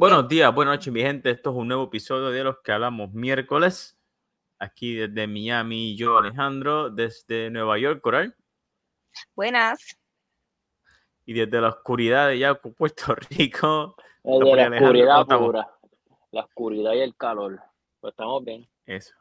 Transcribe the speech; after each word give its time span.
Buenos 0.00 0.28
días, 0.28 0.54
buenas 0.54 0.76
noches, 0.76 0.92
mi 0.92 1.00
gente. 1.00 1.28
Esto 1.28 1.50
es 1.50 1.56
un 1.56 1.66
nuevo 1.66 1.82
episodio 1.82 2.30
de 2.30 2.44
los 2.44 2.60
que 2.60 2.70
hablamos 2.70 3.12
miércoles. 3.12 3.98
Aquí 4.60 4.94
desde 4.94 5.26
Miami, 5.26 5.96
yo, 5.96 6.18
Alejandro, 6.18 6.88
desde 6.88 7.50
Nueva 7.50 7.80
York, 7.80 8.00
Coral. 8.00 8.36
Buenas. 9.34 9.98
Y 11.26 11.32
desde 11.32 11.60
la 11.60 11.70
oscuridad 11.70 12.28
de 12.28 12.38
ya 12.38 12.54
Puerto 12.78 13.16
Rico. 13.28 13.96
Desde 14.22 14.56
la 14.56 14.76
oscuridad 14.76 15.26
pura. 15.26 15.68
La 16.30 16.42
oscuridad 16.42 16.92
y 16.92 17.00
el 17.00 17.16
calor. 17.16 17.60
Pues 17.98 18.12
estamos 18.12 18.44
bien. 18.44 18.68
Eso. 18.86 19.16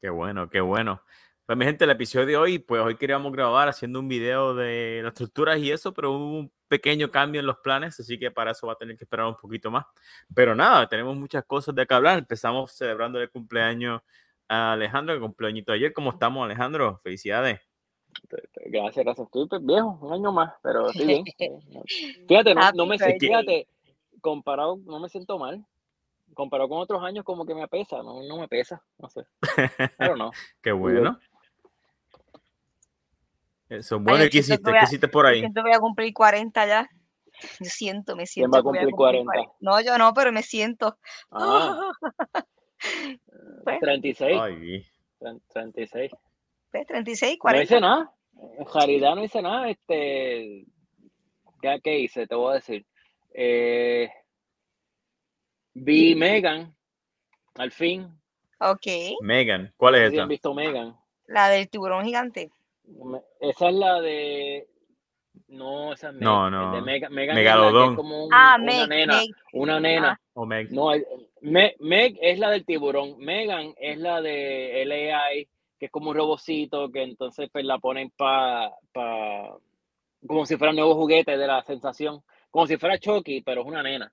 Qué 0.00 0.08
bueno, 0.08 0.48
qué 0.48 0.60
bueno. 0.60 1.02
Pues 1.46 1.58
mi 1.58 1.64
gente, 1.64 1.82
el 1.82 1.90
episodio 1.90 2.26
de 2.26 2.36
hoy, 2.36 2.58
pues 2.60 2.80
hoy 2.80 2.96
queríamos 2.96 3.32
grabar 3.32 3.68
haciendo 3.68 3.98
un 3.98 4.06
video 4.06 4.54
de 4.54 5.00
las 5.02 5.14
estructuras 5.14 5.58
y 5.58 5.72
eso, 5.72 5.92
pero 5.92 6.12
hubo 6.12 6.38
un 6.38 6.52
pequeño 6.70 7.10
cambio 7.10 7.40
en 7.40 7.46
los 7.48 7.58
planes, 7.58 7.98
así 7.98 8.16
que 8.16 8.30
para 8.30 8.52
eso 8.52 8.68
va 8.68 8.74
a 8.74 8.76
tener 8.76 8.96
que 8.96 9.02
esperar 9.02 9.26
un 9.26 9.34
poquito 9.34 9.72
más. 9.72 9.86
Pero 10.32 10.54
nada, 10.54 10.88
tenemos 10.88 11.16
muchas 11.16 11.44
cosas 11.44 11.74
de 11.74 11.84
que 11.84 11.94
hablar. 11.94 12.20
Empezamos 12.20 12.70
celebrando 12.70 13.20
el 13.20 13.28
cumpleaños 13.28 14.00
a 14.48 14.72
Alejandro, 14.74 15.12
el 15.12 15.20
cumpleañito 15.20 15.72
ayer. 15.72 15.92
¿Cómo 15.92 16.10
estamos, 16.10 16.44
Alejandro? 16.44 16.96
Felicidades. 16.98 17.60
Gracias, 18.66 19.04
gracias. 19.04 19.26
Estoy 19.26 19.48
pues, 19.48 19.66
viejo, 19.66 19.98
un 20.00 20.12
año 20.12 20.30
más, 20.30 20.52
pero 20.62 20.90
estoy 20.90 21.06
bien. 21.06 21.24
fíjate, 22.28 22.54
no, 22.54 22.72
no 22.72 22.86
me 22.86 22.98
fíjate, 22.98 23.66
comparado, 24.20 24.78
no 24.86 25.00
me 25.00 25.08
siento 25.08 25.38
mal 25.38 25.66
comparado 26.34 26.68
con 26.68 26.78
otros 26.78 27.02
años 27.02 27.24
como 27.24 27.44
que 27.44 27.54
me 27.54 27.66
pesa, 27.66 28.02
no, 28.02 28.22
no 28.22 28.38
me 28.38 28.48
pesa, 28.48 28.82
no 28.98 29.10
sé. 29.10 29.26
Pero 29.98 30.16
no. 30.16 30.30
Qué 30.62 30.72
bueno. 30.72 31.18
Eso, 33.70 34.00
bueno, 34.00 34.24
¿qué 34.30 34.38
hiciste? 34.38 34.72
¿Qué 34.72 34.78
hiciste 34.82 35.06
por 35.06 35.26
ahí? 35.26 35.38
Siento 35.38 35.62
que 35.62 35.68
voy 35.68 35.76
a 35.76 35.80
cumplir 35.80 36.12
40 36.12 36.66
ya. 36.66 36.90
Yo 37.60 37.70
siento, 37.70 38.16
me 38.16 38.26
siento. 38.26 38.50
¿Quién 38.50 38.58
va 38.58 38.60
a 38.60 38.62
cumplir, 38.62 38.90
40? 38.90 39.32
No, 39.60 39.80
yo 39.80 39.96
no, 39.96 40.12
pero 40.12 40.32
me 40.32 40.42
siento. 40.42 40.98
Ah. 41.30 41.92
36. 43.80 44.38
Ay. 44.40 44.86
36. 45.52 46.10
36, 46.72 47.38
40. 47.38 47.58
No 47.58 47.62
hice 47.62 47.80
nada. 47.80 48.12
En 48.58 48.66
realidad 48.74 49.14
no 49.14 49.24
hice 49.24 49.40
nada. 49.40 49.70
Este, 49.70 50.66
¿qué, 51.62 51.80
qué 51.82 51.98
hice? 52.00 52.26
Te 52.26 52.34
voy 52.34 52.52
a 52.52 52.54
decir. 52.54 52.84
Eh, 53.32 54.10
vi 55.74 56.16
Megan, 56.16 56.74
al 57.54 57.70
fin. 57.70 58.08
Ok. 58.58 58.86
Megan, 59.20 59.72
¿cuál 59.76 59.94
es 59.94 60.12
esa? 60.12 60.22
han 60.22 60.28
visto 60.28 60.52
Megan? 60.54 60.96
La 61.26 61.48
del 61.48 61.68
tiburón 61.70 62.04
gigante. 62.04 62.50
Esa 63.40 63.68
es 63.68 63.74
la 63.74 64.00
de. 64.00 64.68
No, 65.48 65.92
esa 65.92 66.08
es 66.08 66.14
Meg. 66.14 66.22
No, 66.22 66.50
no. 66.50 66.74
De 66.74 66.82
Meg, 66.82 67.10
Megan 67.10 67.36
Megalodón. 67.36 67.90
Es 67.90 67.96
como 67.96 68.26
un, 68.26 68.34
ah, 68.34 68.56
una 68.56 68.64
Meg, 68.64 68.88
nena. 68.88 69.16
Meg. 69.16 69.28
Una 69.52 69.80
nena. 69.80 70.10
Ah. 70.12 70.20
O 70.34 70.46
Meg. 70.46 70.70
No, 70.70 70.90
Meg, 71.40 71.76
Meg, 71.80 72.18
es 72.20 72.38
la 72.38 72.50
del 72.50 72.64
tiburón. 72.64 73.18
Megan 73.18 73.74
es 73.78 73.98
la 73.98 74.20
de 74.20 74.84
LAI, 74.86 75.48
que 75.78 75.86
es 75.86 75.92
como 75.92 76.10
un 76.10 76.16
robocito 76.16 76.90
que 76.90 77.02
entonces 77.02 77.48
pues, 77.52 77.64
la 77.64 77.78
ponen 77.78 78.10
para. 78.10 78.70
Pa, 78.92 79.56
como 80.26 80.44
si 80.44 80.56
fuera 80.56 80.72
nuevo 80.72 80.94
juguete 80.94 81.36
de 81.36 81.46
la 81.46 81.62
sensación. 81.62 82.22
Como 82.50 82.66
si 82.66 82.76
fuera 82.76 82.98
Chucky, 82.98 83.42
pero 83.42 83.62
es 83.62 83.66
una 83.66 83.82
nena. 83.82 84.12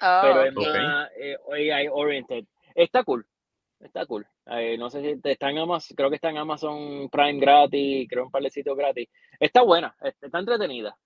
Oh, 0.00 0.20
pero 0.22 0.42
es 0.44 0.56
okay. 0.56 0.82
más 0.82 1.10
eh, 1.18 1.36
AI 1.52 1.88
oriented. 1.88 2.44
Está 2.74 3.02
cool. 3.02 3.26
Está 3.80 4.06
cool. 4.06 4.26
Eh, 4.46 4.76
no 4.76 4.90
sé 4.90 5.02
si 5.02 5.20
está 5.22 5.50
en 5.50 5.58
Amazon, 5.58 5.96
creo 5.96 6.08
que 6.10 6.16
está 6.16 6.30
en 6.30 6.38
Amazon 6.38 7.08
Prime 7.10 7.38
gratis, 7.38 8.08
creo 8.08 8.24
un 8.24 8.30
par 8.30 8.42
de 8.42 8.50
sitios 8.50 8.76
gratis. 8.76 9.08
Está 9.38 9.62
buena, 9.62 9.94
está 10.00 10.38
entretenida. 10.38 10.96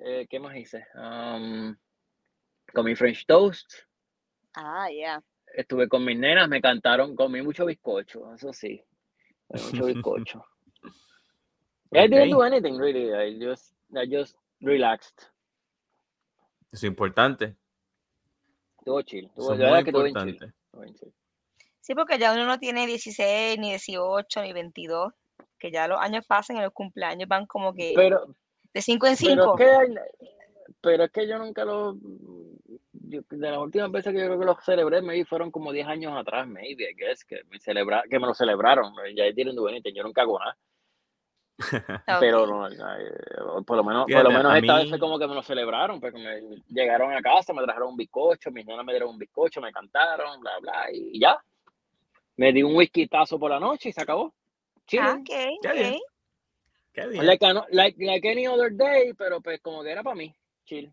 Eh, 0.00 0.26
¿Qué 0.28 0.38
más 0.38 0.56
hice? 0.56 0.86
Um, 0.94 1.74
comí 2.72 2.94
French 2.94 3.24
Toast. 3.26 3.72
Ah, 4.54 4.88
ya. 4.90 5.22
Estuve 5.54 5.88
con 5.88 6.04
mis 6.04 6.18
nenas, 6.18 6.48
me 6.48 6.60
cantaron, 6.60 7.16
comí 7.16 7.40
mucho 7.40 7.64
bizcocho, 7.64 8.34
eso 8.34 8.52
sí. 8.52 8.82
Mucho 9.48 9.86
bizcocho. 9.86 10.44
I 11.92 12.06
didn't 12.06 12.30
do 12.30 12.42
anything 12.42 12.76
really. 12.76 13.14
I 13.14 13.38
just, 13.38 13.72
I 13.96 14.06
just 14.06 14.36
relaxed. 14.60 15.22
Eso 16.70 16.84
es 16.84 16.84
importante. 16.84 17.56
Estuvo 18.78 19.00
chill. 19.02 19.24
Estuvo, 19.24 19.54
es 19.54 19.58
la 19.58 19.64
verdad 19.64 19.76
muy 19.76 19.84
que 19.84 19.90
estuvo 19.90 20.02
bien 20.02 20.10
importante. 20.10 20.38
chill. 20.38 20.54
Estuvo 20.66 20.82
bien 20.82 20.94
chill. 20.94 21.14
Sí, 21.88 21.94
porque 21.94 22.18
ya 22.18 22.34
uno 22.34 22.44
no 22.44 22.58
tiene 22.58 22.86
16, 22.86 23.58
ni 23.58 23.70
18, 23.70 24.42
ni 24.42 24.52
22. 24.52 25.10
Que 25.58 25.70
ya 25.70 25.88
los 25.88 25.98
años 25.98 26.26
pasan 26.26 26.58
y 26.58 26.60
los 26.60 26.74
cumpleaños 26.74 27.26
van 27.26 27.46
como 27.46 27.72
que 27.72 27.94
Pero, 27.96 28.26
de 28.74 28.82
5 28.82 29.06
en 29.06 29.16
pero 29.16 29.56
5. 29.56 29.58
es, 29.58 29.58
que, 29.58 29.72
hay- 29.72 29.94
pero 30.82 31.04
es 31.04 31.10
que 31.10 31.26
yo 31.26 31.38
nunca 31.38 31.64
lo. 31.64 31.94
yo- 32.92 33.22
de 33.30 33.50
las 33.50 33.58
últimas 33.58 33.90
veces 33.90 34.12
que 34.12 34.18
yo 34.20 34.26
creo 34.26 34.38
que 34.38 34.44
los 34.44 34.62
celebré, 34.62 35.00
maybe 35.00 35.24
fueron 35.24 35.50
como 35.50 35.72
10 35.72 35.86
años 35.86 36.12
atrás, 36.14 36.46
maybe, 36.46 36.90
I 36.90 36.94
guess, 36.94 37.24
que 37.24 37.40
me, 37.48 37.58
celebra, 37.58 38.02
que 38.02 38.18
me 38.18 38.26
lo 38.26 38.34
celebraron. 38.34 38.92
Ya 39.16 39.24
do 39.32 39.68
anything, 39.68 39.94
yo 39.94 40.02
nunca 40.02 40.20
hago 40.20 40.38
nada. 40.38 40.58
Pero 42.20 42.46
no, 42.46 42.68
eh, 42.68 42.74
por 43.66 43.78
lo 43.78 43.82
menos, 43.82 44.04
por 44.12 44.24
lo 44.24 44.30
menos 44.30 44.54
esta 44.54 44.76
vez 44.76 44.90
fue 44.90 44.98
como 44.98 45.18
que 45.18 45.26
me 45.26 45.34
lo 45.34 45.42
celebraron, 45.42 45.98
porque 46.02 46.18
me 46.18 46.62
llegaron 46.68 47.14
a 47.14 47.22
casa, 47.22 47.54
me 47.54 47.62
trajeron 47.62 47.88
un 47.88 47.96
bizcocho, 47.96 48.50
mis 48.50 48.66
nenas 48.66 48.84
me 48.84 48.92
dieron 48.92 49.08
un 49.08 49.18
bizcocho, 49.18 49.62
me 49.62 49.72
cantaron, 49.72 50.38
bla, 50.40 50.52
bla, 50.60 50.92
y 50.92 51.18
ya. 51.18 51.42
Me 52.38 52.52
di 52.52 52.62
un 52.62 52.74
whiskitazo 52.74 53.38
por 53.38 53.50
la 53.50 53.60
noche 53.60 53.90
y 53.90 53.92
se 53.92 54.00
acabó. 54.00 54.34
Chill. 54.86 55.00
Ah, 55.02 55.16
ok, 55.20 55.26
Qué 55.62 55.72
bien. 55.72 55.94
ok. 55.94 56.00
Qué 56.94 57.06
bien. 57.08 57.26
Like, 57.26 57.44
ano- 57.44 57.66
like, 57.70 58.02
like 58.04 58.28
any 58.28 58.46
other 58.48 58.72
day, 58.74 59.12
pero 59.12 59.40
pues 59.42 59.60
como 59.60 59.82
que 59.82 59.90
era 59.92 60.02
para 60.02 60.16
mí. 60.16 60.34
Chill. 60.64 60.90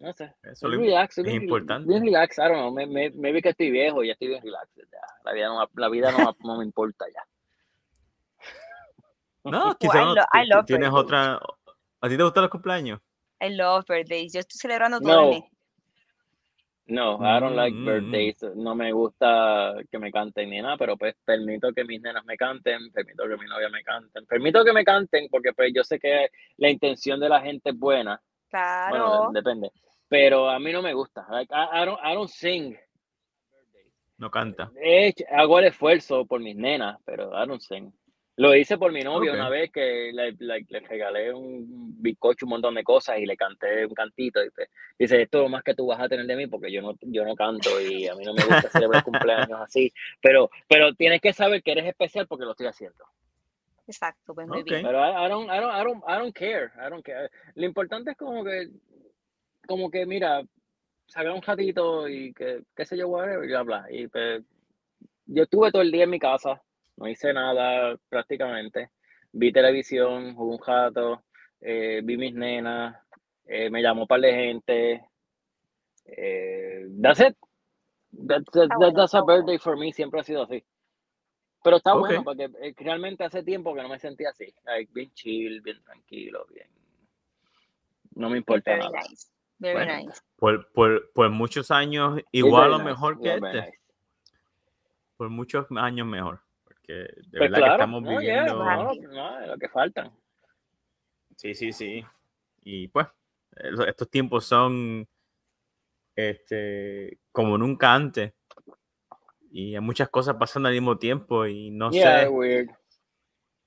No 0.00 0.12
sé. 0.12 0.34
Eso 0.42 0.68
Bien 0.68 0.80
es 0.80 0.86
relax, 0.88 1.18
es 1.18 1.24
bien, 1.24 1.42
importante. 1.42 1.88
bien 1.88 2.04
relax, 2.04 2.36
I 2.38 2.42
don't 2.42 2.54
know, 2.54 2.70
me, 2.72 2.86
me, 2.86 3.10
maybe 3.10 3.40
que 3.40 3.50
estoy 3.50 3.70
viejo 3.70 4.02
y 4.02 4.08
ya 4.08 4.12
estoy 4.14 4.28
bien 4.28 4.42
relax. 4.42 4.68
ya. 4.74 4.82
La 5.24 5.32
vida 5.32 5.46
no, 5.48 5.70
la 5.74 5.88
vida 5.88 6.10
no, 6.12 6.36
no 6.40 6.58
me 6.58 6.64
importa 6.64 7.06
ya. 7.14 7.22
No, 9.44 9.70
I 9.72 9.74
quizás 9.78 10.04
no, 10.48 10.64
tienes 10.64 10.90
otra. 10.92 11.38
¿A 12.00 12.08
ti 12.08 12.16
te 12.16 12.22
gustan 12.24 12.42
los 12.42 12.50
cumpleaños? 12.50 13.00
I 13.40 13.50
love 13.50 13.84
birthdays. 13.86 14.32
Yo 14.32 14.40
estoy 14.40 14.58
celebrando 14.58 15.00
todo 15.00 15.14
No. 15.14 15.22
el 15.22 15.40
mes. 15.40 15.50
No, 16.88 17.16
I 17.20 17.40
don't 17.40 17.56
like 17.56 17.74
Mm, 17.74 17.82
mm, 17.82 17.84
birthdays. 17.84 18.42
No 18.54 18.74
me 18.76 18.92
gusta 18.92 19.74
que 19.90 19.98
me 19.98 20.12
canten 20.12 20.50
ni 20.50 20.60
nada, 20.62 20.76
pero 20.76 20.96
pues 20.96 21.16
permito 21.24 21.72
que 21.72 21.84
mis 21.84 22.00
nenas 22.00 22.24
me 22.24 22.36
canten, 22.36 22.92
permito 22.92 23.24
que 23.28 23.36
mi 23.36 23.46
novia 23.46 23.68
me 23.68 23.82
canten, 23.82 24.24
permito 24.26 24.64
que 24.64 24.72
me 24.72 24.84
canten 24.84 25.26
porque 25.28 25.52
pues 25.52 25.72
yo 25.74 25.82
sé 25.82 25.98
que 25.98 26.28
la 26.58 26.70
intención 26.70 27.18
de 27.18 27.28
la 27.28 27.40
gente 27.40 27.70
es 27.70 27.78
buena. 27.78 28.20
Bueno, 28.52 29.04
Claro. 29.10 29.30
de- 29.32 29.40
depende. 29.40 29.70
Pero 30.08 30.48
a 30.48 30.60
mí 30.60 30.72
no 30.72 30.80
me 30.80 30.94
gusta. 30.94 31.26
Like, 31.28 31.52
I, 31.52 31.82
I 31.82 31.84
don't, 31.86 31.98
I 32.04 32.14
don't 32.14 32.30
sing. 32.30 32.76
No 34.18 34.30
canta. 34.30 34.70
He 34.80 35.08
hecho- 35.08 35.24
hago 35.30 35.58
el 35.58 35.66
esfuerzo 35.66 36.24
por 36.24 36.40
mis 36.40 36.54
nenas, 36.56 36.98
pero 37.04 37.32
I 37.32 37.46
don't 37.48 37.60
sing. 37.60 37.92
Lo 38.38 38.54
hice 38.54 38.76
por 38.76 38.92
mi 38.92 39.00
novia 39.00 39.30
Ok. 39.32 39.38
una 39.38 39.48
vez 39.48 39.70
que 39.72 40.10
le, 40.12 40.32
le- 40.32 40.66
le 40.68 40.80
regalé 40.80 41.32
un 41.32 42.00
bizcocho, 42.02 42.44
un 42.44 42.50
montón 42.50 42.74
de 42.74 42.84
cosas 42.84 43.18
y 43.18 43.24
le 43.24 43.34
canté 43.36 43.86
un 43.86 43.94
cantito. 43.94 44.44
Y 44.44 44.48
dice, 44.98 45.22
esto 45.22 45.38
es 45.38 45.42
lo 45.44 45.48
más 45.48 45.62
que 45.62 45.74
tú 45.74 45.86
vas 45.86 46.00
a 46.00 46.08
tener 46.08 46.26
de 46.26 46.36
mí 46.36 46.46
porque 46.46 46.70
yo 46.70 46.82
no, 46.82 46.94
yo 47.00 47.24
no 47.24 47.34
canto 47.34 47.80
y 47.80 48.06
a 48.08 48.14
mí 48.14 48.24
no 48.24 48.34
me 48.34 48.44
gusta 48.44 48.68
celebrar 48.68 49.02
cumpleaños 49.02 49.58
así. 49.60 49.90
Pero, 50.20 50.50
pero 50.68 50.94
tienes 50.94 51.20
que 51.22 51.32
saber 51.32 51.62
que 51.62 51.72
eres 51.72 51.86
especial 51.86 52.26
porque 52.26 52.44
lo 52.44 52.50
estoy 52.50 52.66
haciendo. 52.66 53.04
Exacto, 53.88 54.34
pues 54.34 54.46
muy 54.46 54.62
bien. 54.64 54.82
Pero 54.82 54.98
I, 54.98 55.26
I 55.26 55.28
don't, 55.30 55.48
I 55.50 55.58
don't, 55.60 55.74
I 55.74 55.84
don't, 55.84 56.04
I 56.06 56.18
don't 56.18 56.34
care. 56.34 56.70
I 56.76 56.90
don't 56.90 57.04
care. 57.04 57.30
Lo 57.54 57.64
importante 57.64 58.10
es 58.10 58.16
como 58.18 58.44
que, 58.44 58.68
como 59.66 59.90
que, 59.90 60.04
mira, 60.04 60.42
sacar 61.06 61.30
un 61.32 61.40
ratito 61.40 62.06
y 62.08 62.34
que, 62.34 62.64
qué 62.74 62.84
sé 62.84 62.96
yo, 62.98 63.08
whatever, 63.08 63.44
y 63.44 63.48
bla, 63.48 63.62
bla. 63.62 63.86
Y 63.88 64.08
pues, 64.08 64.42
yo 65.26 65.44
estuve 65.44 65.70
todo 65.70 65.82
el 65.82 65.92
día 65.92 66.04
en 66.04 66.10
mi 66.10 66.18
casa, 66.18 66.60
no 66.96 67.08
hice 67.08 67.32
nada 67.32 67.96
prácticamente. 68.08 68.90
Vi 69.32 69.52
televisión, 69.52 70.34
jugué 70.34 70.56
un 70.56 70.62
rato, 70.66 71.24
eh, 71.60 72.00
vi 72.02 72.16
mis 72.16 72.34
nenas, 72.34 72.96
eh, 73.46 73.68
me 73.70 73.82
llamó 73.82 74.02
un 74.02 74.08
par 74.08 74.20
de 74.20 74.32
gente. 74.32 75.08
Eh, 76.04 76.86
that's 77.02 77.20
it. 77.20 77.36
That's, 78.12 78.44
that- 78.52 78.68
bueno, 78.76 78.92
that's 78.94 79.14
a 79.14 79.22
birthday 79.22 79.58
for 79.58 79.76
me, 79.76 79.92
siempre 79.92 80.20
ha 80.20 80.24
sido 80.24 80.42
así. 80.44 80.64
Pero 81.62 81.78
está 81.78 81.94
Ok. 81.94 82.00
bueno 82.00 82.22
porque 82.24 82.44
eh, 82.60 82.74
realmente 82.76 83.24
hace 83.24 83.42
tiempo 83.42 83.74
que 83.74 83.82
no 83.82 83.88
me 83.88 83.98
sentía 83.98 84.30
así. 84.30 84.54
Like, 84.64 84.90
bien 84.94 85.12
chill, 85.14 85.60
bien 85.62 85.82
tranquilo, 85.82 86.46
bien. 86.48 86.68
No 88.14 88.30
me 88.30 88.38
importa 88.38 88.70
Very 88.70 88.84
nada. 88.84 89.00
nice. 89.08 89.28
Very 89.58 89.74
Bueno, 89.74 89.96
nice. 90.06 90.20
Por, 90.36 90.70
por, 90.72 91.10
por 91.12 91.28
muchos 91.30 91.70
años, 91.70 92.20
igual 92.30 92.72
o 92.72 92.78
nice, 92.78 92.84
mejor 92.90 93.18
que 93.18 93.24
yeah, 93.24 93.40
very 93.40 93.58
este. 93.58 93.70
nice. 93.70 93.82
Por 95.16 95.28
muchos 95.30 95.66
años 95.76 96.06
mejor. 96.06 96.40
Porque 96.86 96.92
de 96.92 97.38
Pues 97.38 97.50
verdad 97.50 97.56
que 97.56 97.58
claro, 97.58 97.72
estamos 97.74 98.02
no, 98.02 98.20
yeah, 98.20 98.44
viviendo. 98.44 98.64
no, 98.64 98.94
no, 98.94 99.46
lo 99.46 99.58
que 99.58 99.68
faltan. 99.68 100.12
Sí, 101.36 101.54
sí, 101.54 101.72
sí. 101.72 102.04
Y 102.62 102.88
pues, 102.88 103.08
estos 103.86 104.08
tiempos 104.08 104.44
son 104.44 105.06
este, 106.14 107.18
como 107.32 107.58
nunca 107.58 107.92
antes. 107.92 108.32
Y 109.50 109.74
hay 109.74 109.80
muchas 109.80 110.08
cosas 110.10 110.36
pasando 110.36 110.68
al 110.68 110.74
mismo 110.74 110.98
tiempo 110.98 111.46
y 111.46 111.70
no 111.70 111.90
yeah, 111.90 112.22
sé. 112.22 112.28
weird. 112.28 112.70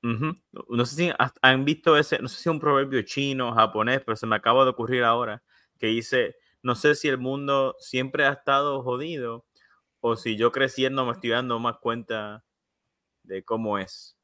Ujú. 0.01 0.33
No 0.69 0.86
sé 0.86 0.95
si 0.95 1.12
han 1.42 1.66
visto 1.66 1.98
ese, 1.98 2.19
no 2.19 2.30
sé 2.30 2.36
si 2.38 2.42
es 2.50 2.54
un 2.54 2.60
proverbio 2.60 3.01
chino 3.01 3.50
o 3.50 3.54
japonés, 3.54 4.01
pero 4.06 4.16
se 4.16 4.27
me 4.27 4.36
acaba 4.36 4.63
de 4.63 4.69
ocurrir 4.69 5.04
ahora, 5.04 5.44
que 5.77 5.88
dice, 5.88 6.38
no 6.62 6.75
sé 6.75 6.95
si 6.95 7.10
el 7.10 7.18
mundo 7.18 7.75
siempre 7.80 8.25
ha 8.25 8.31
estado 8.31 8.81
jodido 8.81 9.45
o 10.00 10.16
si 10.16 10.38
yo 10.38 10.54
creciendo 10.54 11.06
me 11.06 11.12
estoy 11.12 11.31
dando 11.31 11.60
más 11.60 11.77
cuenta 11.80 12.45
de 13.30 13.44
cómo 13.44 13.78
es. 13.78 14.16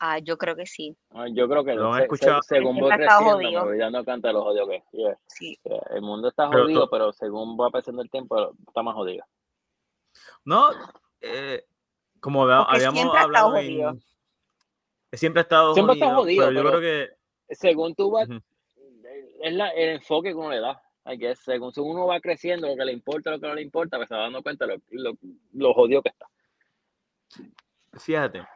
Ah, 0.00 0.18
yo 0.20 0.38
creo 0.38 0.54
que 0.54 0.64
sí. 0.66 0.96
Ah, 1.10 1.26
Yo 1.28 1.48
creo 1.48 1.64
que 1.64 1.74
¿Lo 1.74 1.86
han 1.88 1.94
se- 1.94 1.98
se- 1.98 2.04
escuchado? 2.04 2.42
según 2.42 2.78
voy 2.78 2.92
ha 2.92 2.96
creciendo, 2.96 3.38
me 3.38 3.58
voy 3.64 3.78
dando 3.78 4.04
cuenta 4.04 4.28
de 4.28 4.34
lo 4.34 4.42
jodido 4.44 4.68
que 4.68 4.76
es. 4.76 4.84
Yeah. 4.92 5.18
Sí. 5.26 5.58
Yeah, 5.64 5.80
El 5.90 6.02
mundo 6.02 6.28
está 6.28 6.48
Pero 6.50 6.62
jodido, 6.62 6.84
tú- 6.84 6.90
pero 6.90 7.12
según 7.12 7.58
va 7.58 7.70
pasando 7.70 8.02
el 8.02 8.10
tiempo, 8.10 8.52
está 8.68 8.82
más 8.82 8.94
jodido. 8.94 9.24
No, 10.44 10.70
eh, 11.20 11.64
como 12.20 12.40
Porque 12.46 12.54
habíamos 12.76 12.98
siempre 13.00 13.18
ha 13.18 13.22
estado 13.22 13.24
hablado 13.24 13.50
jodido. 13.50 13.90
en... 13.90 15.18
Siempre 15.18 15.40
ha 15.40 15.42
estado 15.42 15.74
Siempre 15.74 15.94
está 15.94 16.14
jodido, 16.14 16.44
pero 16.46 16.52
yo 16.52 16.62
pero- 16.68 16.78
creo 16.78 16.80
que... 17.48 17.54
Según 17.56 17.94
tú 17.94 18.10
vas, 18.10 18.28
es 19.40 19.52
la, 19.54 19.70
el 19.70 19.88
enfoque 19.96 20.28
que 20.28 20.34
uno 20.34 20.50
le 20.50 20.60
da. 20.60 20.80
Guess. 21.06 21.38
Según, 21.40 21.72
según 21.72 21.92
uno 21.92 22.06
va 22.06 22.20
creciendo, 22.20 22.68
lo 22.68 22.76
que 22.76 22.84
le 22.84 22.92
importa, 22.92 23.30
lo 23.30 23.40
que 23.40 23.46
no 23.48 23.54
le 23.54 23.62
importa, 23.62 23.96
pues 23.96 24.08
se 24.08 24.14
va 24.14 24.20
dando 24.24 24.42
cuenta 24.42 24.66
de 24.66 24.76
lo, 24.76 24.82
lo, 25.10 25.18
lo 25.54 25.72
jodido 25.74 26.02
que 26.02 26.10
está. 26.10 26.26
Fíjate, 27.94 28.46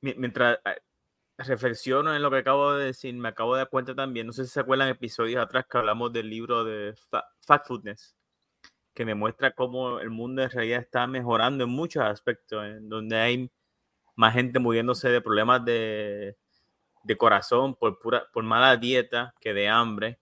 mi- 0.00 0.14
mientras 0.16 0.58
eh, 0.64 0.80
reflexiono 1.38 2.14
en 2.14 2.22
lo 2.22 2.30
que 2.30 2.38
acabo 2.38 2.74
de 2.74 2.86
decir, 2.86 3.14
me 3.14 3.28
acabo 3.28 3.54
de 3.54 3.60
dar 3.60 3.70
cuenta 3.70 3.94
también, 3.94 4.26
no 4.26 4.32
sé 4.32 4.44
si 4.44 4.50
se 4.50 4.60
acuerdan 4.60 4.88
episodios 4.88 5.42
atrás 5.42 5.66
que 5.70 5.78
hablamos 5.78 6.12
del 6.12 6.28
libro 6.30 6.64
de 6.64 6.94
Fa- 7.10 7.26
Factfulness, 7.40 8.16
que 8.94 9.04
me 9.04 9.14
muestra 9.14 9.52
cómo 9.52 10.00
el 10.00 10.10
mundo 10.10 10.42
en 10.42 10.50
realidad 10.50 10.80
está 10.80 11.06
mejorando 11.06 11.64
en 11.64 11.70
muchos 11.70 12.04
aspectos, 12.04 12.64
en 12.66 12.88
donde 12.88 13.16
hay 13.18 13.50
más 14.16 14.34
gente 14.34 14.58
muriéndose 14.60 15.08
de 15.10 15.20
problemas 15.20 15.64
de, 15.64 16.36
de 17.04 17.16
corazón 17.16 17.74
por, 17.76 17.98
pura, 18.00 18.26
por 18.32 18.44
mala 18.44 18.76
dieta 18.76 19.34
que 19.40 19.54
de 19.54 19.68
hambre, 19.68 20.20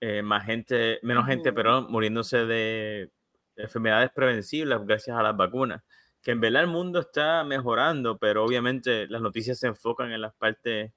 eh, 0.00 0.22
más 0.22 0.44
gente, 0.44 0.98
menos 1.02 1.26
gente, 1.26 1.52
pero 1.52 1.82
muriéndose 1.82 2.44
de 2.46 3.10
enfermedades 3.56 4.10
previsibles 4.14 4.78
gracias 4.86 5.16
a 5.16 5.22
las 5.22 5.36
vacunas 5.36 5.82
que 6.24 6.30
en 6.30 6.40
verdad 6.40 6.62
el 6.62 6.68
mundo 6.68 7.00
está 7.00 7.44
mejorando, 7.44 8.16
pero 8.16 8.44
obviamente 8.44 9.06
las 9.08 9.20
noticias 9.20 9.58
se 9.58 9.66
enfocan 9.66 10.10
en 10.10 10.22
las 10.22 10.32
partes 10.34 10.90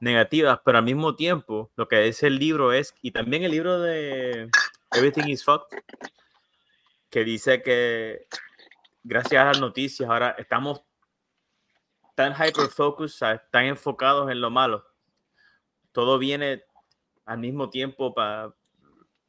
negativas, 0.00 0.60
pero 0.64 0.78
al 0.78 0.84
mismo 0.84 1.14
tiempo 1.14 1.70
lo 1.76 1.86
que 1.86 2.00
dice 2.00 2.28
el 2.28 2.38
libro 2.38 2.72
es, 2.72 2.94
y 3.02 3.10
también 3.10 3.42
el 3.42 3.50
libro 3.50 3.78
de 3.80 4.50
Everything 4.92 5.28
is 5.28 5.44
Fucked, 5.44 5.78
que 7.10 7.22
dice 7.22 7.62
que 7.62 8.26
gracias 9.02 9.42
a 9.42 9.52
las 9.52 9.60
noticias 9.60 10.08
ahora 10.08 10.34
estamos 10.38 10.82
tan 12.14 12.32
hyper 12.32 12.70
tan 13.50 13.64
enfocados 13.66 14.30
en 14.30 14.40
lo 14.40 14.48
malo. 14.48 14.86
Todo 15.92 16.18
viene 16.18 16.64
al 17.26 17.38
mismo 17.38 17.68
tiempo 17.68 18.14
pa- 18.14 18.54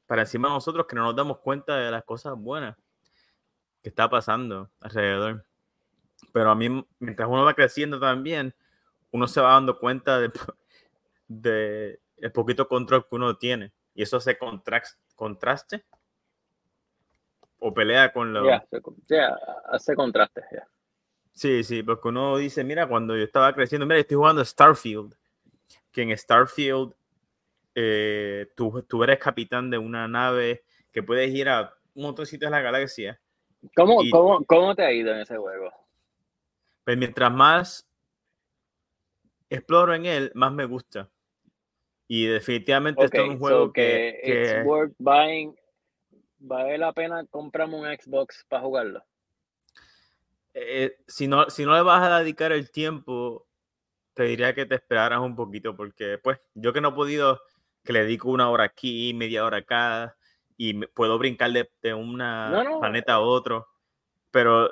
para 0.05 0.21
encima 0.21 0.47
de 0.47 0.53
nosotros 0.53 0.85
que 0.87 0.95
no 0.95 1.03
nos 1.03 1.15
damos 1.15 1.39
cuenta 1.39 1.75
de 1.75 1.91
las 1.91 2.03
cosas 2.05 2.35
buenas 2.37 2.77
que 3.81 3.89
está 3.89 4.09
pasando 4.09 4.69
alrededor. 4.79 5.45
Pero 6.33 6.51
a 6.51 6.55
mí, 6.55 6.85
mientras 6.99 7.27
uno 7.27 7.43
va 7.43 7.53
creciendo 7.53 7.99
también, 7.99 8.53
uno 9.11 9.27
se 9.27 9.41
va 9.41 9.53
dando 9.53 9.79
cuenta 9.79 10.19
de, 10.19 10.31
de 11.27 11.99
el 12.17 12.31
poquito 12.31 12.67
control 12.67 13.07
que 13.07 13.15
uno 13.15 13.37
tiene. 13.37 13.71
Y 13.93 14.03
eso 14.03 14.17
hace 14.17 14.37
contraste 15.15 15.83
o 17.59 17.73
pelea 17.73 18.11
con 18.11 18.33
lo... 18.33 18.45
Ya, 18.45 18.65
se- 18.69 18.81
ya, 19.09 19.37
hace 19.69 19.95
contraste. 19.95 20.41
ya. 20.51 20.67
Sí, 21.33 21.63
sí, 21.63 21.83
porque 21.83 22.09
uno 22.09 22.37
dice, 22.37 22.63
mira, 22.63 22.87
cuando 22.87 23.15
yo 23.15 23.23
estaba 23.23 23.53
creciendo, 23.53 23.85
mira, 23.85 23.99
estoy 23.99 24.17
jugando 24.17 24.43
Starfield, 24.43 25.15
que 25.91 26.01
en 26.03 26.17
Starfield 26.17 26.93
eh, 27.75 28.47
tú, 28.55 28.83
tú 28.87 29.03
eres 29.03 29.17
capitán 29.19 29.69
de 29.69 29.77
una 29.77 30.07
nave 30.07 30.63
que 30.91 31.03
puedes 31.03 31.33
ir 31.33 31.49
a 31.49 31.73
un 31.93 32.03
montón 32.03 32.23
de 32.23 32.29
sitios 32.29 32.51
de 32.51 32.57
la 32.57 32.61
galaxia 32.61 33.19
¿Cómo, 33.75 34.01
Y- 34.03 34.09
cómo, 34.09 34.43
¿Cómo 34.45 34.75
te 34.75 34.83
ha 34.83 34.91
ido 34.91 35.13
en 35.13 35.19
ese 35.21 35.37
juego? 35.37 35.71
Pues 36.83 36.97
mientras 36.97 37.31
más 37.31 37.87
exploro 39.49 39.93
en 39.93 40.05
él, 40.05 40.31
más 40.33 40.51
me 40.51 40.65
gusta. 40.65 41.09
Y 42.07 42.25
definitivamente 42.25 43.05
esto 43.05 43.23
es 43.23 43.29
un 43.29 43.39
juego 43.39 43.67
so 43.67 43.73
que, 43.73 44.19
que- 44.23 44.31
it's 44.33 44.65
worth 44.65 44.93
buying. 44.97 45.55
¿Vale 46.39 46.77
la 46.77 46.91
pena 46.91 47.25
comprarme 47.27 47.75
un 47.75 47.85
Xbox 47.85 48.45
para 48.49 48.63
jugarlo? 48.63 49.03
eh, 50.53 50.97
si, 51.07 51.27
no, 51.27 51.49
si 51.49 51.65
no 51.65 51.73
le 51.75 51.81
vas 51.81 52.03
a 52.03 52.19
dedicar 52.19 52.51
el 52.51 52.71
tiempo, 52.71 53.47
te 54.13 54.23
diría 54.23 54.53
que 54.53 54.65
te 54.65 54.75
esperaras 54.75 55.19
un 55.21 55.35
poquito, 55.35 55.75
porque 55.75 56.17
pues 56.17 56.39
yo 56.55 56.73
que 56.73 56.81
no 56.81 56.89
he 56.89 56.93
podido, 56.93 57.41
que 57.83 57.93
le 57.93 58.01
dedico 58.03 58.29
una 58.29 58.49
hora 58.49 58.65
aquí, 58.65 59.13
media 59.13 59.45
hora 59.45 59.57
acá, 59.57 60.17
y 60.69 60.73
puedo 60.87 61.17
brincar 61.17 61.51
de, 61.51 61.69
de 61.81 61.93
un 61.93 62.17
No, 62.17 62.63
no. 62.63 62.79
planeta 62.79 63.13
a 63.13 63.19
otro, 63.21 63.67
pero 64.29 64.71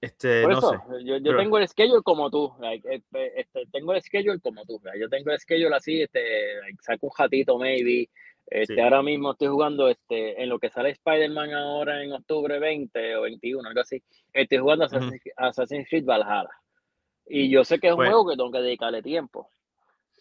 este, 0.00 0.42
Por 0.42 0.52
no 0.52 0.58
eso, 0.58 0.70
sé. 0.72 1.04
yo, 1.04 1.16
yo 1.16 1.22
pero- 1.24 1.38
tengo 1.38 1.58
el 1.58 1.68
schedule 1.68 2.02
como 2.02 2.30
tú. 2.30 2.52
like, 2.60 2.86
eh, 2.94 3.02
eh, 3.14 3.32
este, 3.36 3.66
tengo 3.72 3.94
el 3.94 4.02
schedule 4.02 4.40
como 4.40 4.64
tú. 4.64 4.80
like, 4.84 4.98
Yo 5.00 5.08
tengo 5.08 5.30
el 5.30 5.38
schedule 5.38 5.74
así, 5.74 6.02
este, 6.02 6.60
like, 6.60 6.76
saco 6.82 7.06
un 7.06 7.12
ratito, 7.16 7.56
maybe. 7.58 8.10
Este, 8.46 8.74
Sí. 8.74 8.80
Ahora 8.80 9.02
mismo 9.02 9.30
estoy 9.32 9.48
jugando 9.48 9.88
este, 9.88 10.42
en 10.42 10.48
lo 10.48 10.58
que 10.58 10.68
sale 10.68 10.90
Spider-Man 10.90 11.54
ahora 11.54 12.02
en 12.02 12.12
octubre 12.12 12.58
20 12.58 13.16
o 13.16 13.22
21, 13.22 13.66
algo 13.68 13.80
así. 13.80 14.02
Estoy 14.32 14.58
jugando. 14.58 14.84
Assassin's, 14.86 15.22
Assassin's 15.36 15.88
Creed 15.88 16.04
Valhalla. 16.04 16.50
Y 17.26 17.48
yo 17.48 17.64
sé 17.64 17.78
que 17.78 17.86
es 17.86 17.92
un 17.92 17.98
Pues- 17.98 18.10
juego 18.10 18.28
que 18.28 18.36
tengo 18.36 18.50
que 18.50 18.58
dedicarle 18.58 19.00
tiempo. 19.02 19.48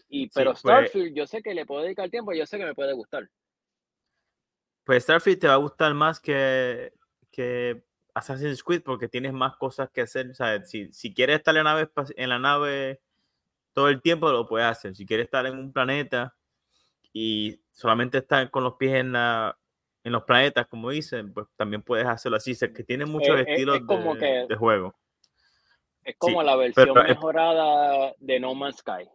Y, 0.08 0.30
pero 0.30 0.52
pues- 0.52 0.60
Starfield, 0.60 1.16
yo 1.16 1.26
sé 1.26 1.42
que 1.42 1.54
le 1.56 1.66
puedo 1.66 1.82
dedicar 1.82 2.10
tiempo 2.10 2.32
y 2.32 2.38
yo 2.38 2.46
sé 2.46 2.58
que 2.60 2.66
me 2.66 2.76
puede 2.76 2.94
gustar. 2.94 3.28
Pues 4.84 5.04
Starfield 5.04 5.40
te 5.40 5.48
va 5.48 5.54
a 5.54 5.58
gustar 5.58 5.94
más 5.94 6.20
que, 6.20 6.94
que 7.32 7.84
Assassin's 8.14 8.64
Creed 8.64 8.82
porque 8.84 9.08
tienes 9.08 9.34
más 9.34 9.56
cosas 9.58 9.90
que 9.92 10.02
hacer. 10.02 10.30
O 10.32 10.34
sea, 10.34 10.64
si, 10.66 10.92
si 10.92 11.14
quieres 11.14 11.38
estar 11.38 11.56
en 11.56 11.64
la, 11.64 11.74
nave, 11.76 11.90
en 12.16 12.30
la 12.30 12.40
nave 12.40 13.02
todo 13.74 13.90
el 13.90 14.02
tiempo, 14.02 14.32
lo 14.32 14.48
puedes 14.48 14.68
hacer. 14.68 14.96
Si 14.96 15.06
quieres 15.06 15.26
estar 15.26 15.46
en 15.46 15.58
un 15.58 15.72
planeta 15.72 16.36
y 17.14 17.62
solamente 17.72 18.18
estar 18.18 18.50
con 18.50 18.64
los 18.64 18.76
pies 18.76 18.96
en, 18.96 19.12
la, 19.14 19.58
en 20.04 20.12
los 20.12 20.24
planetas, 20.24 20.68
como 20.68 20.90
dicen, 20.90 21.32
pues 21.34 21.48
también 21.56 21.84
puedes 21.84 22.08
hacerlo 22.08 22.38
así. 22.38 22.52
O 22.54 22.56
sea, 22.56 22.74
que 22.74 22.84
tiene 22.84 23.06
muchos 23.06 23.36
Eh, 23.38 23.42
eh, 23.42 23.46
estilos 23.48 23.78
es 23.78 23.84
como 23.86 24.16
de, 24.16 24.20
que- 24.20 24.46
de 24.50 24.56
juego. 24.56 24.96
Es 26.04 26.16
como 26.18 26.42
Sí, 26.42 26.46
la 26.48 26.56
versión 26.56 26.90
pero 26.96 27.04
mejorada 27.08 28.14
de 28.18 28.40
No 28.40 28.56
Man's 28.56 28.78
Sky. 28.78 29.08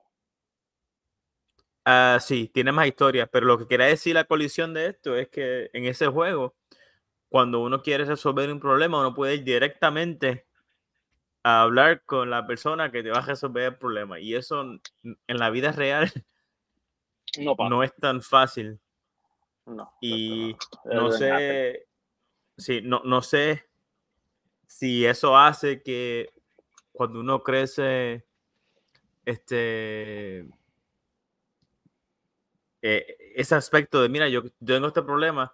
Ah, 1.88 2.18
sí, 2.20 2.50
tiene 2.52 2.72
más 2.72 2.88
historias, 2.88 3.28
pero 3.30 3.46
lo 3.46 3.56
que 3.56 3.68
quería 3.68 3.86
decir 3.86 4.12
la 4.14 4.24
colisión 4.24 4.74
de 4.74 4.86
esto 4.88 5.14
es 5.14 5.28
que 5.28 5.70
en 5.72 5.84
ese 5.84 6.08
juego, 6.08 6.56
cuando 7.28 7.60
uno 7.60 7.80
quiere 7.80 8.04
resolver 8.04 8.50
un 8.50 8.58
problema, 8.58 8.98
uno 8.98 9.14
puede 9.14 9.36
ir 9.36 9.44
directamente 9.44 10.46
a 11.44 11.62
hablar 11.62 12.02
con 12.04 12.28
la 12.28 12.44
persona 12.44 12.90
que 12.90 13.04
te 13.04 13.10
va 13.10 13.18
a 13.18 13.26
resolver 13.26 13.62
el 13.64 13.76
problema. 13.76 14.18
Y 14.18 14.34
eso 14.34 14.62
en 14.62 15.38
la 15.38 15.50
vida 15.50 15.70
real 15.70 16.12
No 17.38 17.54
no 17.68 17.82
es 17.84 17.94
tan 17.94 18.20
fácil. 18.20 18.80
No, 19.66 19.92
Y 20.00 20.56
no 20.84 21.06
happen. 21.06 21.12
sé, 21.12 21.86
sí, 22.56 22.80
no, 22.82 23.02
no 23.04 23.22
sé 23.22 23.64
si 24.66 25.06
eso 25.06 25.36
hace 25.36 25.82
que 25.82 26.30
cuando 26.92 27.20
uno 27.20 27.42
crece, 27.42 28.24
este, 29.24 30.48
eh, 32.88 33.16
ese 33.34 33.56
aspecto 33.56 34.00
de, 34.00 34.08
mira, 34.08 34.28
yo, 34.28 34.44
yo 34.44 34.74
tengo 34.76 34.86
este 34.86 35.02
problema, 35.02 35.52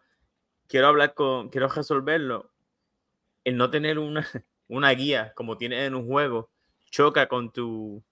quiero 0.69 0.89
hablar 0.89 1.15
con, 1.15 1.49
quiero 1.49 1.67
resolverlo, 1.69 2.51
el 3.45 3.57
no 3.57 3.71
tener 3.71 3.99
una, 3.99 4.27
una 4.69 4.91
guía 4.91 5.33
como 5.35 5.57
tienes 5.57 5.87
en 5.87 5.95
un 5.95 6.07
juego, 6.07 6.51
choca 6.91 7.29
con 7.29 7.51
tu, 7.51 8.03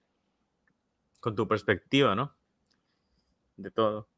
con 1.21 1.35
tu 1.35 1.47
perspectiva, 1.47 2.15
¿no? 2.15 2.35
De 3.59 3.71
todo. 3.71 4.09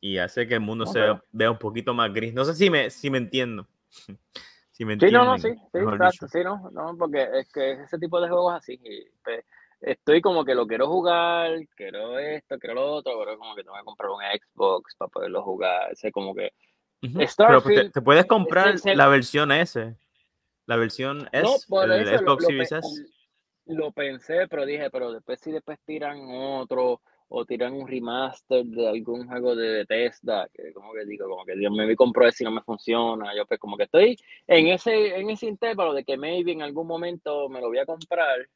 Y 0.00 0.18
hace 0.18 0.48
que 0.48 0.54
el 0.54 0.60
mundo 0.60 0.86
se 0.86 1.10
Ok. 1.10 1.22
vea 1.30 1.52
un 1.52 1.58
poquito 1.58 1.94
más 1.94 2.12
gris. 2.12 2.34
No 2.34 2.44
sé 2.44 2.54
si 2.54 2.68
me, 2.68 2.90
si 2.90 3.10
me 3.10 3.18
entiendo. 3.18 3.68
si 4.72 4.84
me 4.84 4.94
Sí, 4.94 5.06
no, 5.12 5.24
no, 5.24 5.38
sí, 5.38 5.48
entienden, 5.50 5.68
sí, 5.70 5.78
mejor 5.78 5.94
exacto, 5.94 6.26
dicho. 6.26 6.28
sí, 6.28 6.42
no, 6.42 6.70
no, 6.72 6.96
porque 6.98 7.28
es 7.32 7.52
que 7.52 7.72
ese 7.84 7.96
tipo 7.98 8.20
de 8.20 8.28
juegos 8.28 8.54
así, 8.54 8.72
y, 8.82 9.08
pues, 9.22 9.44
estoy 9.84 10.20
como 10.20 10.44
que 10.44 10.54
lo 10.54 10.66
quiero 10.66 10.88
jugar, 10.88 11.58
quiero 11.76 12.18
esto, 12.18 12.58
quiero 12.58 12.74
lo 12.74 12.92
otro, 12.92 13.18
pero 13.18 13.38
como 13.38 13.54
que 13.54 13.62
tengo 13.62 13.76
que 13.76 13.84
comprar 13.84 14.10
un 14.10 14.20
Xbox 14.20 14.94
para 14.96 15.08
poderlo 15.08 15.42
jugar, 15.42 15.92
ese 15.92 16.10
como 16.10 16.34
que, 16.34 16.52
Ujú, 17.04 17.18
Pero 17.18 17.26
pues, 17.26 17.28
te, 17.28 17.28
Starfield, 17.28 17.92
te 17.92 18.02
puedes 18.02 18.24
comprar 18.26 18.74
la 18.94 19.08
versión 19.08 19.52
S. 19.52 19.94
La 20.66 20.76
versión 20.76 21.28
S, 21.32 21.66
no, 21.68 21.82
el 21.82 22.06
Xbox 22.06 22.42
lo 22.42 22.48
Series 22.48 22.72
S. 22.72 23.06
lo 23.66 23.92
pensé, 23.92 24.48
pero 24.48 24.64
dije, 24.64 24.88
pero 24.90 25.12
después 25.12 25.38
si 25.40 25.52
después 25.52 25.78
tiran 25.84 26.18
otro, 26.30 27.02
o 27.28 27.44
tiran 27.44 27.74
un 27.74 27.86
remaster 27.86 28.64
de 28.64 28.88
algún 28.88 29.26
juego 29.26 29.54
de 29.54 29.84
Bethesda, 29.84 30.48
que 30.54 30.72
como 30.72 30.94
que 30.94 31.04
digo, 31.04 31.28
como 31.28 31.44
que 31.44 31.56
Dios 31.56 31.72
me 31.72 31.86
vi 31.86 31.94
compro 31.94 32.26
ese 32.26 32.44
y 32.44 32.46
no 32.46 32.52
me 32.52 32.62
funciona, 32.62 33.34
yo 33.36 33.44
pues 33.44 33.60
como 33.60 33.76
que 33.76 33.84
estoy 33.84 34.16
en 34.46 34.68
ese, 34.68 35.16
en 35.16 35.28
ese 35.28 35.46
intervalo 35.46 35.92
de 35.92 36.04
que 36.04 36.16
maybe 36.16 36.52
en 36.52 36.62
algún 36.62 36.86
momento 36.86 37.50
me 37.50 37.60
lo 37.60 37.68
voy 37.68 37.78
a 37.78 37.86
comprar, 37.86 38.48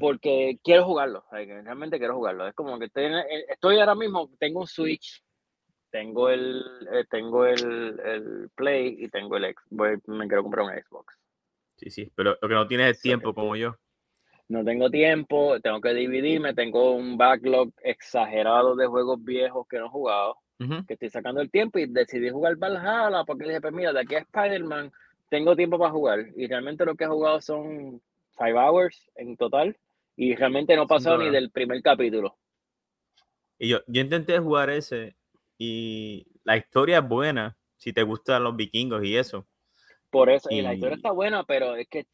Porque 0.00 0.58
quiero 0.64 0.84
jugarlo, 0.84 1.24
realmente 1.30 1.98
quiero 1.98 2.14
jugarlo. 2.14 2.48
Es 2.48 2.54
como 2.54 2.78
que 2.78 2.86
estoy, 2.86 3.12
estoy 3.48 3.78
ahora 3.78 3.94
mismo, 3.94 4.30
tengo 4.38 4.60
un 4.60 4.66
Switch, 4.66 5.22
tengo 5.90 6.30
el, 6.30 6.62
eh, 6.92 7.04
tengo 7.10 7.44
el, 7.44 8.00
el, 8.00 8.50
Play 8.54 8.96
y 8.98 9.08
tengo 9.08 9.36
el 9.36 9.54
Xbox. 9.54 10.08
Me 10.08 10.26
quiero 10.28 10.42
comprar 10.42 10.66
un 10.66 10.72
Xbox. 10.72 11.14
Sí, 11.76 11.90
sí, 11.90 12.12
pero 12.14 12.36
lo 12.40 12.48
que 12.48 12.54
no 12.54 12.66
tienes 12.66 12.96
es 12.96 13.02
tiempo 13.02 13.34
como 13.34 13.54
yo. 13.56 13.76
No 14.48 14.64
tengo 14.64 14.90
tiempo, 14.90 15.60
tengo 15.60 15.80
que 15.80 15.92
dividirme, 15.92 16.54
tengo 16.54 16.92
un 16.92 17.18
backlog 17.18 17.70
exagerado 17.82 18.76
de 18.76 18.86
juegos 18.86 19.22
viejos 19.22 19.66
que 19.68 19.78
no 19.78 19.86
he 19.86 19.90
jugado, 19.90 20.38
que 20.86 20.94
estoy 20.94 21.10
sacando 21.10 21.40
el 21.40 21.50
tiempo 21.50 21.78
y 21.78 21.86
decidí 21.86 22.30
jugar 22.30 22.56
Valhalla 22.56 23.24
porque 23.24 23.44
dije, 23.44 23.60
pues 23.60 23.74
mira, 23.74 23.92
de 23.92 24.00
aquí 24.00 24.14
a 24.14 24.20
Spider-Man 24.20 24.92
tengo 25.28 25.56
tiempo 25.56 25.78
para 25.78 25.90
jugar 25.90 26.26
y 26.36 26.46
realmente 26.46 26.84
lo 26.84 26.94
que 26.94 27.04
he 27.04 27.08
jugado 27.08 27.40
son 27.40 28.00
five 28.36 28.54
hours 28.58 29.10
en 29.16 29.36
total 29.36 29.76
y 30.16 30.34
realmente 30.34 30.76
no 30.76 30.86
pasó 30.86 31.18
ni 31.18 31.30
del 31.30 31.50
primer 31.50 31.82
capítulo. 31.82 32.38
Y 33.58 33.68
yo, 33.68 33.80
yo 33.86 34.00
intenté 34.02 34.38
jugar 34.38 34.70
ese 34.70 35.16
y 35.58 36.26
la 36.44 36.56
historia 36.56 36.98
es 36.98 37.08
buena 37.08 37.56
si 37.76 37.92
te 37.92 38.02
gustan 38.02 38.44
los 38.44 38.56
vikingos 38.56 39.04
y 39.04 39.16
eso. 39.16 39.46
Por 40.10 40.30
eso, 40.30 40.48
y, 40.50 40.62
la 40.62 40.74
historia 40.74 40.96
está 40.96 41.10
buena, 41.10 41.44
pero 41.44 41.76
es 41.76 41.88
que 41.88 42.06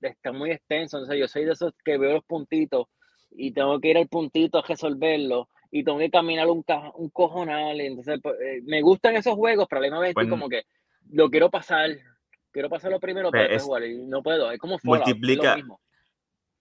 está 0.00 0.32
muy 0.32 0.50
extenso. 0.50 0.98
Entonces, 0.98 1.18
yo 1.18 1.28
soy 1.28 1.44
de 1.44 1.52
esos 1.52 1.72
que 1.84 1.96
veo 1.96 2.14
los 2.14 2.24
puntitos 2.24 2.88
y 3.30 3.52
tengo 3.52 3.80
que 3.80 3.88
ir 3.88 3.98
al 3.98 4.08
puntito 4.08 4.58
a 4.58 4.66
resolverlo 4.66 5.48
y 5.70 5.84
tengo 5.84 5.98
que 5.98 6.10
caminar 6.10 6.48
un, 6.48 6.64
un 6.94 7.10
cojonal. 7.10 7.80
Entonces, 7.80 8.18
pues, 8.22 8.36
eh, 8.40 8.60
me 8.64 8.82
gustan 8.82 9.16
esos 9.16 9.34
juegos, 9.34 9.66
pero 9.68 9.78
a 9.78 9.82
la 9.82 9.86
misma 9.88 10.00
vez 10.00 10.14
como 10.28 10.48
que 10.48 10.64
lo 11.10 11.30
quiero 11.30 11.50
pasar. 11.50 11.90
Quiero 12.52 12.68
pasarlo 12.68 13.00
primero 13.00 13.30
para 13.30 13.58
jugar 13.58 13.84
y 13.84 13.96
no 14.06 14.22
puedo. 14.22 14.50
Es 14.50 14.58
como 14.58 14.78
multiplica, 14.82 15.56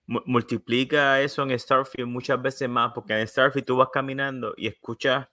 multiplica 0.07 1.21
eso 1.21 1.43
en 1.43 1.57
Starfield 1.57 2.07
muchas 2.07 2.41
veces 2.41 2.69
más, 2.69 2.91
porque 2.93 3.19
en 3.19 3.27
Starfield 3.27 3.65
tú 3.65 3.75
vas 3.75 3.89
caminando 3.91 4.53
y 4.57 4.67
escuchas 4.67 5.27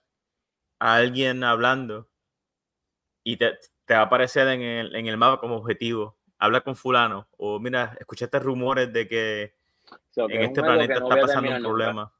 a 0.79 0.95
alguien 0.95 1.43
hablando 1.43 2.09
y 3.23 3.37
te, 3.37 3.57
te 3.85 3.93
va 3.93 4.01
a 4.01 4.03
aparecer 4.03 4.47
en 4.49 4.61
el, 4.61 4.95
en 4.95 5.07
el 5.07 5.17
mapa 5.17 5.39
como 5.39 5.55
objetivo. 5.55 6.17
Habla 6.37 6.61
con 6.61 6.75
fulano 6.75 7.27
o 7.37 7.59
mira, 7.59 7.97
escuchaste 7.99 8.39
rumores 8.39 8.91
de 8.93 9.07
que 9.07 9.55
en 10.15 10.41
este 10.41 10.61
planeta 10.61 10.93
está 10.93 11.21
pasando 11.21 11.51
un 11.51 11.61
problema. 11.61 12.13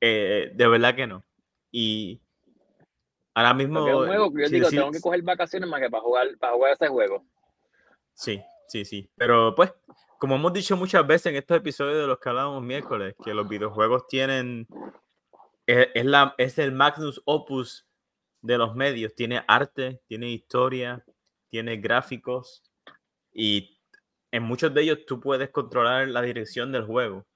Eh, 0.00 0.50
de 0.54 0.68
verdad 0.68 0.94
que 0.94 1.06
no. 1.06 1.24
Y 1.70 2.20
ahora 3.36 3.52
mismo... 3.52 3.84
un 3.84 4.06
juego 4.06 4.32
que 4.32 4.42
yo 4.44 4.48
digo, 4.48 4.68
tengo 4.70 4.90
que 4.90 5.00
coger 5.00 5.22
vacaciones 5.22 5.68
más 5.68 5.80
que 5.80 5.90
para 5.90 6.02
jugar, 6.02 6.26
para 6.38 6.54
jugar 6.54 6.72
ese 6.72 6.88
juego. 6.88 7.26
Sí, 8.14 8.42
sí, 8.66 8.86
sí. 8.86 9.10
Pero 9.14 9.54
pues, 9.54 9.72
como 10.18 10.36
hemos 10.36 10.54
dicho 10.54 10.74
muchas 10.74 11.06
veces 11.06 11.26
en 11.26 11.36
estos 11.36 11.58
episodios 11.58 12.00
de 12.00 12.06
los 12.06 12.18
que 12.18 12.30
hablábamos 12.30 12.62
miércoles, 12.62 13.14
que 13.22 13.34
los 13.34 13.46
videojuegos 13.46 14.06
tienen... 14.08 14.66
Es, 15.66 16.04
la, 16.04 16.34
es 16.38 16.58
el 16.58 16.72
magnus 16.72 17.20
opus 17.26 17.86
de 18.40 18.56
los 18.56 18.74
medios. 18.74 19.14
Tiene 19.14 19.44
arte, 19.46 20.00
tiene 20.06 20.30
historia, 20.30 21.04
tiene 21.50 21.76
gráficos 21.76 22.62
y 23.32 23.78
en 24.30 24.44
muchos 24.44 24.72
de 24.72 24.82
ellos 24.82 25.00
tú 25.06 25.20
puedes 25.20 25.50
controlar 25.50 26.08
la 26.08 26.22
dirección 26.22 26.72
del 26.72 26.86
juego. 26.86 27.26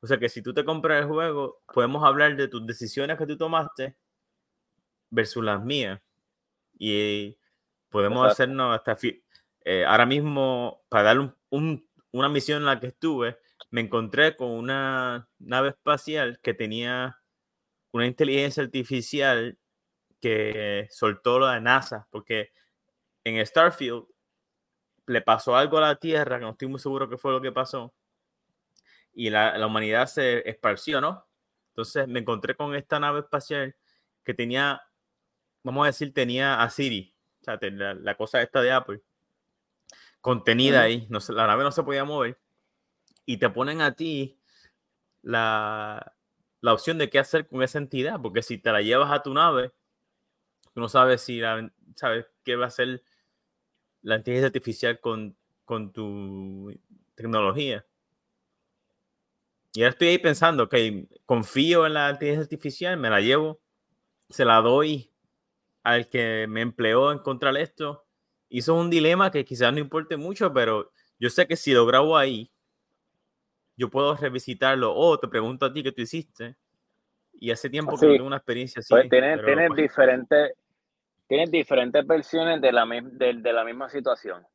O 0.00 0.06
sea 0.06 0.18
que 0.18 0.30
si 0.30 0.40
tú 0.40 0.54
te 0.54 0.64
compras 0.64 1.02
el 1.02 1.08
juego, 1.08 1.60
podemos 1.74 2.02
hablar 2.04 2.34
de 2.36 2.48
tus 2.48 2.66
decisiones 2.66 3.18
que 3.18 3.26
tú 3.26 3.36
tomaste 3.36 3.96
versus 5.10 5.44
las 5.44 5.62
mías. 5.62 6.00
Y 6.78 7.36
podemos 7.88 8.26
hacernos 8.26 8.74
hasta... 8.74 8.96
Eh, 9.62 9.84
ahora 9.84 10.06
mismo, 10.06 10.82
para 10.88 11.14
dar 11.14 11.36
una 11.50 12.28
misión 12.30 12.58
en 12.58 12.66
la 12.66 12.80
que 12.80 12.88
estuve, 12.88 13.38
me 13.70 13.82
encontré 13.82 14.36
con 14.36 14.50
una 14.50 15.28
nave 15.38 15.70
espacial 15.70 16.40
que 16.42 16.54
tenía 16.54 17.18
una 17.92 18.06
inteligencia 18.06 18.62
artificial 18.62 19.58
que 20.20 20.88
soltó 20.90 21.38
lo 21.38 21.46
de 21.46 21.60
NASA, 21.60 22.06
porque 22.10 22.52
en 23.24 23.44
Starfield 23.44 24.04
le 25.06 25.22
pasó 25.22 25.56
algo 25.56 25.78
a 25.78 25.82
la 25.82 25.96
Tierra, 25.96 26.38
que 26.38 26.44
no 26.44 26.52
estoy 26.52 26.68
muy 26.68 26.78
seguro 26.78 27.08
qué 27.08 27.16
fue 27.16 27.32
lo 27.32 27.40
que 27.40 27.52
pasó, 27.52 27.94
y 29.12 29.30
la, 29.30 29.58
la 29.58 29.66
humanidad 29.66 30.06
se 30.06 30.48
esparció, 30.48 31.00
¿no? 31.00 31.26
Entonces 31.70 32.06
me 32.06 32.20
encontré 32.20 32.54
con 32.54 32.74
esta 32.74 33.00
nave 33.00 33.20
espacial 33.20 33.74
que 34.24 34.34
tenía, 34.34 34.82
vamos 35.62 35.84
a 35.84 35.86
decir, 35.86 36.12
tenía 36.12 36.62
a 36.62 36.70
Siri, 36.70 37.14
o 37.40 37.44
sea, 37.44 37.58
la, 37.60 38.16
cosa 38.16 38.42
esta 38.42 38.60
de 38.62 38.72
Apple, 38.72 39.02
contenida 40.20 40.82
ahí, 40.82 41.06
no, 41.08 41.18
la 41.30 41.46
nave 41.46 41.64
no 41.64 41.72
se 41.72 41.82
podía 41.82 42.04
mover, 42.04 42.38
y 43.26 43.38
te 43.38 43.50
ponen 43.50 43.80
a 43.80 43.94
ti 43.94 44.38
la, 45.22 46.14
la 46.60 46.72
opción 46.72 46.98
de 46.98 47.10
qué 47.10 47.18
hacer 47.18 47.46
con 47.48 47.62
esa 47.62 47.78
entidad, 47.78 48.20
porque 48.20 48.42
si 48.42 48.58
te 48.58 48.72
la 48.72 48.82
llevas 48.82 49.10
a 49.12 49.22
tu 49.22 49.32
nave, 49.34 49.72
Tú 50.72 50.80
no 50.80 50.88
sabes 50.88 51.22
si 51.22 51.40
sabes 51.96 52.26
qué 52.44 52.56
va 52.56 52.66
a 52.66 52.68
hacer 52.68 53.02
la 54.02 54.16
inteligencia 54.16 54.46
artificial 54.46 55.00
con, 55.00 55.36
con 55.64 55.92
tu 55.92 56.72
tecnología. 57.14 57.84
Y 59.72 59.82
ahora 59.82 59.90
estoy 59.90 60.08
ahí 60.08 60.18
pensando, 60.18 60.68
que 60.68 61.08
confío 61.26 61.86
en 61.86 61.94
la 61.94 62.10
inteligencia 62.10 62.42
artificial, 62.42 62.96
me 62.96 63.10
la 63.10 63.20
llevo, 63.20 63.60
se 64.28 64.44
la 64.44 64.60
doy 64.60 65.09
al 65.82 66.06
que 66.06 66.46
me 66.48 66.60
empleó 66.60 67.10
en 67.12 67.18
encontrar 67.18 67.56
esto. 67.56 68.06
Hizo 68.48 68.74
un 68.74 68.90
dilema 68.90 69.30
que 69.30 69.44
quizás 69.44 69.72
no 69.72 69.78
importe 69.78 70.16
mucho, 70.16 70.52
pero 70.52 70.92
yo 71.18 71.30
sé 71.30 71.46
que 71.46 71.56
si 71.56 71.72
lo 71.72 71.86
grabo 71.86 72.16
ahí, 72.16 72.50
yo 73.76 73.88
puedo 73.88 74.14
revisitarlo 74.16 74.94
o 74.94 75.18
te 75.18 75.28
pregunto 75.28 75.66
a 75.66 75.72
ti 75.72 75.82
qué 75.82 75.92
tú 75.92 76.02
hiciste 76.02 76.56
y 77.32 77.50
hace 77.50 77.70
tiempo 77.70 77.96
que 77.98 78.06
no 78.06 78.12
tengo 78.12 78.26
una 78.26 78.36
experiencia 78.36 78.80
así. 78.80 78.92
Pues 78.92 79.08
tienes, 79.08 79.40
pues 79.40 79.76
diferentes, 79.76 80.52
tienes 81.26 81.50
diferentes 81.50 82.06
versiones 82.06 82.60
de 82.60 82.72
la, 82.72 82.86
de, 82.86 83.34
de 83.34 83.52
la 83.52 83.64
misma 83.64 83.88
situación. 83.88 84.46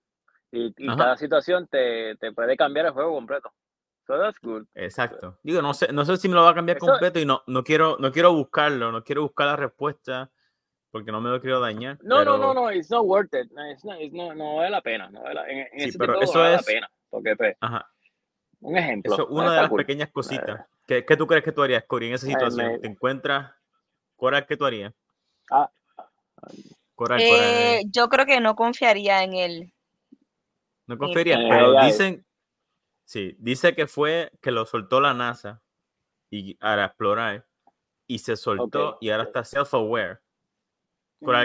Y, 0.51 0.73
cada 0.95 1.17
situación 1.17 1.67
te, 1.67 2.15
te, 2.15 2.31
puede 2.31 2.55
cambiar 2.55 2.85
el 2.85 2.91
juego 2.93 3.13
completo. 3.13 3.51
So 4.05 4.19
that's 4.19 4.39
good. 4.39 4.65
Exacto. 4.75 5.39
Digo, 5.41 5.61
no 5.61 5.73
sé, 5.73 5.91
no 5.91 6.05
sé 6.05 6.15
si 6.17 6.29
me 6.29 6.35
lo 6.35 6.43
va 6.43 6.51
a 6.51 6.55
cambiar 6.55 6.77
completo 6.77 7.19
y 7.19 7.25
no, 7.25 7.43
no, 7.47 7.63
quiero, 7.63 7.97
no 7.99 8.11
quiero 8.11 8.33
buscarlo, 8.33 8.91
no 8.91 9.03
quiero 9.03 9.23
buscar 9.23 9.47
la 9.47 9.55
respuesta 9.55 10.31
porque 10.95 11.11
no 11.11 11.19
me 11.19 11.29
lo 11.29 11.41
quiero 11.41 11.59
dañar. 11.59 11.99
No, 12.03 12.23
no, 12.23 12.37
no, 12.37 12.53
no, 12.53 12.71
it's 12.71 12.89
not 12.89 13.03
worth 13.05 13.33
it. 13.33 13.51
no, 14.13 14.33
no 14.33 14.55
vale 14.55 14.69
la 14.69 14.79
pena. 14.79 15.09
No 15.09 15.23
vale 15.23 15.35
la, 15.35 15.49
en, 15.49 15.67
en 15.73 15.91
sí, 15.91 15.97
pero 15.97 16.21
eso 16.21 16.47
es... 16.47 16.55
la 16.55 16.61
pena. 16.61 16.89
Porque, 17.09 17.35
pues, 17.35 17.57
Ajá. 17.59 17.91
un 18.61 18.77
ejemplo. 18.77 19.13
Eso 19.13 19.23
es 19.23 19.29
una 19.29 19.55
de 19.55 19.61
las 19.63 19.71
pequeñas 19.73 20.09
cositas. 20.09 20.65
¿Qué, 20.87 21.03
¿Qué, 21.03 21.17
tú 21.17 21.27
crees 21.27 21.43
que 21.43 21.51
tú 21.51 21.63
harías, 21.63 21.83
Cory, 21.83 22.07
en 22.07 22.13
esa 22.13 22.27
situación? 22.27 22.79
¿Te 22.79 22.87
encuentras? 22.87 23.51
¿Cuál 24.15 24.35
es 24.35 24.45
que 24.45 24.55
tú 24.55 24.65
harías? 24.65 24.93
Ah. 25.51 25.69
Coral, 26.95 27.19
eh, 27.21 27.81
yo 27.87 28.07
creo 28.07 28.25
que 28.25 28.39
no 28.39 28.55
confiaría 28.55 29.21
en 29.21 29.33
él. 29.33 29.73
No 30.87 30.97
confiaría, 30.97 31.39
pero 31.49 31.73
dicen, 31.81 32.25
sí, 33.03 33.35
dice 33.37 33.75
que 33.75 33.87
fue 33.87 34.31
que 34.41 34.51
lo 34.51 34.65
soltó 34.65 35.01
la 35.01 35.13
NASA 35.13 35.61
y 36.29 36.53
para 36.53 36.85
explorar 36.85 37.45
y 38.07 38.19
se 38.19 38.37
soltó 38.37 38.97
y 39.01 39.09
ahora 39.09 39.23
está 39.23 39.41
self-aware. 39.41 40.21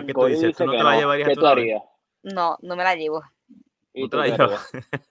¿Qué 0.06 0.14
tú 0.14 0.24
dices? 0.26 0.56
¿Tú 0.56 0.66
no 0.66 0.72
te 0.72 0.82
la 0.82 0.96
llevarías 0.96 1.82
No, 2.22 2.56
no 2.60 2.76
me 2.76 2.84
la 2.84 2.94
llevo. 2.94 3.22
¿No 3.94 4.08
te 4.08 4.16
la 4.16 4.26
llevas? 4.26 4.70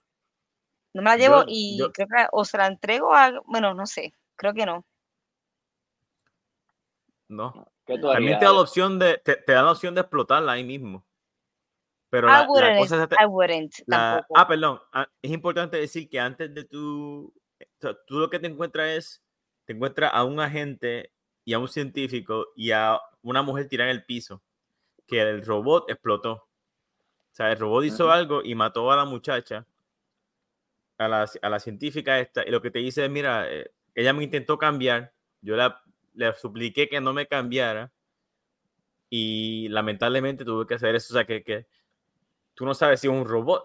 No 0.92 1.04
me 1.04 1.12
la 1.12 1.18
llevo 1.18 1.44
y 1.48 1.78
creo 1.94 2.08
que 2.08 2.28
o 2.32 2.44
se 2.44 2.58
la 2.58 2.66
entrego 2.66 3.14
a, 3.14 3.40
bueno, 3.46 3.76
no 3.76 3.86
sé, 3.86 4.12
creo 4.36 4.56
que 4.56 4.66
no. 4.66 4.86
No. 7.28 7.72
También 7.86 8.40
te 8.40 8.46
da 8.46 8.54
la 8.54 8.62
opción 8.62 8.98
de, 8.98 9.18
te, 9.18 9.40
da 9.48 9.62
la 9.62 9.72
opción 9.72 9.94
de 9.94 10.02
explotarla 10.02 10.54
ahí 10.54 10.64
mismo. 10.64 11.06
Pero 12.10 12.28
la, 12.28 12.48
cosa 12.48 12.74
es, 12.74 12.92
I 13.22 13.26
wouldn't, 13.26 13.72
ah, 13.92 14.48
perdón. 14.48 14.82
Ah, 14.92 15.08
es 15.22 15.32
importante 15.32 15.78
decir 15.78 16.10
que 16.10 16.20
antes 16.20 16.52
de 16.52 16.64
tu, 16.64 17.32
tú 18.08 18.20
lo 18.20 18.30
que 18.32 18.40
te 18.40 18.48
encuentras 18.48 18.90
es, 18.90 19.24
te 19.66 19.74
encuentras 19.74 20.12
a 20.12 20.24
un 20.24 20.40
agente 20.40 21.14
y 21.46 21.54
a 21.54 21.60
un 21.60 21.68
científico 21.68 22.48
y 22.56 22.72
a 22.72 23.00
una 23.22 23.44
mujer 23.44 23.68
tirada 23.68 23.92
en 23.92 23.98
el 23.98 24.06
piso, 24.06 24.42
que 25.10 25.22
el 25.22 25.46
robot 25.46 25.89
explotó. 25.89 26.32
O 26.34 27.32
sea, 27.32 27.51
el 27.51 27.60
robot 27.60 27.86
hizo 27.86 28.12
algo 28.12 28.42
y 28.44 28.56
mató 28.56 28.92
a 28.92 28.96
la 28.96 29.06
muchacha 29.06 29.66
a 31.00 31.50
la, 31.50 31.60
científica 31.60 32.20
esta 32.20 32.46
y 32.46 32.51
lo 32.51 32.62
que 32.62 32.72
te 32.72 32.80
dice 32.80 33.06
es, 33.06 33.12
mira, 33.12 33.50
eh, 33.50 33.72
ella 33.96 34.12
me 34.12 34.24
intentó 34.24 34.58
cambiar, 34.58 35.13
yo 35.42 35.56
la, 35.56 35.82
le 36.13 36.34
supliqué 36.34 36.89
que 36.89 37.00
no 37.00 37.13
me 37.13 37.25
cambiara 37.25 37.92
y 39.10 39.70
lamentablemente 39.70 40.44
tuve 40.44 40.68
que 40.68 40.74
hacer 40.74 40.96
eso, 40.96 41.13
o 41.13 41.16
sea, 41.16 41.25
que, 41.25 41.42
que 41.42 41.68
tú 42.54 42.66
no 42.66 42.74
sabes 42.74 43.00
si 43.00 43.08
es 43.08 43.13
un 43.13 43.25
robot, 43.25 43.63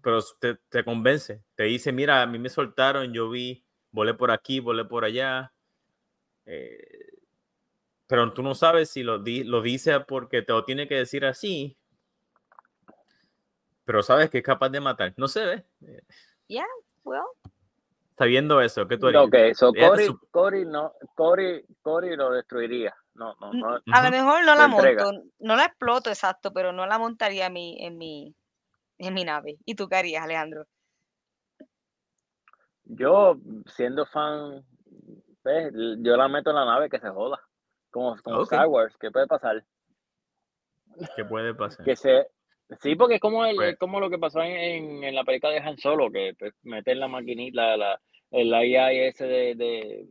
pero 0.00 0.20
te, 0.40 0.54
te, 0.68 0.84
convence, 0.84 1.42
te 1.56 1.64
dice, 1.64 1.90
mira, 1.90 2.22
a 2.22 2.26
mí 2.26 2.38
me 2.38 2.48
soltaron, 2.48 3.12
yo 3.12 3.28
vi, 3.28 3.64
volé 3.90 4.14
por 4.14 4.30
aquí, 4.30 4.60
volé 4.60 4.84
por 4.84 5.04
allá, 5.04 5.52
eh, 6.46 7.07
pero 8.08 8.32
tú 8.32 8.42
no 8.42 8.54
sabes 8.54 8.90
si 8.90 9.02
lo, 9.02 9.18
lo 9.18 9.62
dice 9.62 10.00
porque 10.00 10.42
te 10.42 10.52
lo 10.52 10.64
tiene 10.64 10.88
que 10.88 10.96
decir 10.96 11.24
así, 11.26 11.76
pero 13.84 14.02
sabes 14.02 14.30
que 14.30 14.38
es 14.38 14.44
capaz 14.44 14.70
de 14.70 14.80
matar, 14.80 15.14
no 15.16 15.28
se 15.28 15.44
ve. 15.44 15.64
Yeah, 16.48 16.66
well. 17.04 17.22
Está 18.10 18.24
viendo 18.24 18.60
eso, 18.60 18.88
¿qué 18.88 18.96
tú 18.96 19.06
harías? 19.06 19.24
Ok, 19.24 19.36
so 19.54 19.72
Cory, 19.72 20.08
Cory, 20.30 20.64
no, 20.64 20.92
Cory, 21.14 21.64
Cory 21.82 22.16
lo 22.16 22.30
destruiría. 22.30 22.96
no, 23.14 23.36
no, 23.40 23.52
no. 23.52 23.78
A 23.92 24.02
lo 24.02 24.10
mejor 24.10 24.44
no 24.44 24.54
la 24.54 24.68
monto, 24.68 25.12
no 25.38 25.56
la 25.56 25.66
exploto, 25.66 26.10
exacto, 26.10 26.52
pero 26.52 26.72
no 26.72 26.86
la 26.86 26.98
montaría 26.98 27.46
en 27.46 27.52
mi, 27.52 27.76
en 27.84 27.98
mi, 27.98 28.34
en 28.96 29.14
mi 29.14 29.24
nave. 29.24 29.58
¿Y 29.66 29.74
tú 29.74 29.86
qué 29.86 29.96
harías, 29.96 30.24
Alejandro? 30.24 30.66
Yo, 32.84 33.36
siendo 33.66 34.06
fan, 34.06 34.64
pues, 35.42 35.72
yo 35.98 36.16
la 36.16 36.26
meto 36.28 36.50
en 36.50 36.56
la 36.56 36.64
nave 36.64 36.88
que 36.88 36.98
se 36.98 37.10
joda. 37.10 37.38
Como, 37.90 38.16
como 38.22 38.42
Star 38.42 38.66
Wars, 38.66 38.96
¿qué 38.98 39.10
puede 39.10 39.26
pasar? 39.26 39.64
¿Qué 41.16 41.24
puede 41.24 41.54
pasar? 41.54 41.84
Que 41.84 41.96
se, 41.96 42.26
sí, 42.80 42.94
porque 42.96 43.16
es 43.16 43.20
como, 43.20 43.44
el, 43.44 43.56
pues 43.56 43.78
como 43.78 44.00
lo 44.00 44.10
que 44.10 44.18
pasó 44.18 44.40
en, 44.42 45.04
en, 45.04 45.14
la 45.14 45.24
película 45.24 45.52
de 45.52 45.60
Han 45.60 45.78
Solo, 45.78 46.10
que 46.10 46.34
pues, 46.38 46.52
meten 46.62 47.00
la 47.00 47.08
maquinita, 47.08 47.76
la, 47.76 48.00
el 48.30 48.52
AIS 48.52 49.18
de, 49.18 49.54
de, 49.54 50.06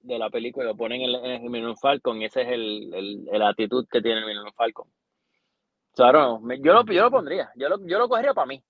de, 0.00 0.18
la 0.18 0.30
película 0.30 0.64
y 0.64 0.68
lo 0.68 0.76
ponen 0.76 1.02
en, 1.02 1.24
el 1.24 1.40
Millennium 1.42 1.76
Falcon, 1.76 2.20
y 2.20 2.26
ese 2.26 2.42
es 2.42 2.48
el, 2.48 2.94
el, 2.94 3.28
el, 3.32 3.42
actitud 3.42 3.86
que 3.90 4.00
tiene 4.00 4.20
el 4.20 4.26
Millennium 4.26 4.54
Falcon. 4.54 4.88
yo, 5.96 6.12
lo, 6.12 6.84
yo 6.84 7.02
lo 7.02 7.10
pondría, 7.10 7.50
yo 7.56 7.68
lo, 7.68 7.84
yo 7.86 7.98
lo 7.98 8.08
cogería 8.08 8.34
para 8.34 8.46
mí 8.46 8.62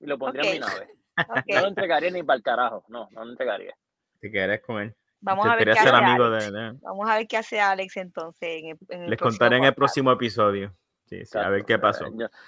y 0.00 0.06
lo 0.06 0.18
pondría 0.18 0.50
en 0.50 0.60
mi 0.60 0.60
nave. 0.60 0.88
No 1.48 1.60
lo 1.60 1.66
entregaría 1.66 2.10
ni 2.10 2.22
para 2.22 2.38
el 2.38 2.42
carajo, 2.42 2.82
no, 2.88 3.06
no 3.10 3.24
lo 3.24 3.32
entregaría. 3.32 3.74
Te 4.20 4.30
quedarías 4.30 4.62
con 4.62 4.80
él. 4.80 4.94
Vamos 5.20 5.46
a, 5.46 5.56
ver 5.56 5.64
qué 5.64 5.78
hace 5.78 5.88
Alex. 5.88 6.80
Vamos 6.82 7.08
a 7.08 7.16
ver 7.16 7.28
qué 7.28 7.36
hace 7.36 7.60
Alex 7.60 7.96
entonces. 7.98 8.62
Les 8.88 9.18
contaré 9.18 9.58
en 9.58 9.64
el 9.64 9.74
próximo 9.74 10.10
episodio. 10.12 10.74
Sí, 11.06 11.26
sí, 11.26 11.38
a 11.38 11.48
ver 11.48 11.64
qué 11.64 11.78
pasó. 11.78 12.04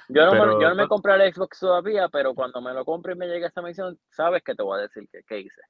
Yo, 0.08 0.24
no, 0.24 0.32
me, 0.32 0.62
yo 0.62 0.68
no 0.68 0.74
me 0.76 0.86
compré 0.86 1.14
el 1.14 1.34
Xbox 1.34 1.58
todavía, 1.58 2.08
pero 2.08 2.32
cuando 2.32 2.60
me 2.60 2.72
lo 2.72 2.84
compre 2.84 3.14
y 3.14 3.16
me 3.16 3.26
llegue 3.26 3.46
esta 3.46 3.60
misión, 3.60 3.98
sabes 4.08 4.42
que 4.44 4.54
te 4.54 4.62
voy 4.62 4.78
a 4.78 4.82
decir 4.82 5.08
qué 5.26 5.40
hice. 5.40 5.60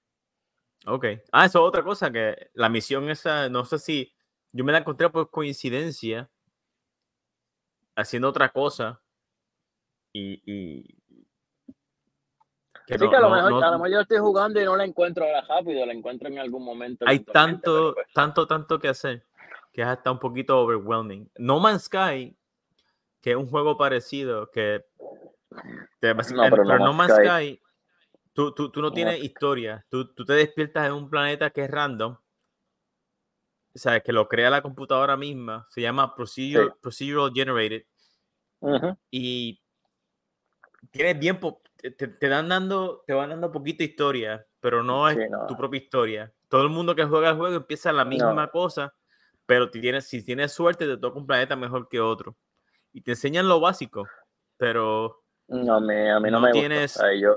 Ok. 0.87 1.07
Ah, 1.33 1.47
eso 1.47 1.61
es 1.61 1.69
otra 1.69 1.83
cosa, 1.83 2.11
que 2.11 2.51
la 2.53 2.69
misión 2.69 3.09
esa, 3.09 3.49
no 3.49 3.65
sé 3.65 3.79
si 3.79 4.15
yo 4.53 4.63
me 4.65 4.73
la 4.73 4.79
encontré 4.79 5.09
por 5.09 5.31
coincidencia 5.31 6.31
haciendo 7.97 8.29
otra 8.29 8.51
cosa 8.51 9.01
y, 10.13 10.43
y 10.45 11.02
que 12.93 12.99
sí, 12.99 13.11
que 13.11 13.17
a 13.17 13.21
lo, 13.21 13.31
mejor, 13.31 13.65
a 13.65 13.71
lo 13.71 13.79
mejor 13.79 13.91
yo 13.91 14.01
estoy 14.01 14.19
jugando 14.19 14.61
y 14.61 14.65
no 14.65 14.77
la 14.77 14.85
encuentro 14.85 15.25
ahora 15.25 15.43
rápido, 15.43 15.85
la 15.87 15.93
encuentro 15.93 16.29
en 16.29 16.39
algún 16.39 16.65
momento. 16.65 17.05
Hay 17.09 17.21
tanto, 17.21 17.95
pues 17.95 18.07
tanto, 18.13 18.47
tanto 18.47 18.79
que 18.79 18.89
hacer 18.89 19.25
que 19.73 19.81
es 19.81 19.87
hasta 19.87 20.13
un 20.13 20.19
poquito 20.19 20.61
overwhelming. 20.61 21.31
No 21.39 21.59
Man's 21.59 21.85
Sky, 21.85 22.37
que 23.21 23.31
es 23.31 23.37
un 23.37 23.49
juego 23.49 23.77
parecido, 23.77 24.51
que 24.51 24.85
te, 25.99 26.15
no, 26.15 26.43
pero, 26.51 26.79
No, 26.79 26.93
Man's 26.93 27.15
Sky, 27.15 27.61
tú, 28.33 28.53
tú, 28.53 28.71
tú, 28.71 28.83
no 28.83 28.93
tienes 28.93 29.23
historia, 29.23 29.85
tú, 29.89 30.13
tú 30.13 30.25
te 30.25 30.35
despiertas 30.35 30.87
en 30.87 30.93
un 30.93 31.09
planeta 31.09 31.51
que 31.51 31.65
es 31.65 31.71
random, 31.71 32.13
o 33.75 33.79
sea, 33.79 34.01
que 34.01 34.13
lo 34.13 34.29
crea 34.29 34.51
la 34.51 34.61
computadora 34.61 35.17
misma, 35.17 35.67
se 35.71 35.81
llama 35.81 36.15
Procedural, 36.15 36.75
procedural 36.81 37.33
Generated, 37.35 37.85
y 39.11 39.59
tienes 40.91 41.19
bien, 41.19 41.41
te, 41.91 42.09
te, 42.09 42.29
dan 42.29 42.49
dando, 42.49 43.03
te 43.07 43.13
van 43.13 43.31
dando 43.31 43.51
poquita 43.51 43.83
historia, 43.83 44.47
pero 44.61 44.83
no 44.83 45.09
es 45.09 45.19
tu 45.49 45.57
propia 45.57 45.79
historia. 45.79 46.33
Todo 46.49 46.63
el 46.63 46.69
mundo 46.69 46.95
que 46.95 47.05
juega 47.05 47.31
el 47.31 47.37
juego 47.37 47.57
empieza 47.57 47.93
la 47.93 48.05
misma 48.05 48.49
cosa, 48.49 48.95
pero 49.47 49.71
tienes, 49.71 50.07
si 50.07 50.25
tienes 50.25 50.53
suerte 50.53 50.87
te 50.87 50.97
toca 50.97 51.19
un 51.19 51.27
planeta 51.27 51.57
mejor 51.57 51.89
que 51.89 52.01
otro. 52.01 52.37
Y 52.93 53.01
te 53.01 53.13
enseñan 53.13 53.49
lo 53.49 53.59
básico, 53.61 54.07
pero... 54.57 55.25
No, 55.49 55.81
me, 55.81 56.11
a 56.11 56.21
mí 56.21 56.31
no, 56.31 56.41
me 56.41 56.53
tienes, 56.53 56.99
yo, 57.21 57.37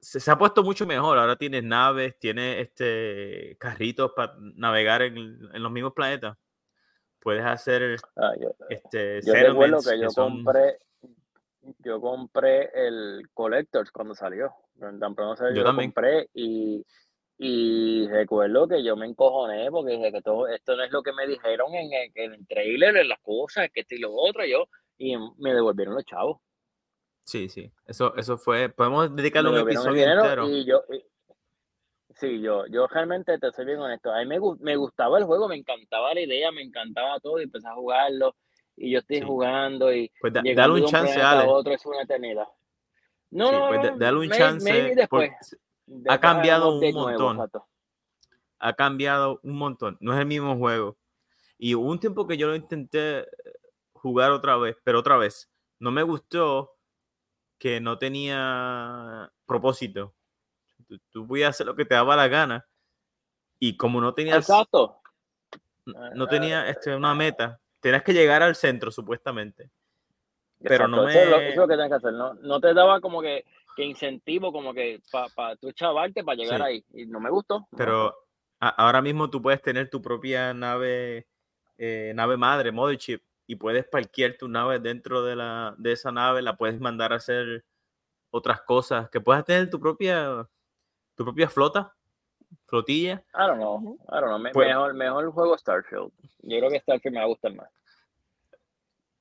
se, 0.00 0.30
ha 0.30 0.38
puesto 0.38 0.62
mucho 0.62 0.86
mejor. 0.86 1.18
Ahora 1.18 1.36
tienes 1.36 1.64
naves, 1.64 2.18
tienes 2.18 2.68
este, 2.68 3.56
carritos 3.58 4.12
para 4.14 4.34
navegar 4.38 5.02
en, 5.02 5.16
en, 5.16 5.62
los 5.62 5.72
mismos 5.72 5.92
planetas. 5.92 6.36
Puedes 7.18 7.44
hacer 7.44 7.98
ah, 8.16 8.32
yo, 8.40 8.54
este, 8.70 9.20
yo 9.22 9.34
recuerdo 9.34 9.78
que 9.82 10.00
yo 10.00 10.08
compré 10.14 10.78
yo 11.78 12.00
compré 12.00 12.70
el 12.74 13.28
Collectors 13.34 13.90
cuando 13.90 14.14
salió. 14.14 14.52
yo, 14.76 15.54
yo 15.54 15.64
también 15.64 15.90
compré 15.90 16.28
y, 16.34 16.84
y 17.38 18.06
recuerdo 18.08 18.68
que 18.68 18.82
yo 18.82 18.96
me 18.96 19.06
encojoné 19.06 19.70
porque 19.70 19.92
dije 19.92 20.12
que 20.12 20.22
todo 20.22 20.48
esto 20.48 20.76
no 20.76 20.84
es 20.84 20.90
lo 20.90 21.02
que 21.02 21.12
me 21.12 21.26
dijeron 21.26 21.74
en 21.74 21.92
el, 21.92 22.10
en 22.14 22.34
el 22.34 22.46
trailer, 22.46 22.96
en 22.96 23.08
las 23.08 23.20
cosas, 23.20 23.68
que 23.72 23.80
esto 23.80 23.94
y 23.94 23.98
lo 24.00 24.12
otro, 24.12 24.44
yo, 24.44 24.66
y 24.96 25.16
me 25.38 25.54
devolvieron 25.54 25.94
los 25.94 26.04
chavos. 26.04 26.38
Sí, 27.24 27.48
sí, 27.48 27.70
eso, 27.86 28.14
eso 28.16 28.38
fue, 28.38 28.70
podemos 28.70 29.14
dedicarle 29.14 29.50
un 29.50 29.58
episodio 29.58 30.02
entero. 30.02 30.48
Y 30.48 30.64
yo, 30.64 30.82
sí, 32.14 32.40
yo, 32.40 32.66
yo 32.68 32.86
realmente 32.86 33.38
te 33.38 33.52
soy 33.52 33.66
bien 33.66 33.78
honesto, 33.78 34.12
a 34.12 34.18
mí 34.20 34.26
me, 34.26 34.38
me 34.60 34.76
gustaba 34.76 35.18
el 35.18 35.24
juego, 35.24 35.46
me 35.46 35.56
encantaba 35.56 36.14
la 36.14 36.20
idea, 36.20 36.50
me 36.52 36.62
encantaba 36.62 37.20
todo 37.20 37.38
y 37.38 37.44
empecé 37.44 37.68
a 37.68 37.74
jugarlo 37.74 38.34
y 38.80 38.92
yo 38.92 39.00
estoy 39.00 39.20
jugando 39.20 39.92
y 39.92 40.10
pues 40.20 40.32
dale 40.32 40.72
un 40.72 40.86
chance 40.86 41.20
a 41.20 41.44
otro 41.44 41.72
es 41.72 41.84
una 41.84 42.02
eternidad. 42.02 42.46
No, 43.30 43.52
no, 43.52 43.68
pues 43.68 43.98
dale 43.98 44.18
un 44.18 44.30
chance. 44.30 45.06
ha 46.08 46.20
cambiado 46.20 46.78
un 46.78 46.94
montón. 46.94 47.50
ha 48.58 48.72
cambiado 48.74 49.40
un 49.42 49.56
montón. 49.56 49.96
No 50.00 50.14
es 50.14 50.20
el 50.20 50.26
mismo 50.26 50.56
juego. 50.56 50.96
Y 51.58 51.74
hubo 51.74 51.90
un 51.90 51.98
tiempo 51.98 52.26
que 52.26 52.36
yo 52.36 52.46
lo 52.46 52.54
intenté 52.54 53.26
jugar 53.92 54.30
otra 54.30 54.56
vez, 54.56 54.76
pero 54.84 55.00
otra 55.00 55.16
vez 55.16 55.50
no 55.80 55.90
me 55.90 56.02
gustó 56.02 56.76
que 57.58 57.80
no 57.80 57.98
tenía 57.98 59.30
propósito. 59.44 60.14
Tú, 60.86 60.98
tú 61.10 61.26
podías 61.26 61.50
hacer 61.50 61.66
lo 61.66 61.74
que 61.74 61.84
te 61.84 61.94
daba 61.94 62.16
la 62.16 62.28
gana 62.28 62.66
y 63.58 63.76
como 63.76 64.00
no 64.00 64.14
tenías 64.14 64.38
Exacto. 64.38 65.00
no 66.14 66.26
tenía 66.28 66.68
este, 66.68 66.94
una 66.94 67.14
meta, 67.14 67.60
Tienes 67.80 68.02
que 68.02 68.12
llegar 68.12 68.42
al 68.42 68.56
centro, 68.56 68.90
supuestamente. 68.90 69.70
Pero 70.60 70.88
no 70.88 71.04
me... 71.04 71.10
Eso 71.10 71.20
es, 71.20 71.56
lo, 71.56 71.68
que 71.68 71.74
tienes 71.74 71.88
que 71.88 71.94
hacer. 71.94 72.12
No, 72.12 72.34
no 72.34 72.60
te 72.60 72.74
daba 72.74 73.00
como 73.00 73.22
que, 73.22 73.44
que 73.76 73.84
incentivo, 73.84 74.52
como 74.52 74.74
que 74.74 75.00
para 75.12 75.28
pa, 75.28 75.56
tu 75.56 75.70
chavarte 75.72 76.24
para 76.24 76.36
llegar 76.36 76.62
ahí. 76.62 76.84
Y 76.92 77.06
no 77.06 77.20
me 77.20 77.30
gustó. 77.30 77.68
Pero 77.76 78.14
ahora 78.58 79.00
mismo 79.00 79.30
tú 79.30 79.40
puedes 79.40 79.62
tener 79.62 79.88
tu 79.88 80.02
propia 80.02 80.52
nave, 80.52 81.28
eh, 81.76 82.12
nave 82.14 82.36
madre, 82.36 82.72
mothership, 82.72 83.20
y 83.46 83.56
puedes 83.56 83.86
parquear 83.86 84.36
tu 84.36 84.48
nave 84.48 84.80
dentro 84.80 85.22
de, 85.22 85.36
la, 85.36 85.74
de 85.78 85.92
esa 85.92 86.10
nave, 86.10 86.42
la 86.42 86.56
puedes 86.56 86.80
mandar 86.80 87.12
a 87.12 87.16
hacer 87.16 87.64
otras 88.30 88.60
cosas, 88.62 89.08
que 89.10 89.20
puedas 89.20 89.44
tener 89.44 89.70
tu 89.70 89.80
propia, 89.80 90.46
tu 91.14 91.24
propia 91.24 91.48
flota 91.48 91.94
flotilla. 92.66 93.22
I 93.34 93.46
don't 93.46 93.58
know, 93.58 93.98
I 94.08 94.20
don't 94.20 94.42
know. 94.42 94.52
Pues 94.52 94.68
mejor, 94.68 94.94
mejor 94.94 95.30
juego 95.32 95.58
Starfield. 95.58 96.12
Yo 96.42 96.58
creo 96.58 96.70
que 96.70 96.80
Starfield 96.80 97.14
me 97.14 97.20
va 97.20 97.24
a 97.24 97.28
gustar 97.28 97.54
más. 97.54 97.68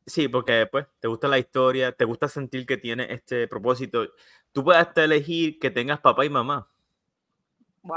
Sí, 0.06 0.30
porque 0.30 0.68
pues 0.72 0.88
te 1.00 1.08
gusta 1.08 1.28
la 1.28 1.38
historia, 1.38 1.92
te 1.92 2.06
gusta 2.06 2.30
sentir 2.30 2.66
que 2.66 2.78
tiene 2.78 3.12
este 3.12 3.48
propósito. 3.48 4.08
Tú 4.54 4.64
puedes 4.64 4.82
hasta 4.82 5.04
elegir 5.04 5.60
que 5.60 5.70
tengas 5.70 6.00
papá 6.00 6.26
y 6.26 6.30
mamá 6.30 6.70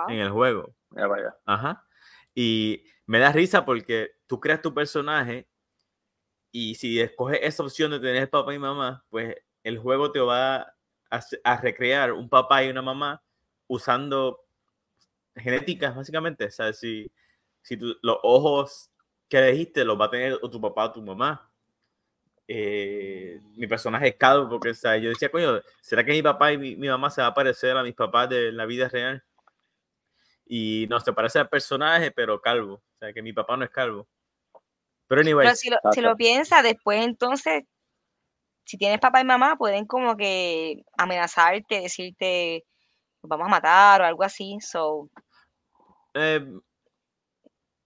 en 0.09 0.19
el 0.19 0.31
juego. 0.31 0.75
Ya 0.91 1.07
vaya. 1.07 1.37
Ajá. 1.47 1.85
Y 2.35 2.85
me 3.07 3.21
da 3.21 3.31
risa 3.33 3.65
porque 3.65 4.13
tú 4.27 4.41
creas 4.41 4.61
tu 4.61 4.75
personaje 4.75 5.47
y 6.51 6.75
si 6.75 7.01
escoges 7.01 7.39
esa 7.43 7.63
opción 7.63 7.93
de 7.93 8.01
tener 8.01 8.29
papá 8.29 8.55
y 8.55 8.59
mamá, 8.59 9.05
pues 9.09 9.37
el 9.63 9.79
juego 9.79 10.11
te 10.11 10.19
va 10.19 10.75
a, 11.11 11.21
a 11.45 11.61
recrear 11.61 12.13
un 12.13 12.29
papá 12.29 12.65
y 12.65 12.71
una 12.71 12.83
mamá 12.83 13.23
usando 13.69 14.41
genéticas, 15.43 15.95
básicamente. 15.95 16.47
O 16.47 16.51
sea, 16.51 16.73
si, 16.73 17.11
si 17.63 17.77
los 17.77 18.19
ojos 18.23 18.91
que 19.31 19.41
dijiste 19.43 19.85
los 19.85 19.99
va 19.99 20.07
a 20.07 20.11
tener 20.11 20.39
o 20.43 20.51
tu 20.51 20.61
papá 20.61 20.87
o 20.87 20.93
tu 20.93 21.03
mamá. 21.03 21.49
Eh, 22.49 23.41
mi 23.55 23.69
personaje 23.69 24.09
es 24.09 24.17
calvo 24.17 24.49
porque 24.49 24.71
o 24.71 24.75
sea, 24.75 24.97
yo 24.97 25.09
decía, 25.09 25.31
coño, 25.31 25.61
¿será 25.81 26.05
que 26.05 26.11
mi 26.11 26.21
papá 26.21 26.53
y 26.53 26.59
mi, 26.59 26.89
mamá 26.89 27.09
se 27.09 27.23
va 27.23 27.29
a 27.29 27.35
parecer 27.35 27.77
a 27.77 27.85
mis 27.85 27.95
papás 27.95 28.29
de 28.29 28.51
la 28.51 28.67
vida 28.67 28.89
real? 28.89 29.23
Y 30.47 30.89
no, 30.91 30.99
se 30.99 31.13
parece 31.13 31.39
al 31.39 31.49
personaje, 31.49 32.11
pero 32.11 32.41
calvo. 32.41 32.75
O 32.75 32.99
sea, 32.99 33.13
que 33.13 33.23
mi 33.23 33.33
papá 33.33 33.57
no 33.57 33.65
es 33.65 33.71
calvo. 33.71 34.09
Pero 35.07 35.21
anyway. 35.21 35.47
Pero 35.47 35.57
si 35.57 35.71
lo, 35.71 35.77
si 35.93 36.01
lo 36.01 36.17
piensas, 36.17 36.65
después 36.65 37.05
entonces, 37.05 37.63
si 38.65 38.77
tienes 38.77 38.99
papá 38.99 39.21
y 39.21 39.25
mamá, 39.25 39.55
pueden 39.57 39.87
como 39.87 40.17
que 40.17 40.83
amenazarte, 40.99 41.83
decirte, 41.83 42.65
vamos 43.23 43.47
a 43.47 43.51
matar 43.51 44.03
o 44.03 44.07
algo 44.07 44.25
así. 44.25 44.59
So. 44.61 45.09
Eh, 46.15 46.61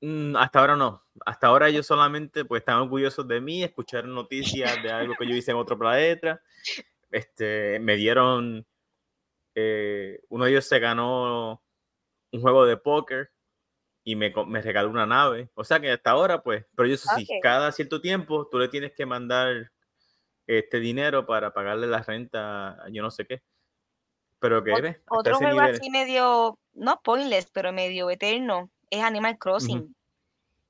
mm, 0.01 0.37
hasta 0.37 0.61
ahora 0.61 0.77
no. 0.77 1.05
Hasta 1.25 1.47
ahora 1.47 1.69
ellos 1.69 1.87
solamente 1.87 2.45
pues 2.45 2.61
están 2.61 2.79
orgullosos 2.79 3.27
de 3.29 3.41
mí, 3.41 3.63
escucharon 3.63 4.15
noticias 4.15 4.83
de 4.83 4.91
algo 4.91 5.15
que 5.19 5.27
yo 5.27 5.35
hice 5.35 5.53
en 5.53 5.57
otro 5.57 5.79
planeta. 5.79 6.43
Este, 7.11 7.79
me 7.81 7.97
dieron, 7.97 8.67
eh, 9.55 10.21
uno 10.29 10.45
de 10.45 10.51
ellos 10.51 10.65
se 10.65 10.79
ganó 10.81 11.63
un 12.33 12.41
juego 12.41 12.67
de 12.67 12.77
póker 12.77 13.31
y 14.03 14.17
me, 14.17 14.33
me, 14.47 14.61
regaló 14.61 14.91
una 14.91 15.07
nave. 15.07 15.51
O 15.55 15.65
sea 15.65 15.81
que 15.81 15.91
hasta 15.91 16.11
ahora, 16.11 16.43
pues, 16.43 16.67
pero 16.75 16.89
yo 16.89 16.97
sé 16.97 17.09
sí, 17.17 17.27
cada 17.41 17.73
cierto 17.73 18.01
tiempo 18.01 18.49
tú 18.51 18.59
le 18.59 18.69
tienes 18.69 18.93
que 18.93 19.07
mandar 19.07 19.73
este 20.47 20.81
dinero 20.81 21.27
para 21.27 21.55
pagarle 21.55 21.87
la 21.87 22.03
renta, 22.03 22.85
yo 22.91 23.03
no 23.03 23.11
sé 23.11 23.27
qué. 23.27 23.43
Pero 24.45 24.63
que 24.63 25.01
Otro 25.09 25.39
juego 25.39 25.61
así 25.63 25.89
medio, 25.89 26.59
no 26.75 27.01
pointless, 27.03 27.51
pero 27.51 27.73
medio 27.73 28.11
eterno, 28.11 28.71
es 28.91 29.03
Animal 29.03 29.39
Crossing. 29.39 29.97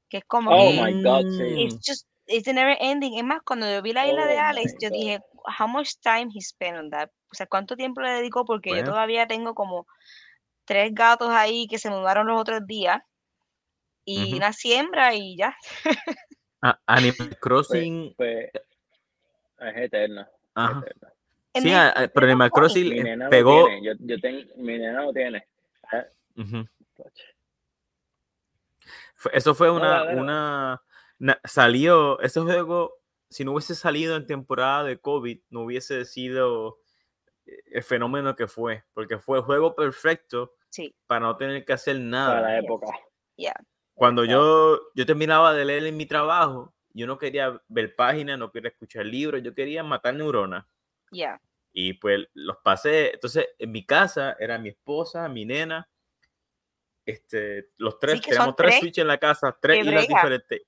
que 0.08 0.18
es 0.18 0.24
como 0.26 0.52
Oh 0.52 0.70
que 0.70 0.80
my 0.80 1.02
God, 1.02 1.26
sí. 1.37 1.64
it's 1.64 1.80
just 1.84 2.06
it's 2.28 2.46
never 2.46 2.76
ending. 2.78 3.18
Es 3.18 3.24
más, 3.24 3.42
cuando 3.42 3.68
yo 3.68 3.82
vi 3.82 3.92
la 3.92 4.06
isla 4.06 4.26
de 4.26 4.38
Oh 4.38 4.42
Alex, 4.42 4.74
yo 4.80 4.90
God. 4.90 4.96
dije, 4.96 5.20
how 5.58 5.66
much 5.66 5.94
time 6.00 6.28
he 6.32 6.40
spent 6.40 6.76
on 6.78 6.90
that? 6.90 7.10
O 7.32 7.34
sea, 7.34 7.46
¿cuánto 7.48 7.74
tiempo 7.74 8.00
le 8.00 8.10
dedicó? 8.10 8.44
Porque 8.44 8.76
yo 8.76 8.84
todavía 8.84 9.26
tengo 9.26 9.56
como 9.56 9.88
tres 10.64 10.94
gatos 10.94 11.30
ahí 11.30 11.66
que 11.66 11.80
se 11.80 11.90
mudaron 11.90 12.28
los 12.28 12.40
otros 12.40 12.64
días 12.68 13.02
y 14.04 14.37
una 14.37 14.52
siembra 14.52 15.14
y 15.16 15.37
ya. 15.37 15.56
A- 16.62 16.78
Animal 16.87 17.37
Crossing. 17.40 18.14
Pues, 18.16 18.50
es 19.58 19.76
eterna. 19.78 20.30
es 20.30 20.52
Ajá. 20.54 20.78
eterna. 20.78 21.13
Sí, 21.54 21.68
then 21.68 21.74
a- 21.76 21.92
pero 22.12 22.26
funny. 22.26 22.50
Crossing 22.50 23.02
Mi 23.04 23.28
pegó. 23.30 23.60
lo 23.60 23.66
tiene. 23.66 23.84
Yo, 23.86 23.92
yo 24.00 24.20
tengo, 24.20 24.40
mi 24.56 24.78
nena 24.78 25.02
lo 25.02 25.12
tiene. 25.12 25.46
Ah, 25.92 26.04
Ujú. 26.36 26.66
coche. 26.96 27.24
Fue- 29.14 29.30
Eso 29.34 29.54
fue 29.54 29.70
una, 29.70 30.04
dale. 30.04 30.20
una, 30.20 30.82
na- 31.18 31.40
salió, 31.44 32.20
ese 32.20 32.40
juego, 32.40 32.96
si 33.30 33.44
no 33.44 33.52
hubiese 33.52 33.74
salido 33.74 34.16
en 34.16 34.26
temporada 34.26 34.84
de 34.84 34.98
COVID, 34.98 35.40
no 35.50 35.60
hubiese 35.62 36.04
sido 36.04 36.78
eh, 37.46 37.62
el 37.72 37.82
fenómeno 37.82 38.34
que 38.36 38.46
fue, 38.46 38.84
porque 38.94 39.18
fue 39.18 39.38
el 39.38 39.44
juego 39.44 39.74
perfecto 39.74 40.54
Sí, 40.70 40.94
para 41.06 41.20
no 41.20 41.36
tener 41.36 41.64
que 41.64 41.72
hacer 41.74 41.96
Para 41.96 42.04
nada. 42.08 42.40
la 42.40 42.56
Yes. 42.56 42.64
época. 42.64 42.86
yeah. 43.36 43.54
Cuando 43.94 44.24
Exacto. 44.24 44.78
yo, 44.78 44.80
yo 44.94 45.06
terminaba 45.06 45.52
de 45.54 45.64
leer 45.64 45.86
en 45.86 45.96
mi 45.96 46.06
trabajo, 46.06 46.74
yo 46.94 47.06
no 47.06 47.16
quería 47.18 47.60
ver 47.68 47.94
páginas, 47.94 48.38
no 48.38 48.50
quería 48.50 48.70
escuchar 48.70 49.06
libros, 49.06 49.42
yo 49.42 49.54
quería 49.54 49.82
matar 49.84 50.14
neuronas. 50.14 50.64
Yeah. 51.14 51.40
Y 51.72 51.94
pues 51.94 52.27
los 52.35 52.59
pasé. 52.62 53.14
Entonces, 53.14 53.48
en 53.59 53.72
mi 53.72 53.85
casa 53.85 54.37
era 54.38 54.59
mi 54.59 54.68
esposa, 54.68 55.29
mi 55.29 55.44
nena, 55.44 55.88
este, 57.07 57.70
los 57.77 57.98
tres, 57.98 58.20
teníamos 58.20 58.46
son 58.46 58.57
tres 58.57 58.70
tres 58.70 58.81
switches 58.81 59.03
en 59.03 59.09
la 59.09 59.18
casa, 59.18 59.57
tres 59.61 59.85
islas 59.85 60.09
diferentes. 60.09 60.62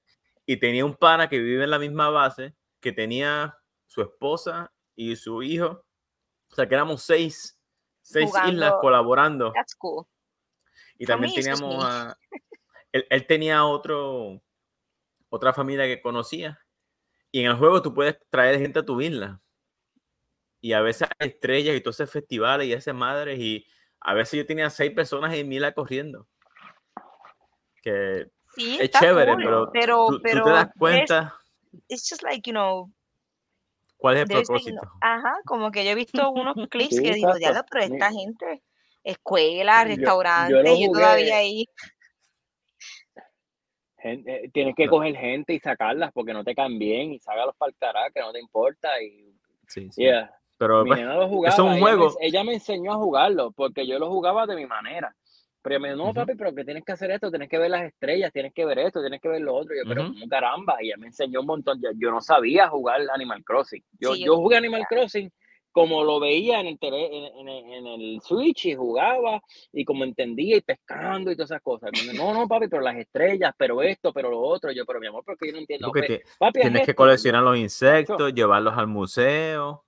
Y 0.45 0.57
tenía 0.59 0.85
un 0.85 0.95
pana 0.95 1.29
que 1.29 1.39
vive 1.39 1.65
en 1.65 1.71
la 1.71 1.79
misma 1.79 2.11
base, 2.11 2.55
que 2.81 2.93
tenía 2.93 3.57
su 3.87 4.03
esposa 4.03 4.73
y 4.95 5.17
su 5.17 5.43
hijo. 5.43 5.85
O 6.51 6.55
sea, 6.55 6.69
que 6.69 6.75
éramos 6.75 7.03
seis, 7.03 7.59
seis 8.01 8.29
islas 8.29 8.51
Jugando. 8.51 8.81
colaborando. 8.81 9.53
That's 9.53 9.75
cool. 9.75 10.07
Y 10.99 11.07
también 11.07 11.35
teníamos 11.35 11.85
a, 11.85 12.17
él, 12.93 13.07
él 13.11 13.27
tenía 13.27 13.65
otro, 13.65 14.43
otra 15.29 15.53
familia 15.53 15.85
que 15.85 16.01
conocía. 16.01 16.61
Y 17.31 17.41
en 17.41 17.47
el 17.47 17.57
juego 17.57 17.83
tú 17.83 17.93
puedes 17.93 18.17
traer 18.31 18.59
gente 18.59 18.79
a 18.79 18.85
tu 18.85 19.01
isla. 19.01 19.41
Y 20.67 20.73
a 20.73 20.81
veces 20.81 21.09
hay 21.21 21.29
estrellas 21.29 21.77
y 21.77 21.81
todos 21.81 22.01
esos 22.01 22.11
festivales 22.11 22.67
y 22.67 22.73
esas 22.73 22.93
madres. 22.93 23.39
Y 23.39 23.65
a 24.01 24.15
veces 24.15 24.39
yo 24.39 24.45
tenía 24.47 24.69
seis 24.69 24.91
personas 24.91 25.33
en 25.33 25.49
mi 25.49 25.55
isla 25.55 25.71
corriendo. 25.71 26.27
Que 27.81 28.27
Sí, 28.53 28.75
es 28.75 28.87
está 28.87 28.99
chévere, 28.99 29.35
cool, 29.35 29.45
pero, 29.45 29.71
pero, 29.73 30.07
tú, 30.09 30.21
te 30.23 30.35
das 30.35 30.69
cuenta 30.77 31.39
it's 31.89 32.09
just 32.11 32.25
like, 32.25 32.43
you 32.45 32.53
know, 32.53 32.91
cuál 33.97 34.17
es 34.17 34.23
el 34.23 34.27
propósito. 34.29 34.81
ajá, 35.01 35.37
como 35.45 35.71
que 35.71 35.85
yo 35.85 35.93
he 35.93 35.95
visto 35.95 36.31
unos 36.33 36.57
clips 36.71 36.97
Sí, 36.97 37.03
que 37.05 37.15
digo, 37.15 37.33
diablo, 37.35 37.61
pero 37.71 37.85
esta 37.85 38.11
gente, 38.11 38.65
escuelas, 39.05 39.85
Yo- 39.85 39.91
yo 39.91 39.91
lo 39.91 39.97
restaurantes, 39.99 40.81
yo, 40.81 40.93
todavía 40.93 41.37
ahí, 41.37 41.65
eh, 44.03 44.51
tienes 44.53 44.75
que 44.75 44.87
No. 44.87 44.91
coger 44.91 45.15
gente 45.17 45.53
y 45.55 45.61
sacarlas 45.61 46.11
porque 46.13 46.33
no 46.33 46.43
te 46.43 46.57
caen 46.57 46.77
bien 46.77 47.13
y 47.13 47.21
sácalos 47.21 47.55
para 47.57 47.71
el 47.71 47.77
carajo, 47.77 48.11
que 48.13 48.21
no 48.21 48.33
te 48.33 48.41
importa. 48.41 49.01
Y, 49.01 49.33
Sí, 49.69 49.89
sí. 49.93 50.03
yeah. 50.03 50.33
Pero 50.59 50.83
Mi 50.85 50.91
pues, 50.91 51.01
nena 51.01 51.15
lo 51.17 51.29
jugaba. 51.29 51.53
es 51.55 51.59
un 51.59 51.67
ella 51.67 51.75
me 51.75 51.81
juego. 51.81 52.17
Ella 52.21 52.45
me, 52.45 52.55
enseñó 52.55 52.93
a 52.93 52.97
jugarlo 52.97 53.53
porque 53.53 53.87
yo 53.87 53.99
lo 53.99 54.09
jugaba 54.09 54.47
de 54.47 54.57
mi 54.57 54.67
manera. 54.67 55.15
Pero 55.63 55.75
ella 55.77 55.83
me 55.83 55.93
dijo, 55.95 56.07
no, 56.07 56.15
papi, 56.15 56.35
pero 56.37 56.55
que 56.55 56.65
tienes 56.65 56.85
que 56.85 56.93
hacer 56.93 57.11
esto, 57.11 57.29
tienes 57.31 57.49
que 57.49 57.59
ver 57.59 57.71
las 57.71 57.83
estrellas, 57.83 58.33
tienes 58.33 58.55
que 58.55 58.65
ver 58.65 58.79
esto, 58.79 59.01
tienes 59.01 59.21
que 59.21 59.29
ver 59.29 59.41
lo 59.43 59.55
otro. 59.55 59.75
Yo, 59.75 59.83
pero 59.89 60.07
como 60.07 60.29
caramba, 60.29 60.77
y 60.81 60.87
ella 60.87 60.97
me 60.97 61.09
enseñó 61.09 61.41
un 61.41 61.47
montón. 61.47 61.81
Yo, 61.83 61.91
yo 61.97 62.11
no 62.11 62.21
sabía 62.21 62.69
jugar 62.69 63.01
Animal 63.13 63.43
Crossing. 63.45 63.83
Yo, 63.99 64.15
Sí, 64.15 64.25
yo- 64.25 64.37
jugué 64.37 64.57
Animal 64.57 64.85
Crossing 64.89 65.31
como 65.73 66.05
lo 66.05 66.19
veía 66.21 66.61
en 66.61 66.69
el, 66.69 66.79
tele- 66.79 67.11
en, 67.39 67.49
en- 67.51 67.71
en 67.71 67.87
el 67.87 68.21
Switch 68.23 68.65
y 68.65 68.75
jugaba 68.75 69.43
y 69.73 69.85
como 69.85 70.05
entendía 70.05 70.57
y 70.57 70.63
pescando 70.63 71.31
y 71.31 71.37
todas 71.37 71.51
esas 71.51 71.61
cosas. 71.63 71.91
Me 71.93 72.13
dijo, 72.13 72.25
No, 72.25 72.33
no, 72.33 72.49
papi, 72.49 72.69
pero 72.69 72.81
las 72.81 72.97
estrellas, 72.97 73.53
pero 73.59 73.83
esto, 73.83 74.11
pero 74.13 74.31
lo 74.31 74.41
otro. 74.41 74.73
Yo, 74.73 74.87
pero 74.87 75.01
mi 75.01 75.07
amor, 75.09 75.23
porque 75.27 75.49
yo 75.49 75.53
no 75.53 75.59
entiendo. 75.59 75.89
porque 75.89 76.23
papi, 76.39 76.61
tienes 76.61 76.87
que 76.87 76.95
coleccionar 76.95 77.43
los 77.43 77.59
insectos, 77.59 78.33
llevarlos 78.33 78.79
al 78.79 78.87
museo. 78.87 79.85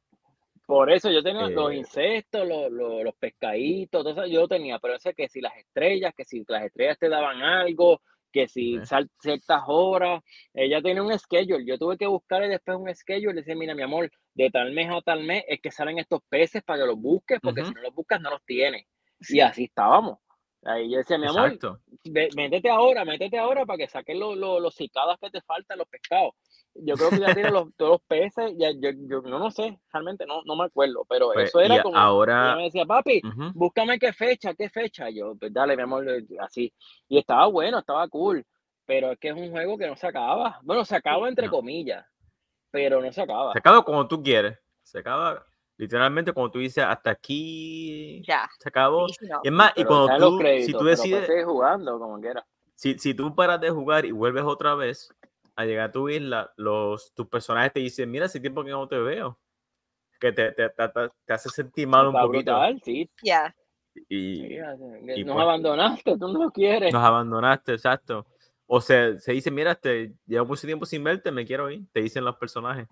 Por 0.68 0.92
eso 0.92 1.10
yo 1.10 1.22
tenía 1.22 1.48
los 1.48 1.72
Eh, 1.72 1.76
insectos, 1.78 2.46
los, 2.46 2.70
los, 2.70 3.02
los 3.04 3.14
pescaditos, 3.16 4.02
todo 4.04 4.10
eso 4.12 4.26
yo 4.26 4.46
tenía, 4.48 4.78
pero 4.78 4.98
sé 4.98 5.14
que 5.14 5.28
si 5.28 5.40
las 5.40 5.56
estrellas, 5.56 6.12
que 6.16 6.24
si 6.24 6.44
las 6.46 6.64
estrellas 6.64 6.98
te 6.98 7.08
daban 7.08 7.40
algo, 7.42 8.02
que 8.32 8.48
si 8.48 8.78
sal- 8.84 9.10
ciertas 9.20 9.62
horas, 9.66 10.22
ella 10.54 10.82
tenía 10.82 11.02
un 11.02 11.18
schedule, 11.18 11.64
yo 11.66 11.78
tuve 11.78 11.96
que 11.96 12.06
buscarle 12.06 12.48
después 12.48 12.76
un 12.78 12.94
schedule 12.94 13.32
y 13.32 13.36
decir, 13.36 13.56
mira 13.56 13.74
mi 13.74 13.82
amor, 13.82 14.10
de 14.34 14.50
tal 14.50 14.72
mes 14.72 14.90
a 14.90 15.00
tal 15.02 15.24
mes 15.24 15.44
es 15.48 15.60
que 15.62 15.70
salen 15.70 15.98
estos 15.98 16.20
peces 16.28 16.62
para 16.62 16.80
que 16.82 16.86
los 16.88 16.98
busques, 17.00 17.40
porque 17.42 17.64
si 17.64 17.72
no 17.74 17.82
los 17.82 17.94
buscas 17.94 18.20
no 18.20 18.30
los 18.30 18.44
tienes. 18.44 18.86
Y 19.26 19.40
así 19.40 19.64
estábamos. 19.64 20.18
Ahí 20.64 20.90
yo 20.90 20.98
decía, 20.98 21.18
mi 21.18 21.26
amor, 21.26 21.52
Exacto. 21.52 21.80
métete 22.34 22.68
ahora, 22.68 23.04
métete 23.04 23.38
ahora 23.38 23.64
para 23.64 23.78
que 23.78 23.88
saques 23.88 24.16
los, 24.16 24.36
los, 24.36 24.60
los 24.60 24.74
cicadas 24.74 25.16
que 25.20 25.30
te 25.30 25.40
faltan, 25.42 25.78
los 25.78 25.88
pescados. 25.88 26.34
Yo 26.74 26.96
creo 26.96 27.10
que 27.10 27.20
ya 27.20 27.32
tiene 27.32 27.50
los, 27.50 27.68
todos 27.76 27.92
los 27.92 28.00
peces, 28.02 28.54
ya, 28.58 28.70
yo, 28.72 28.90
yo 29.08 29.22
no, 29.22 29.38
no 29.38 29.50
sé, 29.50 29.78
realmente 29.92 30.26
no, 30.26 30.42
no 30.44 30.56
me 30.56 30.64
acuerdo, 30.64 31.04
pero 31.08 31.30
Pues, 31.32 31.48
eso 31.50 31.60
era 31.60 31.80
como, 31.82 31.96
ahora. 31.96 32.56
me 32.56 32.64
decía, 32.64 32.84
papi, 32.84 33.22
búscame 33.54 33.98
qué 33.98 34.12
fecha, 34.12 34.54
qué 34.54 34.68
fecha. 34.68 35.08
Yo, 35.10 35.36
pues 35.36 35.52
dale, 35.52 35.76
mi 35.76 35.82
amor, 35.82 36.08
eh, 36.08 36.24
así. 36.40 36.72
Y 37.08 37.18
estaba 37.18 37.46
bueno, 37.46 37.78
estaba 37.78 38.06
cool, 38.08 38.44
pero 38.84 39.12
es 39.12 39.18
que 39.18 39.28
es 39.28 39.34
un 39.34 39.50
juego 39.50 39.78
que 39.78 39.86
no 39.86 39.96
se 39.96 40.06
acaba. 40.08 40.58
Bueno, 40.62 40.84
se 40.84 40.96
acaba 40.96 41.28
entre 41.28 41.46
No. 41.46 41.52
comillas, 41.52 42.04
pero 42.70 43.00
no 43.00 43.12
se 43.12 43.22
acaba. 43.22 43.52
Se 43.52 43.58
acaba 43.60 43.84
como 43.84 44.06
tú 44.08 44.22
quieres. 44.22 44.58
Se 44.82 44.98
acaba 44.98 45.44
literalmente 45.78 46.32
como 46.34 46.50
tú 46.50 46.58
dices, 46.58 46.84
hasta 46.84 47.10
aquí 47.10 48.22
ya. 48.26 48.48
se 48.58 48.68
acabó. 48.68 49.08
Sí, 49.08 49.14
sí, 49.20 49.26
no. 49.28 49.40
Y 49.42 49.48
es 49.48 49.52
más, 49.54 49.72
y 49.76 49.84
cuando 49.84 50.18
tú, 50.18 50.36
si 50.36 50.42
créditos, 50.42 50.66
tú 50.72 50.78
pero 50.84 50.96
pues 50.96 51.02
decides, 51.02 51.44
jugando 51.46 51.98
como 51.98 52.20
quiera. 52.20 52.46
si, 52.74 52.98
si 52.98 53.14
tú 53.14 53.34
paras 53.34 53.60
de 53.60 53.70
jugar 53.70 54.04
y 54.04 54.10
vuelves 54.10 54.44
otra 54.44 54.74
vez 54.74 55.14
a 55.56 55.64
llegar 55.64 55.88
a 55.88 55.92
tu 55.92 56.08
isla, 56.08 56.52
los, 56.56 57.12
tus 57.14 57.26
personajes 57.28 57.72
te 57.72 57.80
dicen, 57.80 58.10
mira, 58.10 58.26
hace 58.26 58.38
tiempo 58.40 58.62
que 58.62 58.70
no 58.70 58.86
te 58.86 58.98
veo. 58.98 59.38
Que 60.20 60.32
te, 60.32 60.50
te, 60.52 60.68
te, 60.68 60.88
te- 60.88 61.10
te 61.24 61.32
hace 61.32 61.48
sentir 61.48 61.86
mal 61.88 62.08
un 62.08 62.12
poquito. 62.12 62.52
brutal, 62.52 62.80
sí. 62.84 63.08
Ya. 63.22 63.54
Y 64.08 64.36
sí, 64.36 64.56
y 65.16 65.24
nos 65.24 65.34
pues- 65.34 65.42
abandonaste, 65.44 66.18
tú 66.18 66.28
no 66.28 66.44
lo 66.44 66.50
quieres. 66.50 66.92
nos 66.92 67.02
abandonaste, 67.02 67.72
exacto. 67.72 68.26
O 68.66 68.80
se, 68.80 69.18
se 69.20 69.32
dice, 69.32 69.50
mira, 69.50 69.74
te 69.74 70.12
llevo 70.26 70.46
mucho 70.46 70.66
tiempo 70.66 70.84
sin 70.86 71.02
verte, 71.02 71.32
me 71.32 71.44
quiero 71.46 71.70
ir. 71.70 71.82
Te 71.92 72.00
dicen 72.02 72.24
los 72.24 72.36
personajes. 72.36 72.86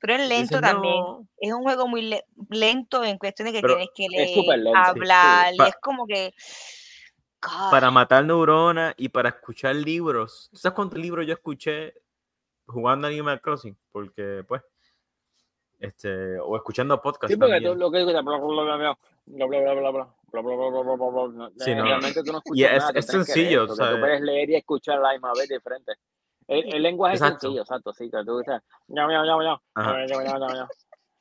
Pero 0.00 0.14
es 0.14 0.28
lento 0.28 0.42
dicen, 0.42 0.60
también. 0.60 0.96
"No". 1.04 1.26
Es 1.38 1.52
un 1.52 1.62
juego 1.62 1.88
muy 1.88 2.02
le- 2.02 2.24
lento 2.50 3.04
en 3.04 3.18
cuestión 3.18 3.46
de 3.46 3.52
que 3.52 3.60
Pero 3.60 3.74
tienes 3.74 3.90
que 3.94 4.04
es 4.22 4.34
súper 4.34 4.58
leer, 4.58 4.74
lento, 4.74 4.92
sí, 4.92 4.98
sí. 4.98 5.00
hablar, 5.00 5.54
y 5.54 5.62
es 5.62 5.74
como 5.80 6.06
que. 6.06 6.32
God, 7.40 7.70
para 7.70 7.90
matar 7.90 8.24
neuronas 8.24 8.94
y 8.96 9.08
para 9.08 9.28
escuchar 9.30 9.74
libros. 9.76 10.48
¿Tú 10.50 10.58
sabes 10.58 10.74
cuántos 10.74 10.98
libros 10.98 11.26
yo 11.26 11.34
escuché 11.34 11.94
jugando 12.66 13.06
Animal 13.06 13.40
Crossing? 13.40 13.76
Porque, 13.92 14.44
pues, 14.46 14.62
este, 15.78 16.38
o 16.40 16.56
escuchando 16.56 17.00
podcasts 17.00 17.32
Sí, 17.34 17.38
porque 17.38 17.60
tú 17.60 17.74
lo 17.76 17.90
que 17.90 17.98
dices, 17.98 18.12
bla, 18.12 18.22
bla, 18.22 18.38
bla, 18.38 18.62
bla, 18.62 18.76
bla, 18.76 18.96
bla, 19.26 19.46
bla, 19.46 19.58
bla, 19.60 19.74
bla, 19.74 19.90
bla, 19.90 19.90
bla, 19.90 20.02
bla, 20.32 20.42
bla, 20.42 20.56
bla, 20.56 20.82
bla, 20.82 20.94
bla, 20.96 21.06
bla, 21.06 21.28
no, 21.28 21.50
Sí, 21.56 21.70
eh, 21.70 21.74
no. 21.76 21.84
Realmente 21.84 22.22
tú 22.24 22.32
no 22.32 22.42
Y 22.46 22.64
es, 22.64 22.72
nada, 22.72 22.90
es 22.94 23.06
sencillo, 23.06 23.48
leer, 23.48 23.68
porque 23.68 23.84
tú 23.94 24.00
puedes 24.00 24.20
leer 24.20 24.50
y 24.50 24.54
escuchar 24.56 24.98
la 24.98 25.12
misma 25.12 25.32
vez 25.34 25.48
diferente. 25.48 25.92
El, 26.48 26.74
el 26.74 26.82
lenguaje 26.82 27.16
es 27.16 27.20
Exacto. 27.20 27.40
sencillo, 27.40 27.62
exacto, 27.62 27.92
sí, 27.92 28.10
que 28.10 28.24
tú 28.24 28.38
dices, 28.38 28.60
ya, 28.88 29.06
ya, 29.08 29.24
ya, 29.24 29.36
ya, 29.44 29.60
Ajá. 29.74 30.06
ya, 30.06 30.24
ya, 30.24 30.38
ya, 30.38 30.68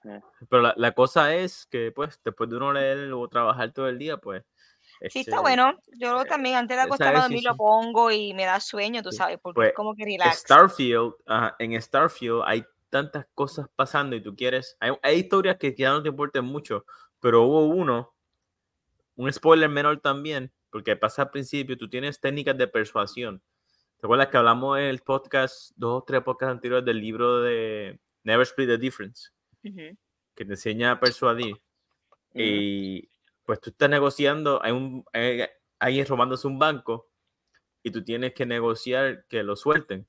ya. 0.04 0.22
Pero 0.50 0.62
la, 0.62 0.74
la 0.78 0.94
cosa 0.94 1.36
es 1.36 1.66
que, 1.66 1.92
pues, 1.92 2.20
después 2.24 2.50
de 2.50 2.56
uno 2.56 2.72
leer 2.72 3.12
o 3.12 3.28
trabajar 3.28 3.72
todo 3.74 3.90
el 3.90 3.98
día, 3.98 4.18
pues. 4.18 4.44
Sí, 4.82 5.20
este, 5.20 5.20
está 5.20 5.42
bueno. 5.42 5.74
Yo 6.00 6.24
también 6.26 6.56
antes 6.56 6.78
de 6.78 6.84
acostarme 6.84 7.20
a 7.20 7.22
dormir 7.24 7.40
sí, 7.40 7.46
lo 7.46 7.56
pongo 7.58 8.10
y 8.10 8.34
me 8.34 8.46
da 8.46 8.60
sueño, 8.60 9.04
tú 9.04 9.12
sabes, 9.12 9.38
porque 9.42 9.56
Pues, 9.56 9.68
es 9.70 9.76
como 9.76 9.94
que 9.96 10.06
relax. 10.06 10.38
Starfield, 10.40 11.14
ajá, 11.26 11.56
en 11.60 11.80
Starfield 11.82 12.42
hay 12.46 12.64
tantas 12.90 13.28
cosas 13.36 13.68
pasando 13.76 14.16
y 14.16 14.22
tú 14.22 14.34
quieres. 14.36 14.78
Hay, 14.80 14.94
hay 15.04 15.18
historias 15.18 15.58
que 15.58 15.76
ya 15.76 15.92
no 15.92 16.02
te 16.02 16.10
importan 16.10 16.46
mucho, 16.46 16.86
pero 17.20 17.44
hubo 17.44 17.66
uno, 17.66 18.14
un 19.18 19.32
spoiler 19.34 19.70
menor 19.70 20.00
también, 20.00 20.54
porque 20.70 20.96
pasa 20.96 21.24
al 21.24 21.32
principio, 21.32 21.78
tú 21.78 21.90
tienes 21.90 22.20
técnicas 22.22 22.58
de 22.58 22.68
persuasión. 22.68 23.42
¿Te 24.00 24.06
acuerdas 24.06 24.28
que 24.28 24.38
hablamos 24.38 24.78
en 24.78 24.86
el 24.86 25.00
podcast, 25.00 25.72
dos 25.76 26.02
o 26.02 26.04
tres 26.04 26.22
podcasts 26.22 26.52
anteriores 26.52 26.86
del 26.86 27.00
libro 27.00 27.42
de 27.42 28.00
Never 28.24 28.44
Split 28.44 28.68
the 28.68 28.78
Difference, 28.78 29.32
que 29.64 29.96
te 30.36 30.44
enseña 30.44 30.92
a 30.92 31.00
persuadir? 31.00 31.60
Y 32.32 33.10
pues 33.44 33.60
tú 33.60 33.72
estás 33.72 33.90
negociando, 33.90 34.62
hay 34.62 34.72
un 34.72 35.04
hay 35.12 35.48
alguien 35.80 36.06
robándose 36.06 36.46
un 36.46 36.60
banco 36.60 37.10
y 37.82 37.90
tú 37.90 38.04
tienes 38.04 38.34
que 38.34 38.46
negociar 38.46 39.26
que 39.28 39.42
lo 39.42 39.56
suelten. 39.56 40.06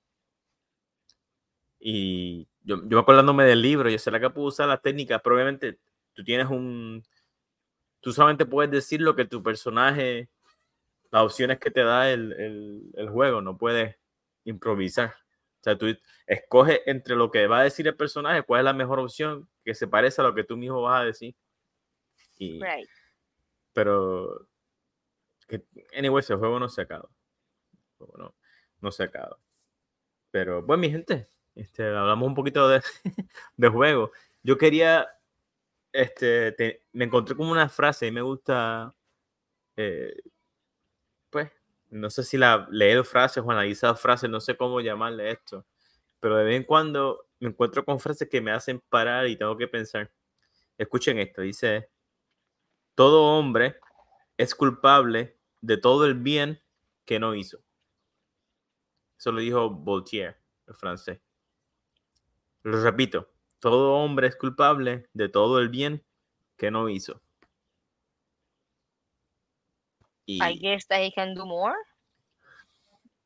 Y 1.81 2.47
yo, 2.65 2.87
yo 2.87 2.99
acordándome 2.99 3.45
del 3.45 3.63
libro, 3.63 3.89
yo 3.89 3.99
será 3.99 4.21
que 4.21 4.29
puedo 4.29 4.49
usar 4.49 4.69
las 4.69 4.83
técnicas, 4.83 5.23
pero 5.25 5.35
obviamente 5.35 5.79
tú 6.13 6.23
tienes 6.25 6.49
un, 6.49 7.03
tú 8.01 8.13
solamente 8.13 8.45
puedes 8.45 8.71
decir 8.71 9.01
lo 9.01 9.17
que 9.17 9.25
tu 9.25 9.43
personaje, 9.43 10.29
las 11.11 11.23
opciones 11.23 11.59
que 11.59 11.71
te 11.71 11.83
da 11.85 12.11
el, 12.11 12.33
el- 12.35 12.91
el 12.95 13.09
juego, 13.11 13.41
no 13.41 13.57
puedes 13.57 13.97
improvisar. 14.45 15.15
O 15.61 15.63
sea, 15.63 15.77
tú 15.79 15.87
escoges 16.27 16.81
entre 16.87 17.17
lo 17.17 17.31
que 17.31 17.47
va 17.47 17.61
a 17.61 17.65
decir 17.65 17.87
el 17.89 17.97
personaje, 17.97 18.43
cuál 18.43 18.61
es 18.61 18.65
la 18.67 18.73
mejor 18.73 18.99
opción 19.01 19.49
que 19.65 19.75
se 19.75 19.89
parece 19.89 20.21
a 20.21 20.25
lo 20.25 20.35
que 20.35 20.45
tú 20.45 20.57
mismo 20.57 20.83
vas 20.83 21.03
a 21.03 21.05
decir. 21.05 21.35
Y, 22.39 22.61
Right. 22.63 22.89
Pero, 23.73 24.47
que, 25.47 25.65
anyway, 25.97 26.21
ese 26.21 26.35
juego 26.37 26.59
no 26.59 26.69
se 26.69 26.83
acaba. 26.83 27.09
El 27.73 27.97
juego 28.07 28.17
no, 28.19 28.35
no 28.81 28.91
se 28.93 29.03
acaba. 29.05 29.39
Pero, 30.31 30.63
bueno, 30.63 30.81
mi 30.81 30.91
gente, 30.91 31.29
este, 31.55 31.85
hablamos 31.87 32.27
un 32.29 32.35
poquito 32.35 32.69
de, 32.69 32.83
de 33.57 33.69
juego. 33.69 34.13
Yo 34.43 34.57
quería, 34.59 35.09
este, 35.93 36.53
te- 36.53 36.85
me 36.93 37.07
encontré 37.07 37.35
con 37.35 37.49
una 37.49 37.69
frase 37.69 38.07
y 38.07 38.13
me 38.13 38.23
gusta, 38.23 38.95
eh, 39.77 40.15
no 41.91 42.11
sé 42.11 42.23
si 42.25 42.37
la 42.37 42.67
leer 42.71 43.05
frases 43.05 43.43
o 43.45 43.51
analizar 43.51 43.97
frases, 43.97 44.31
no 44.31 44.41
sé 44.41 44.57
cómo 44.57 44.81
llamarle 44.81 45.31
esto, 45.31 45.67
pero 46.21 46.37
de 46.37 46.45
vez 46.45 46.57
en 46.57 46.65
cuando 46.65 47.27
me 47.41 47.49
encuentro 47.49 47.85
con 47.85 48.01
frases 48.01 48.29
que 48.29 48.41
me 48.41 48.51
hacen 48.51 48.81
parar 48.89 49.27
y 49.27 49.37
tengo 49.37 49.57
que 49.57 49.69
pensar. 49.69 50.11
Escuchen 50.77 51.19
esto, 51.19 51.43
dice, 51.43 51.91
todo 52.95 53.23
hombre 53.23 53.79
es 54.37 54.55
culpable 54.55 55.37
de 55.61 55.77
todo 55.77 56.05
el 56.07 56.15
bien 56.15 56.63
que 57.05 57.19
no 57.19 57.35
hizo. 57.35 57.59
Eso 59.19 59.33
lo 59.33 59.41
dijo 59.41 59.71
Voltaire, 59.71 60.37
el 60.67 60.75
francés. 60.75 61.21
Lo 62.63 62.81
repito, 62.83 63.31
todo 63.61 63.95
hombre 63.95 64.29
es 64.29 64.37
culpable 64.37 65.09
de 65.13 65.29
todo 65.29 65.59
el 65.59 65.69
bien 65.69 66.05
que 66.57 66.71
no 66.71 66.89
hizo. 66.89 67.21
Y, 70.29 70.43
I 70.43 70.59
guess 70.59 70.87
that 70.89 71.01
he 71.01 71.11
can 71.11 71.35
do 71.35 71.47
more. 71.47 71.75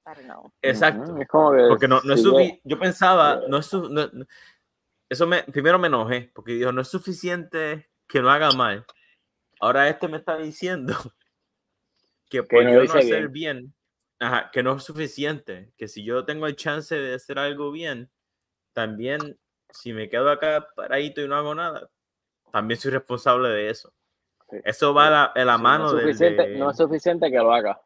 I 0.06 0.14
don't 0.14 0.26
know. 0.26 0.52
exacto. 0.62 1.04
Como 1.28 1.50
que 1.52 1.66
Porque 1.68 1.88
no, 1.88 2.00
no 2.02 2.14
es 2.14 2.22
sufi- 2.24 2.60
Yo 2.62 2.78
pensaba, 2.78 3.42
no 3.48 3.58
es 3.58 3.66
su- 3.66 3.88
no- 3.88 4.08
no- 4.12 4.26
eso 5.08 5.26
me, 5.26 5.42
primero 5.42 5.80
me 5.80 5.88
enojé, 5.88 6.30
porque 6.32 6.52
dijo, 6.52 6.70
no 6.70 6.80
es 6.80 6.88
suficiente 6.88 7.90
que 8.06 8.22
no 8.22 8.30
haga 8.30 8.52
mal. 8.52 8.86
Ahora 9.60 9.88
este 9.88 10.06
me 10.06 10.18
está 10.18 10.36
diciendo 10.36 10.94
que 12.30 12.44
por 12.44 12.62
no 12.64 12.70
yo 12.72 12.84
no 12.84 12.94
hacer 12.94 13.28
bien, 13.28 13.74
ajá, 14.20 14.50
que 14.52 14.62
no 14.62 14.76
es 14.76 14.84
suficiente, 14.84 15.72
que 15.76 15.88
si 15.88 16.04
yo 16.04 16.24
tengo 16.24 16.46
el 16.46 16.54
chance 16.54 16.94
de 16.94 17.14
hacer 17.14 17.38
algo 17.40 17.72
bien, 17.72 18.10
también 18.72 19.38
si 19.70 19.92
me 19.92 20.08
quedo 20.08 20.30
acá 20.30 20.68
paradito 20.76 21.20
y 21.20 21.26
no 21.26 21.34
hago 21.34 21.54
nada, 21.54 21.90
también 22.52 22.78
soy 22.78 22.92
responsable 22.92 23.48
de 23.48 23.70
eso. 23.70 23.92
Sí. 24.52 24.58
Eso 24.64 24.92
va 24.92 25.06
a 25.06 25.10
la, 25.10 25.24
a 25.24 25.44
la 25.46 25.56
Sí, 25.56 25.62
mano 25.62 25.84
no, 25.90 25.98
es 25.98 26.02
suficiente, 26.04 26.48
de- 26.48 26.58
no 26.58 26.70
es 26.70 26.76
suficiente 26.76 27.30
que 27.30 27.36
lo 27.38 27.52
haga. 27.54 27.80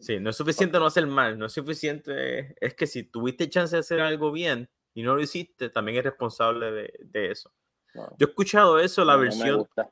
Sí, 0.00 0.18
no 0.18 0.30
es 0.30 0.36
suficiente 0.36 0.78
no 0.78 0.86
hacer 0.86 1.06
mal, 1.06 1.38
no 1.38 1.46
es 1.46 1.52
suficiente, 1.52 2.54
es 2.64 2.74
que 2.74 2.86
si 2.86 3.02
tuviste 3.04 3.50
chance 3.50 3.76
de 3.76 3.80
hacer 3.80 4.00
algo 4.00 4.32
bien 4.32 4.70
y 4.94 5.02
no 5.02 5.14
lo 5.14 5.20
hiciste, 5.20 5.68
también 5.70 5.98
es 5.98 6.04
responsable 6.04 6.70
de, 6.70 6.92
de 7.00 7.32
eso. 7.32 7.52
No, 7.94 8.08
Yo 8.16 8.26
he 8.26 8.30
escuchado 8.30 8.78
eso, 8.78 9.04
la 9.04 9.12
no, 9.14 9.18
no 9.18 9.24
me 9.24 9.28
versión, 9.28 9.58
gusta. 9.58 9.90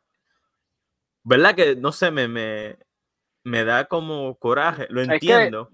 ¿verdad? 1.25 1.55
Que 1.55 1.77
no 1.77 1.93
sé, 1.93 2.11
me, 2.11 2.27
me, 2.29 2.79
me 3.45 3.65
da 3.65 3.85
como 3.87 4.37
coraje, 4.39 4.87
lo 4.89 5.03
Es 5.03 5.09
entiendo. 5.09 5.71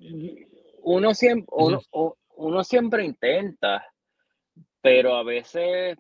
uno 0.79 1.15
siempre, 1.15 1.47
uno, 1.53 1.81
uno 2.37 2.65
siempre 2.65 3.05
intenta, 3.05 3.87
pero 4.81 5.15
a 5.15 5.23
veces 5.23 5.97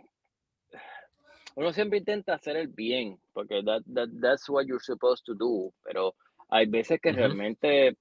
uno 1.54 1.72
siempre 1.72 1.98
intenta 1.98 2.34
hacer 2.34 2.56
el 2.56 2.68
bien, 2.68 3.20
porque 3.32 3.62
that, 3.64 3.82
that- 3.94 4.10
that's 4.20 4.48
what 4.48 4.64
you're 4.66 4.82
supposed 4.82 5.24
to 5.26 5.34
do, 5.34 5.72
pero 5.82 6.14
hay 6.48 6.66
veces 6.66 7.00
que 7.00 7.12
realmente 7.12 7.96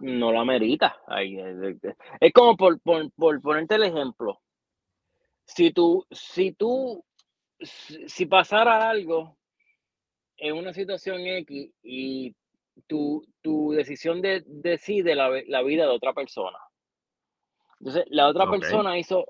no 0.00 0.32
la 0.32 0.44
merita. 0.44 0.96
Ay, 1.06 1.38
eh, 1.38 1.78
Es 2.20 2.32
como 2.32 2.56
por, 2.56 2.80
por, 2.80 3.10
por 3.12 3.40
ponerte 3.40 3.76
el 3.76 3.84
ejemplo. 3.84 4.40
Si 5.44 5.72
tú, 5.72 6.04
si 6.10 6.52
tú, 6.52 7.04
si 7.60 8.08
si 8.08 8.26
pasara 8.26 8.88
algo 8.90 9.36
en 10.38 10.56
una 10.56 10.72
situación 10.72 11.20
X 11.20 11.72
y 11.82 12.34
tu, 12.86 13.24
tu 13.42 13.72
decisión 13.72 14.20
de, 14.20 14.42
decide 14.46 15.14
la, 15.14 15.30
la 15.46 15.62
vida 15.62 15.84
de 15.84 15.90
otra 15.90 16.12
persona. 16.12 16.58
Entonces, 17.80 18.04
la 18.08 18.28
otra 18.28 18.46
persona 18.60 18.98
hizo 18.98 19.26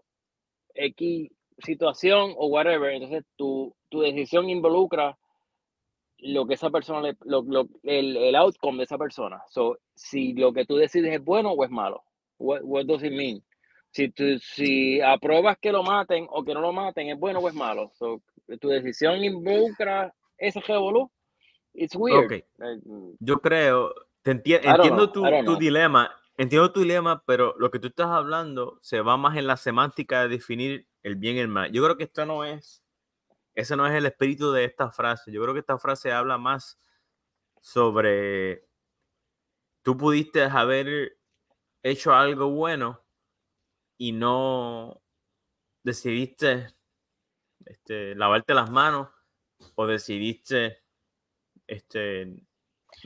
X 0.75 1.31
situación 1.59 2.33
o 2.37 2.47
whatever, 2.49 2.93
entonces 2.93 3.25
tu, 3.37 3.75
tu 3.89 4.01
decisión 4.01 4.49
involucra 4.51 5.17
lo 6.19 6.47
que 6.47 6.55
esa 6.55 6.71
persona, 6.71 7.01
le, 7.03 7.17
lo, 7.25 7.43
lo- 7.43 7.69
el, 7.83 8.17
el 8.17 8.35
outcome 8.37 8.79
de 8.79 8.85
esa 8.85 8.99
persona. 8.99 9.43
So, 9.49 9.79
si 9.95 10.33
lo 10.33 10.53
que 10.53 10.65
tú 10.65 10.77
decides 10.77 11.13
es 11.13 11.23
bueno 11.23 11.53
o 11.53 11.65
es 11.65 11.71
malo. 11.71 12.03
What, 12.39 12.61
what 12.63 12.85
does 12.87 13.03
it 13.03 13.13
mean? 13.13 13.43
Si, 13.91 14.11
tú, 14.11 14.39
si 14.39 15.01
apruebas 15.01 15.59
que 15.59 15.73
lo 15.73 15.83
maten 15.83 16.27
o 16.31 16.43
que 16.45 16.55
no 16.55 16.61
lo 16.61 16.73
maten, 16.73 17.09
¿es 17.09 17.19
bueno 17.19 17.41
o 17.41 17.49
es 17.49 17.55
malo? 17.55 17.93
So, 17.95 18.23
tu 18.61 18.69
decisión 18.69 19.23
involucra 19.25 20.13
ese 20.39 20.61
revolú. 20.61 21.11
It's 21.75 21.95
weird. 21.95 22.25
Ok. 22.27 22.33
Eh, 22.33 22.45
Yo 23.21 23.39
creo, 23.41 23.95
te 24.23 24.33
enti- 24.33 24.61
entiendo 24.63 25.11
know, 25.13 25.13
tu, 25.13 25.45
tu 25.45 25.57
dilema, 25.59 26.11
entiendo 26.37 26.73
tu 26.73 26.81
dilema, 26.81 27.23
pero 27.27 27.55
lo 27.59 27.71
que 27.71 27.79
tú 27.79 27.89
estás 27.89 28.09
hablando 28.09 28.79
se 28.83 29.01
va 29.01 29.17
más 29.17 29.37
en 29.37 29.47
la 29.47 29.57
semántica 29.57 30.23
de 30.23 30.29
definir 30.29 30.89
el 31.03 31.17
bien 31.17 31.37
y 31.37 31.41
el 31.41 31.49
mal. 31.49 31.73
Yo 31.73 31.83
creo 31.85 31.97
que 31.97 32.05
esto 32.05 32.27
no 32.27 32.45
es, 32.45 32.83
ese 33.55 33.77
no 33.77 33.87
es 33.87 33.95
el 33.95 34.07
espíritu 34.07 34.53
de 34.53 34.65
esta 34.65 34.91
frase. 34.93 35.33
Yo 35.33 35.43
creo 35.43 35.55
que 35.55 35.61
esta 35.61 35.79
frase 35.79 36.13
habla 36.13 36.39
más 36.39 36.79
sobre 37.61 38.67
tú 39.83 39.97
pudiste 39.97 40.43
haber 40.43 41.19
hecho 41.83 42.13
algo 42.13 42.51
bueno 42.51 43.05
y 43.97 44.13
no 44.13 45.01
decidiste 45.85 46.75
este, 47.65 48.15
lavarte 48.17 48.55
las 48.55 48.71
manos 48.71 49.09
o 49.77 49.87
decidiste 49.87 50.83
este, 51.67 52.35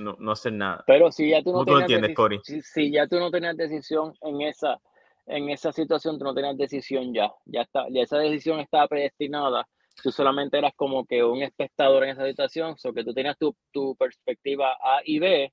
no, 0.01 0.17
no 0.19 0.33
hacer 0.33 0.53
nada. 0.53 0.85
Pero 0.87 1.13
si 1.13 1.31
ya 1.31 1.43
tú 1.43 1.53
no 1.53 1.59
¿Cómo 1.61 1.65
tú 1.67 1.71
lo 1.73 1.77
tenías 1.79 1.91
entiendes, 1.91 2.17
Cory? 2.17 2.41
si, 2.43 2.63
si 2.63 2.91
ya 2.93 3.07
tú 3.07 3.19
no 3.19 3.31
tenías 3.31 3.57
decisión 3.57 4.15
en 4.23 4.41
esa, 4.43 4.81
en 5.27 5.51
esa 5.51 5.73
situación, 5.73 6.19
tú 6.19 6.25
no 6.25 6.35
tenías 6.35 6.57
decisión 6.57 7.13
ya. 7.15 7.31
Ya 7.45 7.63
está, 7.63 7.87
ya 7.91 8.03
esa 8.03 8.19
decisión 8.19 8.61
estaba 8.61 8.89
predestinada. 8.89 9.67
Tú 10.03 10.11
solamente 10.11 10.57
eras 10.59 10.73
como 10.77 11.05
que 11.05 11.23
un 11.23 11.43
espectador 11.43 12.05
en 12.05 12.11
esa 12.11 12.27
situación, 12.27 12.79
so 12.79 12.93
que 12.93 13.05
tú 13.05 13.13
tenías 13.13 13.37
tu, 13.39 13.55
tu 13.71 13.95
perspectiva 13.97 14.73
A 14.83 15.01
y 15.05 15.19
B, 15.19 15.53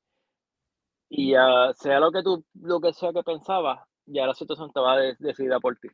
y 1.09 1.31
ya 1.31 1.73
sea 1.73 1.99
lo 1.99 2.11
que 2.11 2.23
tú, 2.23 2.45
lo 2.61 2.79
que 2.79 2.93
sea 2.93 3.11
que 3.13 3.23
pensabas, 3.23 3.79
ya 4.05 4.25
la 4.25 4.33
situación 4.33 4.67
estaba 4.67 4.97
de- 4.97 5.15
decidida 5.19 5.59
por 5.59 5.77
ti. 5.77 5.89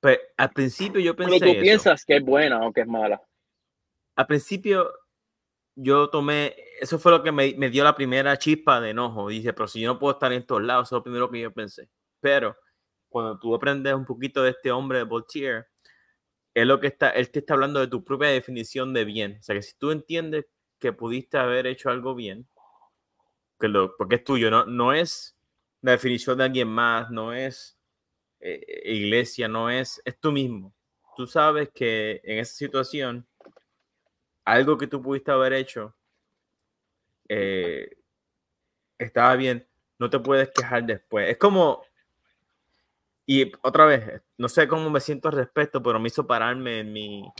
Pues, 0.00 0.18
al 0.36 0.50
principio 0.50 1.00
yo 1.00 1.14
Pero 1.14 1.30
pensé 1.30 1.44
tú 1.44 1.50
eso. 1.52 1.60
piensas 1.60 2.04
que 2.04 2.16
es 2.16 2.24
buena 2.24 2.66
o 2.66 2.72
que 2.72 2.80
es 2.80 2.86
mala. 2.86 3.20
Al 4.16 4.26
principio 4.26 4.90
yo 5.74 6.10
tomé, 6.10 6.54
eso 6.80 6.98
fue 6.98 7.12
lo 7.12 7.22
que 7.22 7.32
me, 7.32 7.54
me 7.56 7.70
dio 7.70 7.84
la 7.84 7.94
primera 7.94 8.36
chispa 8.38 8.80
de 8.80 8.90
enojo. 8.90 9.28
Dice, 9.28 9.52
pero 9.52 9.68
si 9.68 9.80
yo 9.80 9.92
no 9.92 9.98
puedo 9.98 10.14
estar 10.14 10.32
en 10.32 10.46
todos 10.46 10.62
lados, 10.62 10.88
eso 10.88 10.96
es 10.96 11.00
lo 11.00 11.02
primero 11.04 11.30
que 11.30 11.40
yo 11.40 11.52
pensé. 11.52 11.88
Pero 12.20 12.56
cuando 13.08 13.38
tú 13.38 13.54
aprendes 13.54 13.94
un 13.94 14.04
poquito 14.04 14.42
de 14.42 14.50
este 14.50 14.72
hombre 14.72 14.98
de 14.98 15.04
Voltaire, 15.04 15.66
es 16.54 16.66
lo 16.66 16.80
que 16.80 16.88
está, 16.88 17.10
él 17.10 17.30
te 17.30 17.40
está 17.40 17.54
hablando 17.54 17.80
de 17.80 17.86
tu 17.86 18.04
propia 18.04 18.28
definición 18.28 18.92
de 18.92 19.04
bien. 19.04 19.38
O 19.40 19.42
sea, 19.42 19.54
que 19.54 19.62
si 19.62 19.76
tú 19.78 19.90
entiendes 19.90 20.46
que 20.78 20.92
pudiste 20.92 21.38
haber 21.38 21.66
hecho 21.66 21.90
algo 21.90 22.14
bien, 22.14 22.48
que 23.58 23.68
lo, 23.68 23.96
porque 23.96 24.16
es 24.16 24.24
tuyo, 24.24 24.50
no, 24.50 24.66
no 24.66 24.92
es 24.92 25.36
la 25.80 25.92
definición 25.92 26.38
de 26.38 26.44
alguien 26.44 26.68
más, 26.68 27.10
no 27.10 27.32
es 27.32 27.78
eh, 28.40 28.82
iglesia, 28.84 29.48
no 29.48 29.70
es, 29.70 30.02
es 30.04 30.18
tú 30.18 30.32
mismo. 30.32 30.74
Tú 31.16 31.26
sabes 31.26 31.70
que 31.74 32.20
en 32.24 32.38
esa 32.38 32.54
situación, 32.54 33.26
algo 34.44 34.78
que 34.78 34.86
tú 34.86 35.02
pudiste 35.02 35.30
haber 35.30 35.52
hecho 35.52 35.94
eh, 37.28 37.96
estaba 38.98 39.34
bien, 39.36 39.66
no 39.98 40.10
te 40.10 40.18
puedes 40.18 40.50
quejar 40.50 40.84
después. 40.84 41.30
Es 41.30 41.38
como, 41.38 41.82
y 43.26 43.52
otra 43.62 43.86
vez, 43.86 44.22
no 44.36 44.48
sé 44.48 44.68
cómo 44.68 44.90
me 44.90 45.00
siento 45.00 45.28
al 45.28 45.36
respecto, 45.36 45.82
pero 45.82 45.98
me 45.98 46.08
hizo 46.08 46.26
pararme 46.26 46.80
en 46.80 46.92
mi, 46.92 47.32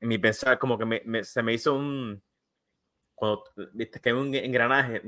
en 0.00 0.08
mi 0.08 0.18
pensar, 0.18 0.58
como 0.58 0.78
que 0.78 0.84
me, 0.84 1.24
se 1.24 1.42
me 1.42 1.52
hizo 1.52 1.74
un, 1.74 2.22
cuando 3.14 3.44
viste 3.74 4.00
que 4.00 4.10
hay 4.10 4.14
un 4.14 4.34
engranaje, 4.34 5.02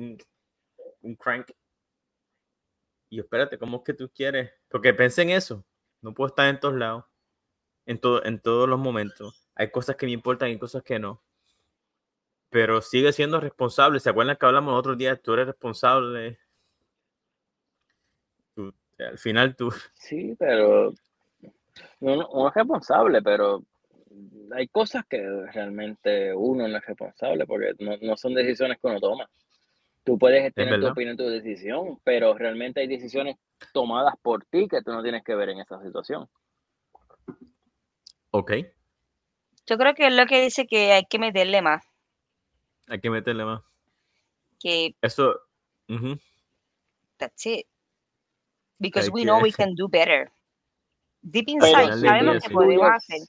un, 1.02 1.16
crank. 1.16 1.50
Y 3.08 3.20
espérate, 3.20 3.58
¿cómo 3.58 3.78
es 3.78 3.84
que 3.84 3.94
tú 3.94 4.10
quieres? 4.14 4.52
Porque 4.68 4.92
pensé 4.94 5.22
en 5.22 5.30
eso, 5.30 5.64
no 6.02 6.12
puedo 6.14 6.28
estar 6.28 6.48
en 6.48 6.60
todos 6.60 6.74
lados, 6.74 7.04
en, 7.86 7.98
todo, 7.98 8.24
en 8.24 8.40
todos 8.40 8.68
los 8.68 8.78
momentos. 8.78 9.41
Hay 9.54 9.70
cosas 9.70 9.96
que 9.96 10.06
me 10.06 10.12
importan 10.12 10.50
y 10.50 10.58
cosas 10.58 10.82
que 10.82 10.98
no. 10.98 11.22
Pero 12.50 12.82
sigue 12.82 13.12
siendo 13.12 13.40
responsable. 13.40 14.00
¿Se 14.00 14.10
acuerdan 14.10 14.36
que 14.36 14.46
hablamos 14.46 14.72
el 14.72 14.78
otro 14.78 14.96
día? 14.96 15.16
Tú 15.16 15.32
eres 15.34 15.46
responsable. 15.46 16.38
Tú- 18.54 18.74
al 18.98 19.18
final 19.18 19.56
tú. 19.56 19.72
Sí, 19.94 20.36
pero 20.38 20.92
uno, 22.00 22.28
uno 22.30 22.48
es 22.48 22.54
responsable, 22.54 23.22
pero 23.22 23.62
hay 24.52 24.68
cosas 24.68 25.04
que 25.08 25.22
realmente 25.52 26.34
uno 26.34 26.68
no 26.68 26.76
es 26.76 26.84
responsable 26.86 27.46
porque 27.46 27.74
no, 27.78 27.96
no 28.02 28.16
son 28.16 28.34
decisiones 28.34 28.78
que 28.80 28.86
uno 28.86 29.00
toma. 29.00 29.28
Tú 30.04 30.18
puedes 30.18 30.52
tener 30.52 30.80
tu 30.80 30.86
opinión, 30.88 31.16
tu 31.16 31.28
decisión, 31.28 32.00
pero 32.02 32.34
realmente 32.34 32.80
hay 32.80 32.88
decisiones 32.88 33.36
tomadas 33.72 34.14
por 34.20 34.44
ti 34.44 34.66
que 34.68 34.82
tú 34.82 34.92
no 34.92 35.02
tienes 35.02 35.22
que 35.22 35.34
ver 35.34 35.50
en 35.50 35.60
esa 35.60 35.80
situación. 35.82 36.28
Ok, 38.30 38.52
Yo 39.66 39.78
creo 39.78 39.94
que 39.94 40.06
es 40.08 40.12
lo 40.14 40.26
que 40.26 40.42
dice 40.42 40.66
que 40.66 40.92
hay 40.92 41.04
que 41.04 41.18
meterle 41.18 41.62
más. 41.62 41.84
hay 42.88 43.00
que 43.00 43.10
meterle 43.10 43.44
más. 43.44 43.62
Que 44.60 44.94
Eso, 45.00 45.34
ujú, 45.88 46.18
that's 47.16 47.46
it. 47.46 47.66
Because 48.78 49.06
hay 49.06 49.12
we 49.12 49.20
que- 49.22 49.26
know 49.26 49.40
we 49.40 49.52
can 49.70 49.74
do 49.74 49.88
better. 49.88 50.30
Deep 51.22 51.48
inside, 51.48 52.00
sabemos 52.00 52.42
sí. 52.42 52.48
que 52.48 52.54
podemos 52.54 52.90
hacer. 52.90 53.20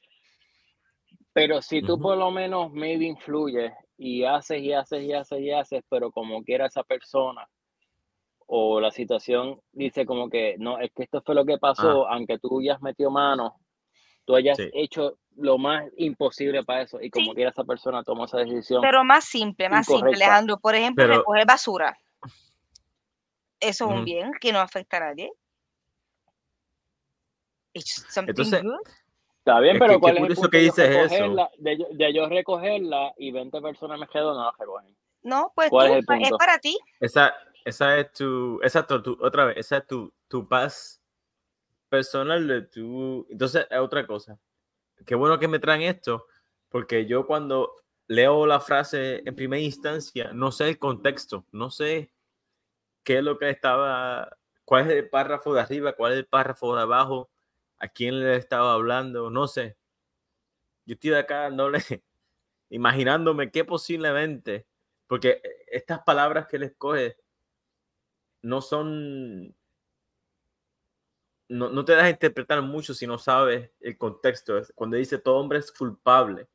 Pero 1.33 1.61
si 1.61 1.81
tú 1.81 1.99
por 1.99 2.17
lo 2.17 2.29
menos 2.31 2.71
maybe 2.71 3.05
influyes 3.05 3.71
y 3.97 4.23
haces 4.23 4.61
y 4.61 4.73
haces 4.73 5.03
y 5.03 5.13
haces 5.13 5.39
y 5.39 5.51
haces, 5.51 5.83
pero 5.89 6.11
como 6.11 6.43
quiera 6.43 6.65
esa 6.67 6.83
persona 6.83 7.47
o 8.45 8.79
la 8.79 8.91
situación 8.91 9.59
dice 9.71 10.05
como 10.05 10.29
que 10.29 10.55
no, 10.59 10.77
es 10.79 10.91
que 10.93 11.03
esto 11.03 11.21
fue 11.25 11.33
lo 11.33 11.45
que 11.45 11.57
pasó, 11.57 12.07
aunque 12.07 12.37
tú 12.39 12.59
hayas 12.59 12.81
metido 12.81 13.09
mano, 13.09 13.59
tú 14.25 14.35
hayas 14.35 14.57
Sí. 14.57 14.69
hecho 14.73 15.17
lo 15.37 15.57
más 15.57 15.85
imposible 15.97 16.63
para 16.63 16.83
eso 16.83 17.01
y 17.01 17.09
como 17.09 17.31
Sí. 17.31 17.35
quiera 17.35 17.49
esa 17.51 17.63
persona 17.63 18.03
tomó 18.03 18.25
esa 18.25 18.37
decisión. 18.37 18.81
Pero 18.81 19.03
más 19.03 19.25
simple, 19.25 19.67
más 19.69 19.85
simple. 19.87 20.13
Alejandro. 20.15 20.59
Por 20.59 20.75
ejemplo, 20.75 21.03
Pero- 21.03 21.17
recoger 21.19 21.45
basura. 21.45 21.97
Eso 23.59 23.85
es 23.85 23.91
un 23.91 24.05
bien 24.05 24.31
que 24.39 24.51
no 24.51 24.59
afecta 24.59 24.97
a 24.97 24.99
nadie. 25.01 25.31
It's 27.73 28.05
something 28.09 28.31
Entonces, 28.31 28.61
good. 28.61 28.79
Está 29.39 29.59
bien, 29.59 29.75
Es 29.75 29.79
pero 29.79 29.93
que- 29.95 29.99
¿cuál 29.99 30.17
es 30.17 30.21
el 30.23 30.27
punto 30.35 30.49
que 30.49 30.57
de 30.57 30.63
dices 30.63 30.89
eso. 31.11 31.49
de, 31.57 31.77
yo- 31.77 31.87
de 31.91 32.13
yo 32.13 32.29
recogerla 32.29 33.13
y 33.17 33.31
20 33.31 33.59
personas 33.61 33.99
me 33.99 34.07
quedo 34.07 34.33
no 34.33 34.45
la 34.45 34.51
recogen? 34.57 34.95
No, 35.23 35.51
pues 35.55 35.69
¿Cuál 35.69 35.87
tú, 35.87 35.91
es 35.93 35.97
el 35.97 35.99
es 36.21 36.29
punto? 36.29 36.37
para 36.37 36.59
ti. 36.59 36.77
esa, 36.99 37.33
esa 37.65 37.97
es 37.97 38.11
tu, 38.13 38.59
exacto, 38.61 39.01
tu, 39.01 39.17
otra 39.21 39.45
vez, 39.45 39.57
esa 39.57 39.77
es 39.77 39.87
tu, 39.87 40.13
tu 40.27 40.47
paz 40.47 41.01
personal 41.93 42.47
de 42.47 42.63
tu, 42.63 43.27
entonces 43.29 43.67
es 43.69 43.77
otra 43.77 44.07
cosa. 44.07 44.39
Qué 45.05 45.13
bueno 45.13 45.37
que 45.37 45.47
me 45.47 45.59
traen 45.59 45.83
esto, 45.83 46.25
porque 46.69 47.05
yo 47.05 47.27
cuando 47.27 47.75
leo 48.07 48.47
la 48.47 48.59
frase 48.59 49.21
en 49.23 49.35
primera 49.35 49.61
instancia, 49.61 50.31
no 50.33 50.51
sé 50.51 50.69
el 50.69 50.79
contexto, 50.79 51.45
no 51.51 51.69
sé 51.69 52.11
qué 53.03 53.19
es 53.19 53.23
lo 53.23 53.37
que 53.37 53.51
estaba, 53.51 54.39
cuál 54.65 54.89
es 54.89 54.97
el 54.97 55.07
párrafo 55.07 55.53
de 55.53 55.61
arriba, 55.61 55.93
cuál 55.93 56.13
es 56.13 56.17
el 56.17 56.25
párrafo 56.25 56.75
de 56.75 56.81
abajo, 56.81 57.29
a 57.77 57.87
quién 57.87 58.19
le 58.19 58.37
estaba 58.37 58.73
hablando, 58.73 59.29
no 59.29 59.47
sé. 59.47 59.77
Yo 60.87 60.95
estoy 60.95 61.11
de 61.11 61.19
acá 61.19 61.41
dándole, 61.41 61.77
imaginándome 62.71 63.51
qué 63.51 63.65
posiblemente, 63.65 64.65
porque 65.05 65.43
estas 65.67 65.99
palabras 65.99 66.47
que 66.47 66.55
él 66.55 66.63
escoge 66.63 67.17
no 68.41 68.61
son, 68.61 69.55
no, 71.53 71.69
no 71.69 71.85
te 71.85 71.93
das 71.93 72.03
a 72.05 72.09
interpretar 72.09 72.61
mucho 72.61 72.93
si 72.93 73.07
no 73.07 73.17
sabes 73.17 73.71
el 73.81 73.97
contexto. 73.97 74.61
Cuando 74.75 74.97
dice 74.97 75.19
todo 75.19 75.37
hombre 75.37 75.59
es 75.59 75.71
culpable 75.71 76.47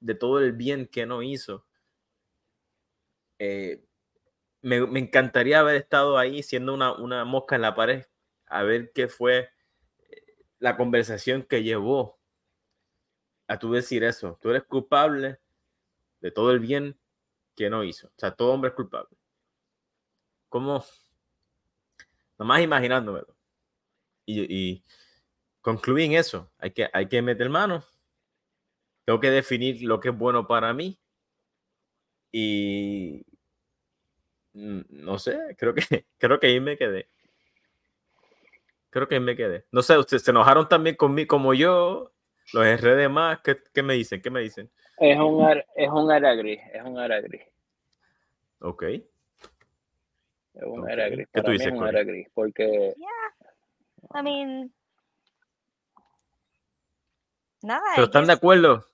de 0.00 0.14
todo 0.16 0.40
el 0.40 0.52
bien 0.52 0.86
que 0.88 1.06
no 1.06 1.22
hizo. 1.22 1.66
eh, 3.38 3.82
me, 4.62 4.86
me 4.86 5.00
encantaría 5.00 5.60
haber 5.60 5.76
estado 5.76 6.18
ahí 6.18 6.42
siendo 6.42 6.74
una, 6.74 6.92
una 6.94 7.24
mosca 7.24 7.56
en 7.56 7.62
la 7.62 7.74
pared, 7.74 8.06
a 8.46 8.62
ver 8.62 8.92
qué 8.92 9.08
fue 9.08 9.50
eh, 10.10 10.36
la 10.58 10.76
conversación 10.76 11.44
que 11.44 11.62
llevó 11.62 12.18
a 13.48 13.58
tú 13.58 13.72
decir 13.72 14.02
eso. 14.04 14.38
Tú 14.40 14.48
eres 14.50 14.64
culpable 14.64 15.40
de 16.20 16.30
todo 16.32 16.52
el 16.52 16.60
bien 16.60 16.98
que 17.56 17.70
no 17.70 17.84
hizo. 17.84 18.08
O 18.08 18.12
sea, 18.18 18.32
todo 18.36 18.52
hombre 18.52 18.70
es 18.70 18.76
culpable. 18.76 19.16
¿Cómo? 20.48 20.84
Nomás 22.38 22.60
imaginándomelo. 22.62 23.36
Y, 24.30 24.46
y 24.48 24.84
concluí 25.60 26.04
en 26.04 26.12
eso. 26.12 26.50
Hay 26.58 26.70
que, 26.70 26.88
hay 26.92 27.06
que 27.08 27.20
meter 27.20 27.48
mano. 27.50 27.84
Tengo 29.04 29.18
que 29.18 29.30
definir 29.30 29.82
lo 29.82 29.98
que 29.98 30.10
es 30.10 30.16
bueno 30.16 30.46
para 30.46 30.72
mí. 30.72 30.96
Y 32.30 33.24
mm, 34.52 34.80
no 34.90 35.18
sé, 35.18 35.36
creo 35.58 35.74
que, 35.74 35.82
creo 36.18 36.38
que 36.38 36.46
ahí 36.46 36.60
me 36.60 36.76
quedé. 36.76 37.08
Creo 38.90 39.08
que 39.08 39.16
ahí 39.16 39.20
me 39.20 39.36
quedé. 39.36 39.66
No 39.72 39.82
sé, 39.82 39.98
ustedes 39.98 40.22
se 40.22 40.30
enojaron 40.30 40.68
también 40.68 40.96
conmigo 40.96 41.28
como 41.28 41.54
yo. 41.54 42.12
Los 42.52 42.66
erré 42.66 42.94
de 42.96 43.08
más. 43.08 43.40
¿Qué, 43.40 43.60
qué 43.72 43.82
me 43.82 43.94
dicen? 43.94 44.20
¿Qué 44.22 44.30
me 44.30 44.40
dicen? 44.40 44.70
Es 44.98 45.18
un, 45.18 45.42
ar- 45.42 45.66
es 45.76 45.88
un 45.88 46.10
área 46.10 46.34
gris, 46.34 46.60
es 46.72 46.82
un 46.84 46.98
área 46.98 47.20
gris. 47.20 47.42
Ok. 48.60 48.82
Es 48.82 49.04
un 50.64 50.80
Ok. 50.80 50.88
área 50.88 51.08
gris. 51.08 51.28
¿Qué 51.32 51.40
tú 51.40 51.46
mí 51.48 51.52
dices, 51.54 51.68
es 51.68 51.72
un 51.78 51.84
área 51.84 52.02
gris, 52.02 52.28
porque 52.34 52.94
I 54.14 54.22
mean, 54.22 54.72
nada. 57.62 57.82
Pero 57.94 58.04
están 58.06 58.26
de 58.26 58.32
acuerdo, 58.32 58.84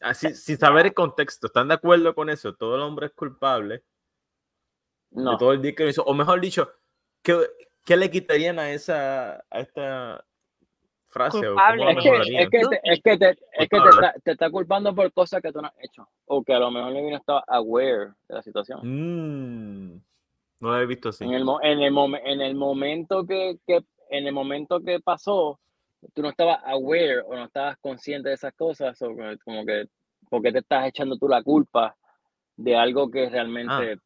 así, 0.00 0.34
sin 0.34 0.56
saber 0.58 0.86
el 0.86 0.94
contexto, 0.94 1.48
¿están 1.48 1.68
de 1.68 1.74
acuerdo 1.74 2.14
con 2.14 2.30
eso? 2.30 2.54
Todo 2.54 2.76
el 2.76 2.82
hombre 2.82 3.06
es 3.06 3.12
culpable 3.12 3.82
no. 5.10 5.32
de 5.32 5.36
todo 5.38 5.52
el 5.52 5.62
día 5.62 5.74
que 5.74 5.84
lo 5.84 5.90
hizo. 5.90 6.04
O 6.04 6.14
mejor 6.14 6.40
dicho, 6.40 6.70
¿qué, 7.22 7.36
qué 7.84 7.96
le 7.96 8.10
quitarían 8.10 8.58
a 8.58 8.70
esa 8.70 9.44
a 9.50 9.60
esta 9.60 10.24
frase? 11.06 11.38
¿O 11.48 11.56
cómo 11.56 11.84
Culpable. 11.84 11.84
la 11.84 12.42
Es 12.42 12.48
que, 12.48 12.58
es 12.60 12.60
que, 12.60 12.68
te, 12.68 12.80
es 12.84 13.00
que, 13.02 13.18
te, 13.18 13.30
es 13.30 13.68
que 13.68 13.80
te, 13.80 13.88
está, 13.88 14.14
te 14.22 14.30
está 14.32 14.50
culpando 14.50 14.94
por 14.94 15.12
cosas 15.12 15.42
que 15.42 15.50
tú 15.52 15.60
no 15.60 15.68
has 15.68 15.74
hecho. 15.80 16.08
O 16.26 16.44
que 16.44 16.54
a 16.54 16.58
lo 16.60 16.70
mejor 16.70 16.92
no 16.92 17.16
estaba 17.16 17.42
aware 17.48 18.12
de 18.28 18.34
la 18.34 18.42
situación. 18.42 18.80
Mm, 18.84 20.00
no 20.60 20.68
lo 20.70 20.78
he 20.80 20.86
visto 20.86 21.08
así. 21.08 21.24
En 21.24 21.32
el, 21.32 21.44
mo- 21.44 21.60
en 21.62 21.80
el, 21.80 21.92
momen- 21.92 22.22
en 22.24 22.40
el 22.42 22.54
momento 22.54 23.26
que, 23.26 23.58
que, 23.66 23.84
en 24.10 24.26
el 24.26 24.32
momento 24.32 24.80
que 24.80 25.00
pasó, 25.00 25.58
tú 26.14 26.22
no 26.22 26.30
estabas 26.30 26.60
aware 26.64 27.20
o 27.20 27.34
no 27.34 27.44
estabas 27.44 27.76
consciente 27.78 28.28
de 28.28 28.34
esas 28.34 28.52
cosas, 28.54 29.00
o 29.02 29.08
como 29.44 29.64
que, 29.64 29.86
¿por 30.28 30.42
qué 30.42 30.52
te 30.52 30.58
estás 30.58 30.86
echando 30.88 31.16
tú 31.16 31.28
la 31.28 31.42
culpa 31.42 31.96
de 32.56 32.76
algo 32.76 33.10
que 33.10 33.28
realmente 33.30 33.98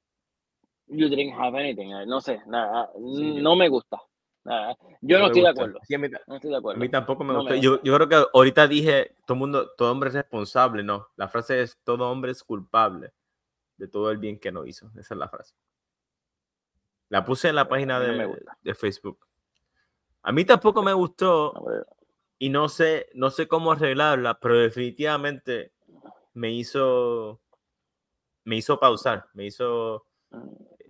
you 0.87 1.09
didn't 1.09 1.35
have 1.39 1.59
anything? 1.59 1.93
Eh, 1.93 2.07
No 2.07 2.21
sé, 2.21 2.41
nada, 2.47 2.91
Sí, 2.95 3.41
no 3.41 3.57
me 3.57 3.69
gusta. 3.69 3.99
Nada. 4.45 4.77
Yo 5.01 5.19
no, 5.19 5.27
estoy 5.29 5.41
de 5.41 5.49
acuerdo. 5.49 5.79
Sí, 5.85 5.95
a, 5.95 5.99
mí, 5.99 6.09
No 6.27 6.35
estoy 6.37 6.51
de 6.51 6.57
a 6.57 6.59
acuerdo. 6.59 6.79
mí 6.79 6.89
tampoco 6.91 7.25
me 7.25 7.33
No 7.33 7.39
gusta. 7.41 7.55
me 7.55 7.61
Yo, 7.63 7.83
yo 7.83 7.95
creo 7.95 8.09
que 8.11 8.27
ahorita 8.35 8.69
dije, 8.69 9.15
todo 9.27 9.39
mundo, 9.39 9.71
todo 9.75 9.91
hombre 9.91 10.09
es 10.11 10.15
responsable. 10.15 10.83
No, 10.83 11.09
la 11.17 11.29
frase 11.29 11.63
es, 11.63 11.79
todo 11.83 12.11
hombre 12.11 12.33
es 12.33 12.43
culpable 12.45 13.13
de 13.79 13.89
todo 13.89 14.11
el 14.11 14.19
bien 14.19 14.39
que 14.39 14.53
no 14.53 14.67
hizo. 14.67 14.91
Esa 14.99 15.15
es 15.15 15.19
la 15.19 15.29
frase. 15.31 15.55
La 17.09 17.25
puse 17.25 17.49
en 17.49 17.55
la 17.55 17.67
página 17.69 17.99
de, 18.01 18.13
me 18.13 18.27
gusta. 18.27 18.59
de 18.61 18.75
Facebook. 18.75 19.19
A 20.25 20.33
mí 20.33 20.47
tampoco 20.47 20.83
me 20.83 20.95
gustó 20.95 21.53
y 22.39 22.49
no 22.49 22.71
sé, 22.71 23.09
no 23.13 23.29
sé 23.29 23.47
cómo 23.47 23.73
arreglarla, 23.73 24.39
pero 24.41 24.59
definitivamente 24.59 25.73
me 26.33 26.51
hizo, 26.51 27.43
me 28.45 28.57
hizo 28.57 28.81
pausar, 28.81 29.27
me 29.35 29.45
hizo, 29.45 30.07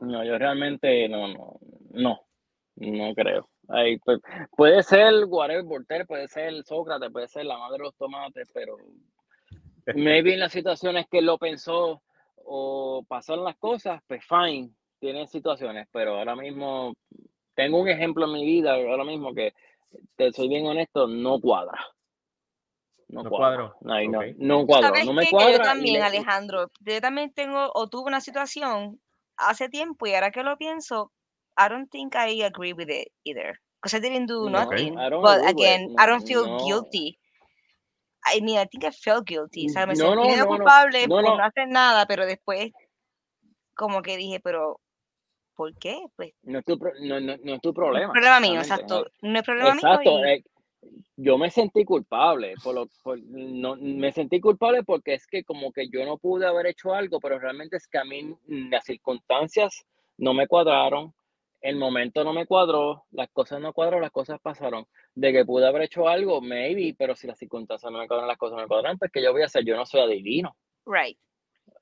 No, 0.01 0.25
yo 0.25 0.39
realmente 0.39 1.09
no, 1.09 1.27
no, 1.27 1.59
no, 1.91 2.21
no 2.77 3.15
creo. 3.15 3.49
Ay, 3.69 3.99
pues, 3.99 4.21
puede 4.57 4.85
ser 4.85 5.25
whatever 5.27 5.65
Voltaire, 5.65 6.07
puede 6.07 6.29
ser 6.29 6.63
Sócrates, 6.63 7.11
puede 7.11 7.27
ser 7.27 7.47
la 7.47 7.59
madre 7.59 7.79
de 7.79 7.85
los 7.85 7.97
tomates, 7.97 8.49
pero 8.55 8.77
maybe 9.97 10.35
en 10.35 10.41
las 10.41 10.53
situaciones 10.53 11.07
que 11.11 11.23
lo 11.23 11.39
pensó 11.39 12.03
o 12.37 13.05
pasaron 13.09 13.45
las 13.45 13.57
cosas, 13.57 14.01
pues 14.07 14.25
fine, 14.25 14.71
tiene 15.01 15.27
situaciones, 15.27 15.89
pero 15.91 16.19
ahora 16.19 16.37
mismo 16.37 16.95
tengo 17.55 17.81
un 17.81 17.89
ejemplo 17.89 18.27
en 18.27 18.33
mi 18.33 18.45
vida, 18.45 18.75
ahora 18.75 19.05
mismo 19.05 19.35
que, 19.35 19.55
te 20.17 20.33
soy 20.33 20.49
bien 20.49 20.67
honesto, 20.67 21.07
no 21.07 21.41
cuadra. 21.41 21.79
No, 23.09 23.23
No 23.23 23.31
cuadro, 23.31 23.77
no, 23.83 23.95
ok. 23.95 24.25
no 24.39 24.67
cuadra, 24.67 24.89
¿Sabes 24.89 25.07
no 25.07 25.13
me 25.13 25.31
cuadra. 25.31 25.53
yo 25.53 25.61
también, 25.61 25.95
le- 25.95 26.03
Alejandro, 26.03 26.71
yo 26.81 27.01
también 27.01 27.33
tengo 27.33 27.71
o 27.75 27.89
tuve 27.89 28.09
una 28.09 28.21
situación 28.21 29.01
hace 29.37 29.69
tiempo 29.69 30.07
y 30.07 30.15
ahora 30.15 30.31
que 30.31 30.43
lo 30.43 30.57
pienso, 30.57 31.13
I 31.57 31.69
don't 31.69 31.91
think 31.91 32.15
I 32.17 32.43
agree 32.43 32.73
with 32.73 32.89
it 32.89 33.09
either. 33.25 33.61
Because 33.81 33.97
I 33.97 34.01
didn't 34.01 34.27
do 34.27 34.49
No, 34.49 34.65
nothing. 34.65 34.99
I 34.99 35.11
don't 35.11 35.23
But 35.23 35.47
again, 35.47 35.95
I 35.99 36.07
No, 36.07 36.13
don't 36.13 36.27
feel 36.27 36.47
no. 36.47 36.57
guilty. 36.65 37.19
I 38.27 38.41
mean, 38.41 38.59
I 38.59 38.65
think 38.65 38.85
I 38.85 38.91
felt 38.91 39.27
guilty. 39.27 39.67
O 39.67 39.69
sea, 39.69 39.87
me 39.87 39.95
No, 39.95 40.15
sentí 40.15 40.17
no, 40.17 40.37
no, 40.37 40.45
no. 40.45 40.47
culpable 40.49 41.09
No, 41.09 41.17
por 41.17 41.25
no. 41.25 41.37
no 41.37 41.45
hacer 41.45 41.69
nada, 41.69 42.07
pero 42.07 42.25
después 42.25 42.73
como 43.75 44.03
que 44.03 44.17
dije, 44.17 44.41
pero 44.41 44.81
¿por 45.55 45.75
qué? 45.77 45.99
Pues 46.17 46.33
No 46.43 46.59
es 46.59 46.65
tu, 46.65 46.79
pro- 46.79 46.93
no, 47.01 47.21
no, 47.21 47.37
no 47.43 47.55
es 47.55 47.61
tu 47.61 47.69
no 47.69 47.75
problema. 47.75 48.07
es 48.07 48.11
problema 48.13 48.41
mío, 48.41 48.61
exacto. 48.61 49.07
¿no? 49.23 49.31
No 49.31 49.39
es 49.39 49.45
problema 49.45 49.73
Exacto. 49.75 50.11
mío. 50.19 50.27
y- 50.27 50.29
eh, 50.31 50.45
yo 51.17 51.39
me 51.39 51.51
sentí 51.51 51.85
culpable. 51.85 52.55
Por 52.63 52.75
lo, 52.75 52.89
por- 53.03 53.19
no, 53.23 53.77
me 53.77 54.13
sentí 54.13 54.41
culpable 54.41 54.83
porque 54.83 55.15
es 55.15 55.27
que 55.27 55.43
como 55.45 55.73
que 55.73 55.89
yo 55.89 56.05
no 56.05 56.19
pude 56.19 56.47
haber 56.47 56.67
hecho 56.67 56.93
algo, 56.95 57.21
pero 57.21 57.39
realmente 57.39 57.77
es 57.77 57.87
que 57.89 57.99
a 57.99 58.05
mí 58.05 58.35
las 58.47 58.85
circunstancias 58.85 59.85
no 60.19 60.35
me 60.35 60.47
cuadraron. 60.47 61.15
El 61.63 61.77
momento 61.77 62.23
no 62.25 62.35
me 62.35 62.45
cuadró, 62.45 63.05
las 63.13 63.31
cosas 63.31 63.59
no 63.59 63.73
cuadraron, 63.73 64.03
las 64.03 64.11
cosas 64.11 64.39
pasaron. 64.39 64.85
De 65.15 65.33
que 65.33 65.47
pude 65.47 65.67
haber 65.67 65.83
hecho 65.83 66.07
algo, 66.09 66.43
maybe, 66.43 66.95
pero 66.99 67.17
si 67.17 67.27
las 67.27 67.39
circunstancias 67.39 67.91
no 67.91 67.99
me 67.99 68.07
cuadran, 68.07 68.29
las 68.29 68.37
cosas 68.37 68.57
no 68.57 68.63
me 68.63 68.69
cuadran, 68.69 68.99
pues 68.99 69.11
que 69.11 69.23
yo 69.23 69.33
voy 69.33 69.41
a 69.43 69.47
hacer, 69.47 69.65
yo 69.65 69.75
no 69.75 69.87
soy 69.87 70.03
adivino. 70.03 70.55
Right. 70.85 71.17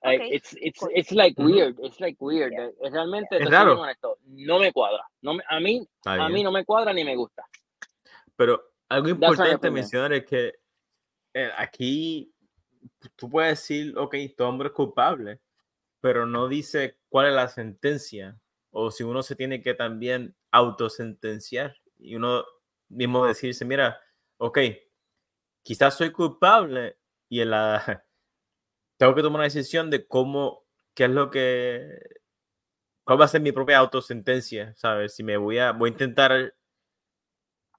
Like, 0.05 0.22
Ok, 0.24 0.32
it's, 0.32 0.57
it's, 0.61 0.80
it's 0.94 1.12
like 1.12 1.38
weird, 1.38 1.78
it's 1.80 2.00
like 2.00 2.16
weird. 2.20 2.53
Yeah. 2.53 2.70
Eh, 2.82 2.90
Realmente, 2.90 3.36
Es 3.40 3.48
raro. 3.48 3.80
honesto, 3.80 4.18
no 4.26 4.59
me 4.59 4.72
cuadra. 4.72 5.05
No 5.22 5.34
me- 5.34 5.44
a 5.48 5.61
mí, 5.61 5.86
a 6.05 6.28
mí 6.28 6.42
no 6.42 6.50
me 6.50 6.64
cuadra 6.64 6.92
ni 6.92 7.05
me 7.05 7.14
gusta. 7.14 7.44
Pero 8.36 8.61
algo 8.88 9.09
importante 9.09 9.70
mencionar 9.70 10.12
es 10.12 10.24
que 10.24 10.55
eh, 11.34 11.50
aquí 11.57 12.32
tú 13.16 13.28
puedes 13.30 13.61
decir, 13.61 13.96
ok, 13.96 14.14
tu 14.36 14.44
hombre 14.44 14.68
es 14.68 14.74
culpable, 14.74 15.40
pero 16.00 16.26
no 16.26 16.48
dice 16.48 16.98
cuál 17.09 17.28
es 17.28 17.34
la 17.34 17.48
sentencia 17.48 18.36
o 18.70 18.90
si 18.90 19.05
uno 19.05 19.22
se 19.22 19.36
tiene 19.36 19.62
que 19.62 19.74
también 19.74 20.34
autosentenciar 20.50 21.76
y 21.98 22.16
uno 22.16 22.44
mismo 22.88 23.24
decirse, 23.26 23.64
mira, 23.64 24.00
ok, 24.38 24.59
quizás 25.62 25.96
soy 25.96 26.11
culpable 26.11 26.98
y 27.28 27.40
en 27.40 27.50
la, 27.50 28.05
tengo 29.03 29.16
que 29.16 29.22
tomar 29.22 29.40
una 29.40 29.44
decisión 29.44 29.90
de 29.90 30.07
cómo, 30.07 30.62
qué 30.94 31.05
es 31.07 31.11
lo 31.11 31.28
que, 31.28 31.98
cuál 33.05 33.20
va 33.20 33.24
a 33.24 33.28
ser 33.28 33.40
mi 33.40 33.50
propia 33.50 33.78
autosentencia, 33.78 34.72
¿sabes? 34.76 35.16
Si 35.16 35.24
me 35.24 35.36
voy 35.36 35.59
a, 35.59 35.72
voy 35.72 35.88
a 35.88 35.92
intentar 35.92 36.55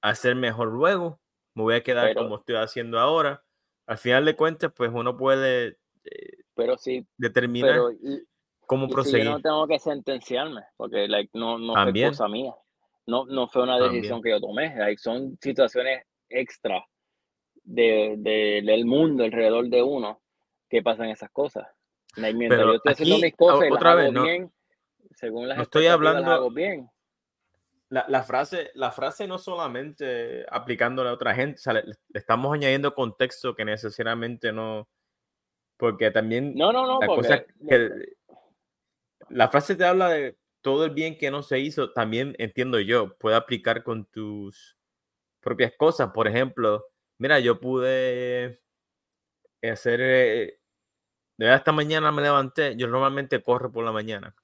hacer 0.02 0.36
mejor 0.36 0.68
luego, 0.74 1.22
me 1.56 1.64
voy 1.64 1.76
a 1.76 1.84
quedar 1.84 2.10
Pero- 2.10 2.24
como 2.24 2.36
estoy 2.40 2.56
haciendo 2.56 3.00
ahora. 3.00 3.42
Al 3.88 3.98
final 3.98 4.26
de 4.26 4.36
cuentas, 4.36 4.74
pues 4.76 4.92
uno 4.94 5.16
puede 5.16 5.78
eh, 6.04 6.44
Pero 6.56 6.78
sí, 6.78 7.08
determinar 7.16 7.72
pero 7.72 7.92
y, 7.94 8.28
cómo 8.66 8.84
y 8.84 8.88
si 8.90 8.94
proseguir. 8.94 9.24
yo 9.26 9.32
no 9.32 9.42
tengo 9.42 9.66
que 9.66 9.80
sentenciarme, 9.80 10.64
porque 10.76 11.08
like, 11.08 11.30
no, 11.34 11.58
no 11.58 11.72
fue 11.74 11.86
También. 11.86 12.10
cosa 12.10 12.28
mía. 12.28 12.54
No, 13.06 13.26
no 13.28 13.48
fue 13.48 13.64
una 13.64 13.78
También. 13.78 13.94
decisión 14.02 14.22
que 14.22 14.32
yo 14.32 14.42
tomé. 14.42 14.76
like, 14.76 14.98
son 15.02 15.38
situaciones 15.42 16.04
extra 16.28 16.86
de, 17.64 18.16
de- 18.18 18.62
del 18.66 18.86
mundo 18.86 19.24
alrededor 19.24 19.70
de 19.70 19.82
uno 19.84 20.20
que 20.74 20.82
pasan 20.82 21.10
esas 21.10 21.30
cosas. 21.30 21.68
Mientras 22.18 22.50
Pero 22.50 22.64
yo 22.72 22.74
estoy 22.78 22.94
haciendo 22.94 23.16
aquí, 23.16 23.24
mis 23.26 23.36
cosas 23.36 23.60
o- 23.60 23.64
y 23.66 23.70
las 23.70 23.78
otra 23.78 23.92
hago 23.92 24.00
vez, 24.02 24.12
no- 24.14 24.24
bien, 24.24 24.52
según 25.12 25.48
las 25.48 25.58
no 25.58 25.64
estoy 25.64 25.84
expectativas, 25.86 26.14
las 26.16 26.24
hablando- 26.24 26.32
hago 26.32 26.52
bien. 26.52 26.90
La, 27.90 28.06
la 28.08 28.24
frase, 28.24 28.72
la 28.74 28.92
frase 28.92 29.28
no 29.28 29.38
solamente 29.38 30.46
aplicándola 30.50 31.12
a 31.12 31.14
otra 31.14 31.36
gente, 31.36 31.60
o 31.60 31.62
sea, 31.62 31.74
le, 31.74 31.84
le 31.84 31.94
estamos 32.14 32.52
añadiendo 32.52 32.96
contexto 32.96 33.54
que 33.56 33.66
necesariamente 33.66 34.52
no, 34.52 34.90
porque 35.78 36.10
también 36.10 36.56
No, 36.56 36.74
no, 36.74 36.88
no, 36.88 37.00
la 37.00 37.06
cosa 37.06 37.46
porque 37.60 37.68
que 37.70 38.16
la 39.30 39.48
frase 39.50 39.76
te 39.76 39.86
habla 39.86 40.10
de 40.10 40.36
todo 40.62 40.86
el 40.86 40.92
bien 40.92 41.20
que 41.20 41.30
no 41.30 41.44
se 41.44 41.60
hizo, 41.60 41.92
también 41.94 42.36
entiendo 42.40 42.80
yo, 42.80 43.16
puede 43.18 43.36
aplicar 43.36 43.84
con 43.84 44.06
tus 44.06 44.76
propias 45.40 45.74
cosas. 45.78 46.10
Por 46.14 46.28
ejemplo, 46.28 46.88
mira, 47.20 47.40
yo 47.40 47.60
pude 47.60 48.60
hacer, 49.62 50.00
eh, 50.02 50.60
de 51.38 51.46
verdad, 51.46 51.60
esta 51.60 51.72
mañana 51.72 52.12
me 52.12 52.24
levanté, 52.24 52.76
yo 52.76 52.88
normalmente 52.88 53.44
corro 53.44 53.72
por 53.72 53.86
la 53.86 53.92
mañana. 53.92 54.36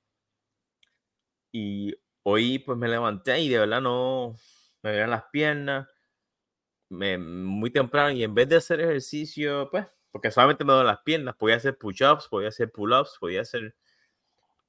Y 1.52 1.94
hoy 2.24 2.60
pues 2.60 2.78
me 2.78 2.88
levanté 2.88 3.40
y 3.42 3.50
de 3.50 3.60
verdad 3.60 3.82
no 3.82 4.36
me 4.84 4.92
veían 4.92 5.10
las 5.12 5.24
piernas 5.32 5.88
me, 6.90 7.18
muy 7.18 7.72
temprano 7.72 8.12
y 8.12 8.24
en 8.24 8.34
vez 8.34 8.50
de 8.50 8.58
hacer 8.58 8.82
ejercicio, 8.82 9.70
pues, 9.72 9.86
porque 10.12 10.32
solamente 10.32 10.64
me 10.66 10.74
duelen 10.74 10.88
las 10.88 11.02
piernas, 11.04 11.36
podía 11.36 11.56
hacer 11.58 11.78
push-ups, 11.78 12.28
podía 12.30 12.50
hacer 12.50 12.72
pull-ups, 12.72 13.18
podía 13.20 13.42
hacer, 13.42 13.76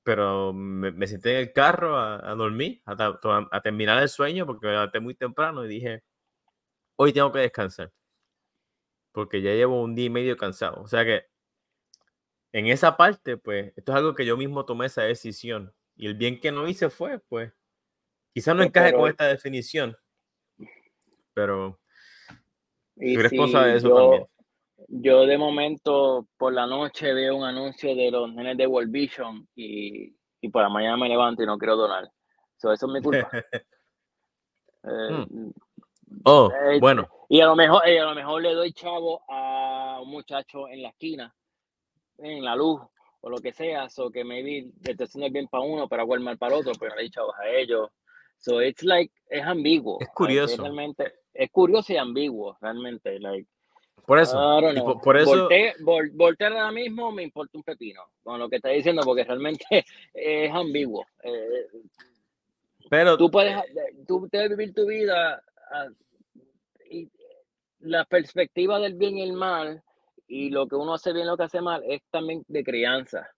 pero 0.02 0.52
me, 0.54 1.06
senté 1.06 1.32
en 1.32 1.38
el 1.48 1.52
carro 1.52 1.96
a, 1.98 2.16
a 2.30 2.34
dormir, 2.34 2.82
a, 2.86 2.96
to- 2.96 3.48
a 3.52 3.60
terminar 3.62 4.02
el 4.02 4.08
sueño 4.08 4.46
porque 4.46 4.66
me 4.66 4.72
levanté 4.74 5.00
muy 5.00 5.14
temprano 5.14 5.64
y 5.64 5.68
dije, 5.68 6.04
hoy 6.96 7.12
tengo 7.12 7.32
que 7.32 7.40
descansar, 7.40 7.92
porque 9.12 9.42
ya 9.42 9.52
llevo 9.54 9.82
un 9.82 9.94
día 9.94 10.06
y 10.06 10.10
medio 10.10 10.36
cansado. 10.36 10.82
O 10.82 10.88
sea 10.88 11.04
que 11.04 11.24
en 12.52 12.66
esa 12.66 12.96
parte, 12.96 13.36
pues, 13.36 13.72
esto 13.76 13.92
es 13.92 13.98
algo 13.98 14.14
que 14.14 14.26
yo 14.26 14.36
mismo 14.36 14.64
tomé 14.64 14.86
esa 14.86 15.02
decisión 15.02 15.72
y 15.96 16.06
el 16.06 16.14
bien 16.14 16.40
que 16.40 16.50
no 16.52 16.66
hice 16.68 16.90
fue, 16.90 17.18
pues, 17.20 17.52
quizás 18.32 18.54
no 18.54 18.58
Pues, 18.60 18.68
encaje 18.68 18.92
con 18.94 19.08
esta 19.08 19.26
definición, 19.26 19.96
pero 21.34 21.78
y 22.96 23.14
tú 23.14 23.20
eres 23.20 23.30
responsable 23.30 23.70
de 23.72 23.76
eso 23.78 23.88
yo, 23.88 23.96
también. 23.96 24.26
yo 24.88 25.26
de 25.26 25.38
momento 25.38 26.28
por 26.36 26.52
la 26.52 26.66
noche 26.66 27.12
veo 27.14 27.36
un 27.36 27.44
anuncio 27.44 27.94
de 27.94 28.10
los 28.10 28.32
nenes 28.34 28.56
de 28.56 28.66
World 28.66 28.90
Vision 28.90 29.48
y, 29.54 30.16
y 30.40 30.48
por 30.48 30.62
la 30.62 30.68
mañana 30.68 30.96
me 30.96 31.08
levanto 31.08 31.42
y 31.42 31.46
no 31.46 31.58
quiero 31.58 31.76
donar. 31.76 32.10
So, 32.56 32.72
eso 32.72 32.86
es 32.86 32.92
mi 32.92 33.00
culpa. 33.02 33.30
Eh, 34.82 35.26
Oh, 36.24 36.50
Eh, 36.50 36.80
bueno, 36.80 37.08
Y 37.28 37.40
a 37.40 37.46
lo 37.46 37.54
mejor, 37.54 37.86
y 37.88 37.96
a 37.98 38.04
lo 38.04 38.14
mejor 38.14 38.42
le 38.42 38.54
doy 38.54 38.72
chavo 38.72 39.22
a 39.28 40.00
un 40.02 40.10
muchacho 40.10 40.68
en 40.68 40.82
la 40.82 40.88
esquina, 40.88 41.34
en 42.22 42.44
la 42.44 42.56
luz, 42.56 42.80
o 43.20 43.28
lo 43.28 43.38
que 43.38 43.52
sea, 43.52 43.88
so 43.88 44.10
que 44.10 44.24
maybe 44.24 44.70
le 44.82 44.92
estoy 44.92 45.04
haciendo 45.04 45.30
bien 45.30 45.48
para 45.48 45.64
uno, 45.64 45.88
pero 45.88 46.02
hago 46.02 46.14
el 46.14 46.20
mal 46.20 46.38
para 46.38 46.56
otro, 46.56 46.72
pero 46.78 46.90
no 46.90 46.96
le 46.96 47.02
doy 47.02 47.10
chavos 47.10 47.34
a 47.38 47.48
ellos. 47.48 47.90
So 48.38 48.62
it's 48.62 48.82
like, 48.82 49.12
es 49.28 49.42
ambiguo. 49.42 49.98
Es 50.00 50.06
like, 50.06 50.14
curioso. 50.14 50.62
realmente, 50.62 51.12
es 51.34 51.50
curioso 51.50 51.92
y 51.92 51.96
ambiguo, 51.96 52.56
realmente. 52.60 53.18
Like, 53.18 53.46
por 54.06 54.18
eso. 54.18 54.72
Y 54.72 54.80
por, 54.80 55.00
por 55.00 55.16
eso, 55.16 55.30
Voltaire, 55.30 55.74
Vol- 55.80 56.36
ahora 56.40 56.72
mismo 56.72 57.12
me 57.12 57.22
importa 57.22 57.58
un 57.58 57.62
pepino 57.62 58.02
con 58.22 58.38
lo 58.38 58.48
que 58.48 58.56
está 58.56 58.70
diciendo, 58.70 59.02
porque 59.04 59.24
realmente 59.24 59.64
es 60.14 60.52
ambiguo. 60.52 61.06
Eh, 61.22 61.66
pero 62.88 63.16
tú 63.16 63.30
puedes, 63.30 63.56
tú 64.06 64.26
debes 64.32 64.56
vivir 64.56 64.74
tu 64.74 64.86
vida 64.86 65.42
ah, 65.72 65.88
y 66.90 67.08
la 67.80 68.04
perspectiva 68.04 68.78
del 68.80 68.94
bien 68.94 69.18
y 69.18 69.22
el 69.22 69.32
mal 69.32 69.82
y 70.30 70.50
lo 70.50 70.68
que 70.68 70.76
uno 70.76 70.94
hace 70.94 71.12
bien 71.12 71.26
lo 71.26 71.36
que 71.36 71.42
hace 71.42 71.60
mal 71.60 71.82
es 71.86 72.02
también 72.10 72.44
de 72.46 72.62
crianza 72.62 73.28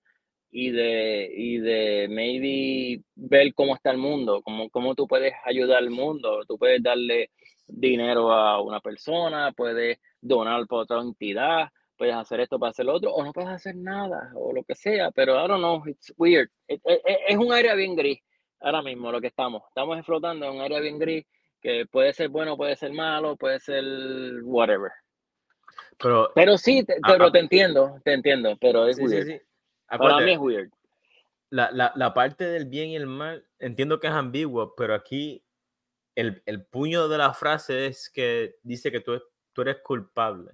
y 0.50 0.70
de, 0.70 1.32
y 1.34 1.58
de 1.58 2.06
maybe 2.10 3.02
ver 3.14 3.54
cómo 3.54 3.74
está 3.74 3.90
el 3.90 3.96
mundo, 3.96 4.42
cómo, 4.42 4.68
cómo 4.68 4.94
tú 4.94 5.06
puedes 5.06 5.32
ayudar 5.46 5.78
al 5.78 5.88
mundo, 5.90 6.44
tú 6.46 6.58
puedes 6.58 6.82
darle 6.82 7.30
dinero 7.66 8.30
a 8.30 8.60
una 8.60 8.80
persona, 8.80 9.52
puedes 9.52 9.98
donar 10.20 10.66
para 10.66 10.82
otra 10.82 11.00
entidad, 11.00 11.68
puedes 11.96 12.14
hacer 12.14 12.40
esto 12.40 12.58
para 12.58 12.70
hacer 12.70 12.84
lo 12.84 12.94
otro, 12.94 13.14
o 13.14 13.24
no 13.24 13.32
puedes 13.32 13.48
hacer 13.48 13.74
nada, 13.74 14.30
o 14.34 14.52
lo 14.52 14.62
que 14.62 14.74
sea, 14.74 15.10
pero 15.12 15.42
I 15.42 15.48
don't 15.48 15.60
know, 15.60 15.82
it's 15.86 16.12
weird. 16.18 16.50
Es 16.68 17.36
un 17.38 17.52
área 17.52 17.74
bien 17.74 17.96
gris 17.96 18.18
ahora 18.60 18.82
mismo 18.82 19.10
lo 19.10 19.20
que 19.20 19.28
estamos. 19.28 19.62
Estamos 19.68 20.04
flotando 20.04 20.46
en 20.46 20.56
un 20.56 20.60
área 20.60 20.80
bien 20.80 20.98
gris 20.98 21.24
que 21.62 21.86
puede 21.90 22.12
ser 22.12 22.28
bueno, 22.28 22.58
puede 22.58 22.76
ser 22.76 22.92
malo, 22.92 23.36
puede 23.36 23.60
ser 23.60 23.82
whatever. 24.42 24.90
Pero 25.98 26.30
Pero 26.34 26.58
sí, 26.58 26.84
te, 26.84 26.96
pero 27.06 27.30
te 27.30 27.38
entiendo, 27.40 28.00
te 28.04 28.12
entiendo, 28.14 28.56
pero 28.60 28.86
es 28.86 28.96
sí, 28.96 29.02
weird. 29.02 29.26
sí. 29.26 29.40
Para 29.96 29.96
Acuérdate, 29.96 30.24
mí 30.24 30.32
es 30.32 30.38
weird. 30.38 30.70
la, 31.50 31.70
la, 31.70 31.92
la 31.96 32.14
parte 32.14 32.44
del 32.44 32.66
bien 32.66 32.88
y 32.90 32.96
el 32.96 33.06
mal, 33.06 33.46
entiendo 33.58 34.00
que 34.00 34.06
es 34.08 34.12
ambiguo, 34.12 34.74
pero 34.76 34.94
aquí 34.94 35.44
el, 36.14 36.42
el 36.46 36.64
puño 36.66 37.08
de 37.08 37.18
la 37.18 37.34
frase 37.34 37.86
es 37.86 38.10
que 38.10 38.56
dice 38.62 38.90
que 38.90 39.00
tú, 39.00 39.22
tú 39.52 39.62
eres 39.62 39.78
culpable 39.82 40.52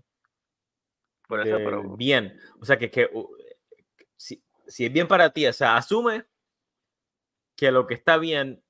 Por 1.26 1.40
eso, 1.40 1.56
pero 1.58 1.96
bien. 1.96 2.38
O 2.60 2.64
sea, 2.64 2.78
que, 2.78 2.90
que 2.90 3.10
si, 4.16 4.42
si 4.66 4.86
es 4.86 4.92
bien 4.92 5.06
para 5.08 5.30
ti, 5.32 5.46
o 5.46 5.52
sea, 5.52 5.76
asume 5.76 6.24
que 7.56 7.70
lo 7.70 7.86
que 7.86 7.94
está 7.94 8.18
bien 8.18 8.62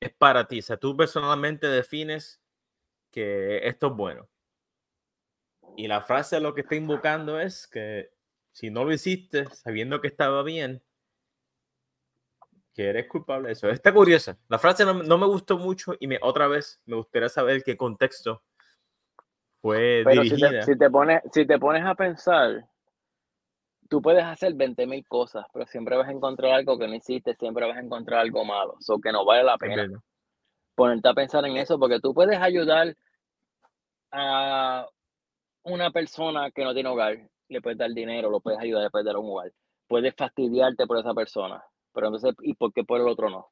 es 0.00 0.12
para 0.14 0.48
ti. 0.48 0.58
O 0.60 0.62
sea, 0.62 0.76
tú 0.78 0.96
personalmente 0.96 1.66
defines 1.68 2.40
que 3.10 3.66
esto 3.68 3.88
es 3.88 3.92
bueno. 3.94 4.28
Y 5.76 5.88
la 5.88 6.00
frase 6.00 6.40
lo 6.40 6.54
que 6.54 6.62
está 6.62 6.74
invocando 6.74 7.38
es 7.38 7.66
que 7.66 8.10
si 8.52 8.70
no 8.70 8.84
lo 8.84 8.92
hiciste 8.92 9.46
sabiendo 9.50 10.00
que 10.00 10.08
estaba 10.08 10.42
bien, 10.42 10.82
que 12.74 12.88
eres 12.88 13.08
culpable 13.08 13.48
de 13.48 13.52
eso. 13.52 13.68
Está 13.68 13.92
curiosa. 13.92 14.38
La 14.48 14.58
frase 14.58 14.84
no, 14.84 14.94
no 14.94 15.18
me 15.18 15.26
gustó 15.26 15.58
mucho 15.58 15.94
y 15.98 16.06
me, 16.06 16.18
otra 16.20 16.46
vez 16.46 16.80
me 16.84 16.96
gustaría 16.96 17.28
saber 17.28 17.62
qué 17.62 17.76
contexto 17.76 18.42
fue 19.62 20.02
Pero 20.04 20.22
si 20.22 20.30
dirigida. 20.30 20.60
te, 20.60 20.62
si, 20.62 20.78
te 20.78 20.90
pones, 20.90 21.22
si 21.32 21.46
te 21.46 21.58
pones 21.58 21.84
a 21.84 21.94
pensar, 21.94 22.68
tú 23.88 24.02
puedes 24.02 24.24
hacer 24.24 24.54
20 24.54 24.86
mil 24.86 25.06
cosas, 25.06 25.46
pero 25.52 25.66
siempre 25.66 25.96
vas 25.96 26.08
a 26.08 26.12
encontrar 26.12 26.52
algo 26.52 26.78
que 26.78 26.86
no 26.86 26.94
hiciste, 26.94 27.34
siempre 27.34 27.66
vas 27.66 27.76
a 27.76 27.80
encontrar 27.80 28.20
algo 28.20 28.44
malo, 28.44 28.76
o 28.86 29.00
que 29.00 29.12
no 29.12 29.24
vale 29.24 29.44
la 29.44 29.56
pena 29.56 29.88
ponerte 30.74 31.08
a 31.08 31.14
pensar 31.14 31.44
en 31.46 31.56
eso, 31.56 31.78
porque 31.78 32.00
tú 32.00 32.12
puedes 32.12 32.38
ayudar 32.38 32.94
a 34.12 34.86
una 35.66 35.90
persona 35.90 36.50
que 36.50 36.64
no 36.64 36.72
tiene 36.72 36.88
hogar, 36.88 37.28
le 37.48 37.60
puedes 37.60 37.78
dar 37.78 37.90
dinero, 37.92 38.30
lo 38.30 38.40
puedes 38.40 38.60
ayudar, 38.60 38.84
le 38.84 38.90
puedes 38.90 39.06
dar 39.06 39.16
un 39.16 39.30
hogar, 39.30 39.52
puedes 39.88 40.14
fastidiarte 40.14 40.86
por 40.86 40.98
esa 40.98 41.12
persona, 41.12 41.62
pero 41.92 42.06
entonces, 42.06 42.34
¿y 42.42 42.54
por 42.54 42.72
qué 42.72 42.84
por 42.84 43.00
el 43.00 43.08
otro 43.08 43.30
no? 43.30 43.48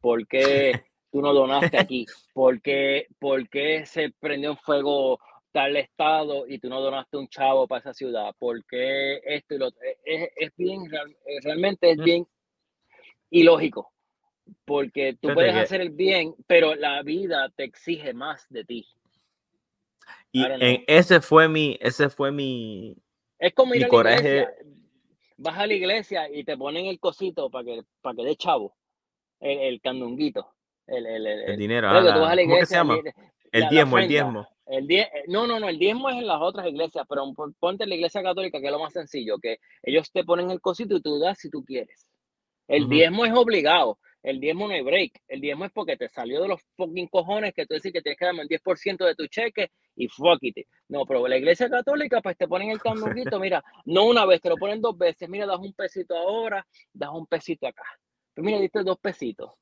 ¿Por 0.00 0.26
qué 0.26 0.72
tú 1.10 1.22
no 1.22 1.32
donaste 1.32 1.78
aquí? 1.78 2.06
¿Por 2.34 2.60
qué, 2.60 3.06
por 3.18 3.48
qué 3.48 3.86
se 3.86 4.10
prendió 4.20 4.50
en 4.50 4.56
fuego 4.58 5.18
tal 5.52 5.76
estado 5.76 6.46
y 6.46 6.58
tú 6.58 6.68
no 6.68 6.80
donaste 6.82 7.16
un 7.16 7.28
chavo 7.28 7.66
para 7.66 7.80
esa 7.80 7.94
ciudad? 7.94 8.34
¿Por 8.38 8.62
qué 8.66 9.20
esto 9.24 9.54
y 9.54 9.58
lo 9.58 9.68
otro? 9.68 9.80
Es, 10.04 10.30
es 10.36 10.50
bien, 10.56 10.82
eh, 10.84 11.38
realmente 11.42 11.90
es 11.90 11.98
Mm. 11.98 12.04
bien 12.04 12.26
ilógico, 13.30 13.92
porque 14.66 15.16
tú 15.20 15.32
puedes 15.32 15.54
hacer 15.54 15.80
el 15.80 15.90
bien, 15.90 16.34
pero 16.46 16.74
la 16.74 17.02
vida 17.02 17.50
te 17.56 17.64
exige 17.64 18.12
más 18.12 18.46
de 18.50 18.64
ti. 18.64 18.86
Y 20.32 20.44
en- 20.44 20.84
ese 20.86 21.20
fue 21.20 21.48
mi, 21.48 21.78
ese 21.80 22.10
fue 22.10 22.30
mi, 22.32 22.96
Es 23.38 23.54
como 23.54 23.74
ir 23.74 23.80
Mi 23.80 23.84
a 23.84 23.86
la 23.86 23.90
coraje- 23.90 24.36
iglesia. 24.38 24.54
vas 25.38 25.58
a 25.58 25.66
la 25.66 25.74
iglesia 25.74 26.30
y 26.30 26.44
te 26.44 26.56
ponen 26.56 26.86
el 26.86 26.98
cosito 27.00 27.50
para 27.50 27.64
que, 27.64 27.82
para 28.02 28.16
que 28.16 28.24
dé 28.24 28.36
chavo, 28.36 28.74
el, 29.40 29.58
el 29.58 29.80
candunguito. 29.80 30.52
El, 30.86 31.04
el, 31.06 31.26
el, 31.26 31.42
El 31.50 31.56
dinero. 31.58 31.90
Luego 31.90 32.12
tú 32.14 32.20
vas 32.20 32.32
a 32.32 32.36
la 32.36 32.42
¿Cómo 32.42 32.56
que 32.58 32.66
se 32.66 32.74
llama? 32.76 32.96
El 33.52 33.60
la- 33.60 33.66
la 33.66 33.70
diezmo, 33.70 33.98
el 33.98 34.08
diezmo. 34.08 34.48
El 34.66 34.86
die- 34.86 35.00
eh, 35.02 35.24
no, 35.28 35.46
no, 35.46 35.58
no, 35.60 35.68
el 35.68 35.78
diezmo 35.78 36.08
es 36.10 36.16
en 36.16 36.26
las 36.26 36.40
otras 36.40 36.66
iglesias, 36.66 37.04
pero 37.08 37.32
pon- 37.34 37.54
ponte 37.58 37.84
en 37.84 37.90
la 37.90 37.94
iglesia 37.96 38.22
católica, 38.22 38.60
que 38.60 38.66
es 38.66 38.72
lo 38.72 38.78
más 38.80 38.92
sencillo, 38.92 39.38
que 39.38 39.58
ellos 39.82 40.10
te 40.12 40.24
ponen 40.24 40.50
el 40.50 40.60
cosito 40.60 40.96
y 40.96 41.02
tú 41.02 41.18
das 41.18 41.38
si 41.38 41.50
tú 41.50 41.64
quieres. 41.64 42.08
El 42.68 42.88
diezmo 42.88 43.24
es 43.24 43.32
obligado, 43.32 43.98
el 44.26 44.40
diezmo 44.40 44.66
no 44.66 44.74
hay 44.74 44.82
break, 44.82 45.22
el 45.28 45.40
diezmo 45.40 45.64
es 45.66 45.70
porque 45.72 45.96
te 45.96 46.08
salió 46.08 46.42
de 46.42 46.48
los 46.48 46.60
fucking 46.76 47.06
cojones 47.06 47.54
que 47.54 47.64
tú 47.64 47.74
dices 47.74 47.92
que 47.92 48.02
tienes 48.02 48.18
que 48.18 48.24
darme 48.24 48.42
el 48.42 48.48
10% 48.48 49.04
de 49.04 49.14
tu 49.14 49.26
cheque 49.28 49.70
y 49.94 50.08
fuck 50.08 50.38
it. 50.42 50.66
No, 50.88 51.06
pero 51.06 51.28
la 51.28 51.36
iglesia 51.36 51.70
católica, 51.70 52.20
pues 52.20 52.36
te 52.36 52.48
ponen 52.48 52.70
el 52.70 52.80
candunguito, 52.80 53.38
mira, 53.38 53.62
no 53.84 54.04
una 54.06 54.26
vez, 54.26 54.40
te 54.40 54.48
lo 54.48 54.56
ponen 54.56 54.80
dos 54.80 54.98
veces, 54.98 55.28
mira, 55.28 55.46
das 55.46 55.60
un 55.60 55.72
pesito 55.72 56.16
ahora, 56.16 56.66
das 56.92 57.10
un 57.12 57.26
pesito 57.26 57.68
acá. 57.68 57.84
Pues 58.34 58.44
mira, 58.44 58.58
diste 58.58 58.82
dos 58.82 58.98
pesitos. 58.98 59.52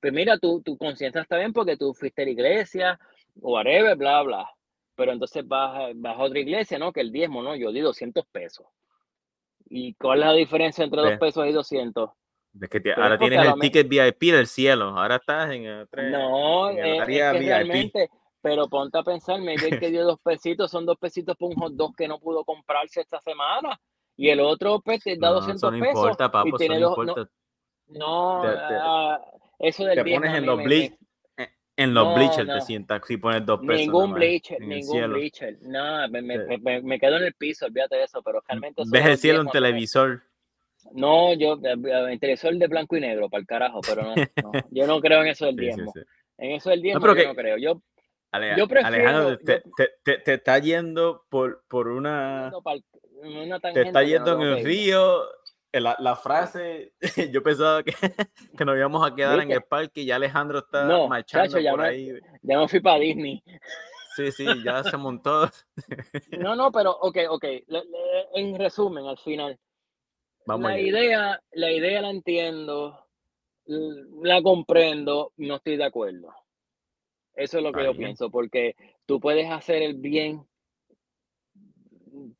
Pues 0.00 0.12
mira, 0.14 0.38
tu, 0.38 0.62
tu 0.62 0.78
conciencia 0.78 1.20
está 1.20 1.36
bien 1.36 1.52
porque 1.52 1.76
tú 1.76 1.92
fuiste 1.92 2.22
a 2.22 2.24
la 2.24 2.30
iglesia, 2.30 2.98
whatever, 3.34 3.96
bla, 3.96 4.22
bla. 4.22 4.50
Pero 4.94 5.12
entonces 5.12 5.46
vas, 5.46 5.76
a- 5.78 5.92
vas 5.94 6.18
a 6.18 6.22
otra 6.22 6.38
iglesia, 6.40 6.78
¿no? 6.78 6.90
Que 6.90 7.02
el 7.02 7.12
diezmo, 7.12 7.42
¿no? 7.42 7.54
Yo 7.54 7.70
di 7.70 7.80
200 7.80 8.24
pesos. 8.32 8.66
¿Y 9.68 9.92
cuál 9.94 10.20
es 10.20 10.26
la 10.26 10.32
diferencia 10.32 10.84
entre 10.84 11.02
dos 11.02 11.18
pesos 11.18 11.46
y 11.46 11.52
200? 11.52 12.10
Es 12.60 12.68
que 12.68 12.80
te- 12.80 12.92
ahora 12.94 13.18
tienes 13.18 13.44
el 13.46 13.54
ticket 13.60 13.88
VIP 13.88 14.32
del 14.32 14.46
cielo. 14.46 14.98
Ahora 14.98 15.16
estás 15.16 15.52
en 15.52 15.64
el, 15.64 15.88
No, 16.10 16.70
en 16.70 16.78
el 16.78 16.86
es, 16.86 16.94
es 16.96 17.00
área 17.02 17.32
que 17.32 17.38
VIP. 17.38 17.48
realmente, 17.48 18.10
pero 18.40 18.68
ponte 18.68 18.98
a 18.98 19.02
pensar, 19.02 19.40
maybe 19.40 19.68
el 19.68 19.78
que 19.80 19.90
dio 19.90 20.04
dos 20.04 20.18
pesitos 20.22 20.70
son 20.70 20.86
dos 20.86 20.96
pesitos 20.98 21.36
por 21.36 21.50
un 21.50 21.56
hot 21.56 21.72
dog 21.74 21.94
que 21.96 22.08
no 22.08 22.18
pudo 22.18 22.44
comprarse 22.44 23.00
esta 23.00 23.20
semana. 23.20 23.78
Y 24.16 24.30
el 24.30 24.40
otro, 24.40 24.80
pues, 24.80 25.02
te 25.02 25.16
da 25.16 25.28
No, 25.28 25.34
200 25.34 25.62
eso 25.62 25.70
no 25.70 25.78
pesos. 25.80 25.96
importa, 25.96 26.24
y 26.24 26.28
papo, 26.30 26.48
eso 26.48 26.56
tiene 26.56 26.80
no 26.80 26.88
importa. 26.88 27.28
no, 27.88 28.40
Te- 28.42 28.48
te- 28.48 28.56
ah, 28.80 29.20
eso 29.58 29.84
del 29.84 30.02
Te 30.04 30.10
pones 30.14 30.34
en 30.34 30.46
los 30.46 30.56
me- 30.56 30.64
bleach, 30.64 30.92
me- 31.36 31.50
en- 31.76 31.94
los 31.94 32.04
No, 32.06 32.14
bleachers 32.14 32.46
no. 32.48 32.54
te 32.54 32.60
sientas 32.62 33.02
si 33.06 33.16
pones 33.18 33.44
dos 33.44 33.60
pesos. 33.60 33.76
Ningún 33.86 34.14
bleacher, 34.14 34.60
ningún 34.60 35.10
bleacher. 35.12 35.58
No, 35.60 36.08
me, 36.08 36.22
me, 36.22 36.58
me- 36.58 36.80
me- 36.82 36.98
quedo 36.98 37.16
en 37.18 37.24
el 37.24 37.34
piso, 37.34 37.66
olvídate 37.66 37.96
de 37.96 38.04
eso, 38.04 38.22
pero 38.22 38.42
realmente 38.48 38.82
eso 38.82 38.90
Ves 38.90 39.04
el 39.06 39.18
cielo 39.18 39.42
en 39.42 39.48
televisor. 39.48 40.22
No, 40.92 41.34
yo, 41.34 41.58
eh, 41.62 41.76
me 41.76 42.12
interesó 42.12 42.48
el 42.48 42.58
de 42.58 42.66
blanco 42.68 42.96
y 42.96 43.00
negro, 43.00 43.28
para 43.28 43.40
el 43.40 43.46
carajo, 43.46 43.80
pero 43.86 44.02
no, 44.02 44.14
no, 44.14 44.52
yo 44.70 44.86
no 44.86 45.00
creo 45.00 45.22
en 45.22 45.28
eso 45.28 45.46
del 45.46 45.54
Sí, 45.56 45.60
sí, 45.60 45.64
diezmo. 45.66 45.92
sí. 45.92 46.00
En 46.38 46.50
eso 46.52 46.70
del 46.70 46.82
diezmo 46.82 47.00
pero 47.00 47.14
yo 47.14 47.20
que- 47.22 47.26
no 47.28 47.34
creo. 47.34 47.56
Yo, 47.58 47.82
Ale- 48.32 48.54
Yo 48.58 48.66
prefiero- 48.68 48.88
Alejandro, 48.88 49.38
te, 49.38 49.62
yo- 49.64 49.70
te, 49.76 49.90
te, 50.02 50.18
te 50.18 50.34
está 50.34 50.58
yendo 50.58 51.24
por, 51.28 51.64
por 51.68 51.88
una. 51.88 52.50
no, 52.50 52.62
una 53.22 53.60
Te 53.60 53.82
está 53.82 54.02
no 54.02 54.06
yendo 54.06 54.32
en 54.34 54.40
el 54.42 54.64
río. 54.64 55.22
eh, 55.72 55.80
La, 55.80 55.96
la 56.00 56.16
frase, 56.16 56.92
yo 57.32 57.42
pensaba 57.42 57.82
que, 57.82 57.92
que 58.56 58.64
nos 58.64 58.76
íbamos 58.76 59.06
a 59.10 59.14
quedar 59.14 59.34
en 59.40 59.48
¿Viste? 59.48 59.54
el 59.54 59.62
parque 59.62 60.00
y 60.02 60.06
ya 60.06 60.16
Alejandro 60.16 60.58
está 60.58 60.84
No, 60.84 61.08
marchando 61.08 61.48
chacho, 61.48 61.60
ya 61.60 61.70
por 61.70 61.80
me- 61.80 61.86
ahí. 61.88 62.12
Ya 62.42 62.58
me 62.58 62.68
fui 62.68 62.80
para 62.80 62.98
Disney. 62.98 63.42
Sí, 64.16 64.32
sí, 64.32 64.46
ya 64.64 64.82
se 64.82 64.96
montó. 64.96 65.48
No, 66.38 66.56
no, 66.56 66.72
pero, 66.72 66.90
ok, 66.92 67.18
ok. 67.30 67.42
le- 67.44 67.64
le- 67.68 68.26
En 68.34 68.58
resumen, 68.58 69.06
al 69.06 69.18
final, 69.18 69.58
Vamos 70.46 70.68
la 70.70 70.76
allá. 70.76 70.86
idea, 70.86 71.40
la 71.52 71.72
idea 71.72 72.00
la 72.02 72.10
entiendo, 72.10 73.06
la 73.66 74.40
comprendo, 74.42 75.32
no 75.36 75.56
estoy 75.56 75.76
de 75.76 75.84
acuerdo. 75.84 76.32
Eso 77.34 77.58
es 77.58 77.62
lo 77.64 77.72
que 77.72 77.80
Está 77.80 77.92
yo 77.92 77.96
pienso, 77.98 78.30
porque 78.30 78.74
tú 79.04 79.20
puedes 79.20 79.50
hacer 79.50 79.82
el 79.82 79.94
bien 79.94 80.46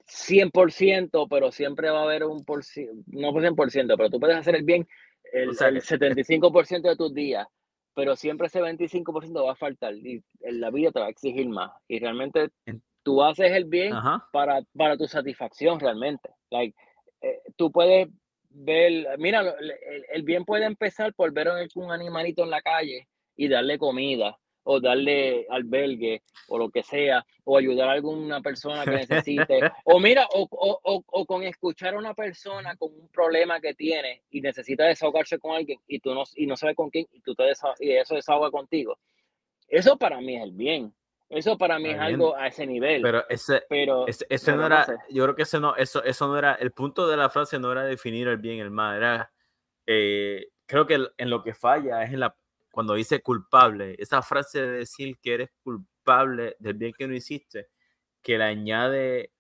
100%, 0.07 1.28
pero 1.28 1.52
siempre 1.52 1.90
va 1.90 2.00
a 2.00 2.04
haber 2.04 2.24
un 2.24 2.44
por 2.44 2.62
no 3.09 3.32
por 3.32 3.42
100%, 3.42 3.96
pero 3.96 4.11
tú 4.11 4.20
puedes 4.20 4.36
hacer 4.36 4.54
el 4.57 4.62
bien 4.64 4.86
el, 5.32 5.50
O 5.50 5.52
sea, 5.52 5.68
el 5.68 5.74
que- 5.74 5.80
75% 5.82 6.88
de 6.88 6.96
tus 6.96 7.12
días, 7.12 7.46
pero 7.94 8.14
siempre 8.16 8.46
ese 8.46 8.61
25% 8.61 9.44
va 9.44 9.52
a 9.52 9.57
faltar 9.57 9.94
y 9.94 10.22
la 10.40 10.70
vida 10.70 10.92
te 10.92 11.00
va 11.00 11.07
a 11.07 11.11
exigir 11.11 11.48
más. 11.48 11.72
Y 11.88 11.98
realmente 11.98 12.50
En- 12.64 12.82
tú 13.02 13.22
haces 13.22 13.50
el 13.52 13.64
bien 13.64 13.92
para, 14.32 14.62
para 14.76 14.96
tu 14.96 15.07
satisfacción 15.07 15.80
realmente. 15.80 16.30
Like, 16.50 16.76
eh, 17.20 17.40
tú 17.56 17.70
puedes 17.70 18.08
ver, 18.50 19.18
mira, 19.18 19.40
el, 19.40 19.72
el 20.12 20.22
bien 20.22 20.44
puede 20.44 20.64
empezar 20.64 21.12
por 21.14 21.32
ver 21.32 21.48
un 21.74 21.90
animalito 21.92 22.42
en 22.44 22.50
la 22.50 22.62
calle 22.62 23.08
y 23.36 23.48
darle 23.48 23.78
comida 23.78 24.38
o 24.68 24.80
darle 24.80 25.46
albergue 25.48 26.22
o 26.48 26.58
lo 26.58 26.70
que 26.70 26.82
sea, 26.82 27.24
o 27.44 27.56
ayudar 27.56 27.88
a 27.88 27.92
alguna 27.92 28.40
persona 28.40 28.82
que 28.84 28.96
necesite, 28.96 29.60
o 29.84 30.00
mira, 30.00 30.26
o, 30.34 30.48
o, 30.50 30.80
o, 30.82 31.04
o 31.06 31.24
con 31.26 31.44
escuchar 31.44 31.94
a 31.94 31.98
una 31.98 32.14
persona 32.14 32.74
con 32.76 32.92
un 32.92 33.08
problema 33.10 33.60
que 33.60 33.74
tiene 33.74 34.22
y 34.30 34.40
necesita 34.40 34.84
desahogarse 34.84 35.38
con 35.38 35.54
alguien 35.54 35.78
y 35.86 36.00
tú 36.00 36.12
no, 36.14 36.24
y 36.34 36.46
no 36.46 36.56
sabes 36.56 36.74
con 36.74 36.90
quién 36.90 37.06
y 37.12 37.20
tú 37.20 37.34
te 37.36 37.44
desa- 37.44 37.74
y 37.78 37.92
eso 37.92 38.16
desahoga 38.16 38.50
contigo. 38.50 38.98
Eso 39.68 39.96
para 39.98 40.20
mí 40.20 40.34
es 40.36 40.42
el 40.42 40.52
bien. 40.52 40.92
Eso 41.28 41.58
para 41.58 41.78
mí 41.78 41.90
es 41.90 41.98
algo 41.98 42.36
a 42.36 42.46
ese 42.46 42.66
nivel. 42.66 43.02
Pero 43.02 43.28
ese, 43.28 43.64
pero 43.68 44.06
ese, 44.06 44.26
ese 44.28 44.52
no 44.52 44.58
no 44.58 44.66
era, 44.66 44.84
sé. 44.84 44.96
yo 45.10 45.24
creo 45.24 45.34
que 45.34 45.42
ese 45.42 45.58
no, 45.58 45.74
eso, 45.74 46.02
eso 46.04 46.28
no 46.28 46.38
era, 46.38 46.54
el 46.54 46.72
punto 46.72 47.08
de 47.08 47.16
la 47.16 47.28
frase 47.30 47.58
no 47.58 47.72
era 47.72 47.82
definir 47.82 48.28
el 48.28 48.36
bien 48.38 48.56
y 48.56 48.60
el 48.60 48.70
mal, 48.70 48.96
era, 48.96 49.32
eh, 49.86 50.48
creo 50.66 50.86
que 50.86 50.94
el- 50.94 51.12
en 51.16 51.30
lo 51.30 51.42
que 51.42 51.54
falla 51.54 52.02
es 52.04 52.12
en 52.12 52.20
la, 52.20 52.36
cuando 52.70 52.94
dice 52.94 53.22
culpable, 53.22 53.96
esa 53.98 54.22
frase 54.22 54.60
de 54.62 54.78
decir 54.78 55.18
que 55.20 55.34
eres 55.34 55.50
culpable 55.62 56.54
del 56.60 56.74
bien 56.74 56.92
que 56.96 57.08
no 57.08 57.14
hiciste, 57.14 57.68
que 58.22 58.38
le 58.38 58.44
añade, 58.44 59.32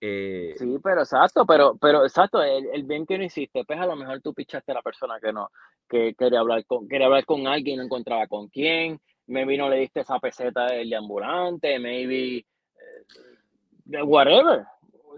eh, 0.00 0.54
Sí, 0.56 0.76
pero 0.82 1.02
exacto, 1.02 1.46
pero, 1.46 1.76
pero 1.80 2.04
exacto, 2.04 2.42
el, 2.42 2.66
el 2.72 2.84
bien 2.84 3.06
que 3.06 3.18
no 3.18 3.24
hiciste, 3.24 3.64
pues 3.64 3.78
a 3.78 3.86
lo 3.86 3.96
mejor 3.96 4.20
tú 4.20 4.34
pichaste 4.34 4.72
a 4.72 4.76
la 4.76 4.82
persona 4.82 5.18
que 5.20 5.32
no, 5.32 5.50
que 5.88 6.14
quería 6.14 6.40
hablar 6.40 6.64
con, 6.66 6.88
quería 6.88 7.06
hablar 7.06 7.24
con 7.24 7.46
alguien, 7.46 7.78
no 7.78 7.84
encontraba 7.84 8.26
con 8.26 8.48
quién, 8.48 9.00
maybe 9.26 9.56
no 9.56 9.68
le 9.68 9.76
diste 9.76 10.00
esa 10.00 10.18
peseta 10.18 10.66
del 10.66 10.90
de 10.90 10.96
ambulante, 10.96 11.78
maybe 11.78 12.38
eh, 12.38 14.02
whatever, 14.02 14.64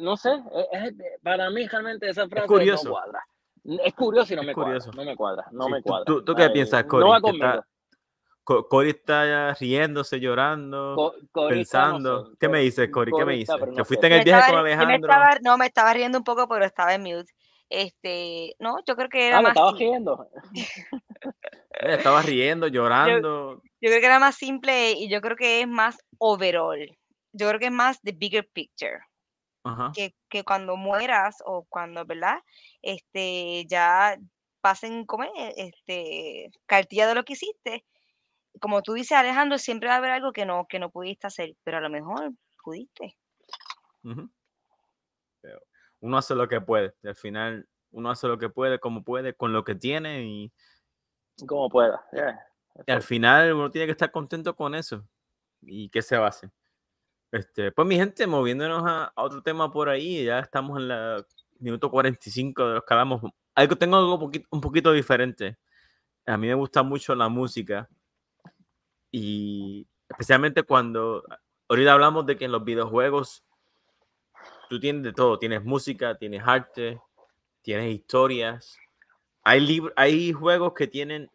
no 0.01 0.17
sé, 0.17 0.31
es- 0.73 0.83
es- 0.93 1.21
para 1.23 1.51
mí 1.51 1.67
realmente 1.67 2.09
esa 2.09 2.29
frase 2.29 2.47
curioso. 2.47 2.85
no 2.85 2.91
cuadra. 2.93 3.25
Es 3.83 3.95
curioso 3.95 4.33
y 4.33 4.37
no 4.37 4.43
Es 4.43 4.49
me 4.49 4.55
curioso. 4.55 4.91
cuadra, 4.91 5.05
no 5.05 5.11
me 5.11 5.17
cuadra, 5.17 5.45
no 5.53 5.65
Sí, 5.65 5.71
me 5.73 5.79
tú- 5.79 5.89
cuadra. 5.89 6.05
tú- 6.05 6.25
tú 6.25 6.35
qué 6.35 6.43
Ay, 6.45 6.53
piensas, 6.53 6.83
No 6.85 6.89
Cory? 6.91 7.09
va 7.11 7.17
Que 7.17 7.23
conmigo. 7.23 7.47
está- 7.47 7.67
Co- 8.47 8.69
Cory 8.69 8.91
está 8.91 9.55
riéndose, 9.55 10.21
llorando, 10.21 10.95
Co- 11.33 11.43
no 11.43 11.49
pensando. 11.49 12.27
sé, 12.27 12.37
¿Qué 12.39 12.49
me 12.51 12.59
dices, 12.59 12.91
Cory? 12.91 13.11
¿Qué 13.17 13.25
me 13.25 13.33
dices? 13.37 13.57
pero 13.59 13.73
¿Te 13.73 13.79
no 13.79 13.85
fuiste 13.87 14.03
sé. 14.03 14.07
en 14.09 14.13
Me 14.13 14.19
el 14.19 14.25
viaje 14.25 14.41
estaba- 14.41 14.53
con 14.53 14.71
yo 14.71 14.77
me 14.77 14.83
Alejandro? 14.85 15.11
estaba- 15.13 15.39
no, 15.43 15.57
me 15.59 15.67
estaba 15.67 15.95
riendo 15.95 16.19
un 16.19 16.25
poco, 16.25 16.47
pero 16.47 16.65
estaba 16.67 16.93
en 16.95 17.03
mute. 17.05 17.33
Este, 17.71 18.55
no, 18.59 18.77
yo 18.87 18.97
creo 18.97 19.09
que 19.09 19.29
era 19.29 19.39
Ah, 19.39 19.41
¿me 19.41 19.43
más, 19.45 19.53
estabas 19.53 19.79
sim- 19.79 19.89
riendo? 19.89 20.29
Estaba 21.81 22.23
riendo, 22.23 22.69
llorando. 22.69 23.63
yo 23.81 23.91
creo 23.91 24.01
que 24.01 24.07
era 24.07 24.19
más 24.19 24.37
simple 24.37 24.93
y 24.93 25.09
yo 25.09 25.21
creo 25.21 25.37
que 25.37 25.63
es 25.63 25.69
más 25.69 25.99
overall. 26.19 26.97
Yo 27.33 27.49
creo 27.49 27.59
que 27.59 27.67
es 27.67 27.73
más 27.73 28.01
the 28.03 28.13
bigger 28.13 28.49
picture. 28.53 29.01
Ajá. 29.67 29.93
que, 29.95 30.15
que 30.29 30.45
cuando 30.45 30.77
mueras 30.77 31.39
o 31.47 31.65
cuando, 31.71 32.05
¿verdad? 32.05 32.39
Este, 32.83 33.65
ya 33.67 34.15
pasen, 34.61 35.05
como 35.07 35.25
Este, 35.57 36.51
cartilla 36.67 37.07
de 37.07 37.15
lo 37.15 37.25
que 37.25 37.33
hiciste. 37.35 37.85
Como 38.61 38.83
tú 38.83 38.93
dices, 38.93 39.13
Alejandro, 39.13 39.59
siempre 39.59 39.89
va 39.89 39.95
a 39.95 39.99
haber 39.99 40.11
algo 40.11 40.33
que 40.33 40.45
no, 40.47 40.67
que 40.69 40.79
no 40.79 40.91
pudiste 40.91 41.27
hacer, 41.27 41.55
pero 41.65 41.79
a 41.79 41.81
lo 41.81 41.91
mejor 41.91 42.33
pudiste. 42.63 43.17
Ujú. 44.05 44.31
Pero 45.41 45.61
uno 46.01 46.19
hace 46.19 46.35
lo 46.35 46.47
que 46.49 46.61
puede. 46.61 46.95
y 47.03 47.09
al 47.09 47.17
final, 47.17 47.67
uno 47.91 48.11
hace 48.11 48.27
lo 48.29 48.39
que 48.39 48.49
puede, 48.49 48.79
como 48.79 49.03
puede, 49.03 49.35
con 49.35 49.53
lo 49.53 49.65
que 49.65 49.75
tiene. 49.75 50.25
Y, 50.25 50.53
Como 51.47 51.69
pueda. 51.69 52.05
yeah. 52.13 52.41
y 52.87 52.91
al 52.93 53.03
final 53.03 53.53
uno 53.55 53.71
tiene 53.71 53.87
que 53.87 53.93
estar 53.93 54.11
contento 54.11 54.55
con 54.55 54.75
eso. 54.75 55.05
¿Y 55.63 55.89
qué 55.89 56.03
se 56.03 56.17
hacer? 56.17 56.51
Este, 57.33 57.73
pues 57.73 57.89
mi 57.89 57.97
gente, 57.97 58.27
moviéndonos 58.27 58.85
a, 58.87 59.05
a 59.07 59.23
otro 59.23 59.43
tema 59.43 59.73
por 59.73 59.89
ahí, 59.89 60.25
ya 60.25 60.39
estamos 60.39 60.79
en 60.79 60.89
la 60.89 61.25
minuto 61.59 61.91
45 61.91 62.69
de 62.69 62.75
los 62.75 62.85
que 62.85 62.95
hablamos. 62.95 63.23
Algo, 63.55 63.77
tengo 63.77 63.97
algo 63.97 64.19
poquito- 64.19 64.47
un 64.51 64.61
poquito 64.61 64.93
diferente. 64.93 65.57
A 66.27 66.37
mí 66.37 66.47
me 66.47 66.55
gusta 66.55 66.83
mucho 66.83 67.15
la 67.15 67.29
música 67.29 67.89
y 69.11 69.87
especialmente 70.09 70.63
cuando 70.63 71.23
ahorita 71.69 71.93
hablamos 71.93 72.27
de 72.27 72.37
que 72.37 72.45
en 72.45 72.53
los 72.53 72.65
videojuegos 72.65 73.45
tú 74.69 74.79
tienes 74.81 75.03
de 75.03 75.13
todo, 75.13 75.39
tienes 75.39 75.65
música, 75.65 76.17
tienes 76.17 76.43
arte, 76.45 77.01
tienes 77.63 77.93
historias. 77.95 78.77
Hay, 79.45 79.83
hay 79.97 80.33
juegos 80.33 80.73
que 80.75 80.87
tienen 80.87 81.31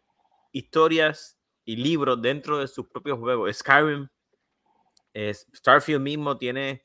historias 0.52 1.38
y 1.64 1.76
libros 1.76 2.20
dentro 2.20 2.58
de 2.58 2.66
sus 2.66 2.88
propios 2.88 3.18
juegos. 3.18 3.56
Skyrim, 3.56 4.08
es, 5.14 5.46
Starfield 5.54 6.00
mismo 6.00 6.36
tiene, 6.36 6.84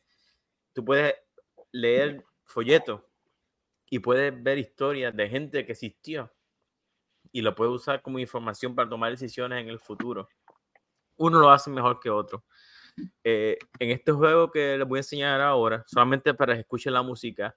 tú 0.74 0.86
puedes 0.86 1.16
leer 1.72 2.24
folletos 2.44 3.02
y 3.90 4.00
puedes 4.00 4.42
ver 4.44 4.58
historias 4.58 5.16
de 5.16 5.30
gente 5.30 5.66
que 5.66 5.72
existió 5.72 6.32
y 7.32 7.42
lo 7.42 7.56
puedes 7.56 7.74
usar 7.74 8.02
como 8.02 8.20
información 8.20 8.76
para 8.76 8.90
tomar 8.90 9.12
decisiones 9.12 9.62
en 9.62 9.70
el 9.70 9.80
futuro. 9.80 10.30
Uno 11.18 11.40
lo 11.40 11.50
hace 11.50 11.70
mejor 11.70 12.00
que 12.00 12.10
otro. 12.10 12.46
Eh, 13.24 13.58
en 13.80 13.92
este 13.92 14.12
juego 14.12 14.52
que 14.52 14.78
les 14.78 14.88
voy 14.88 15.00
a 15.00 15.02
enseñar 15.02 15.42
ahora, 15.42 15.84
solamente 15.88 16.34
para 16.34 16.54
que 16.54 16.62
escuchen 16.62 16.94
la 16.94 17.02
música, 17.02 17.56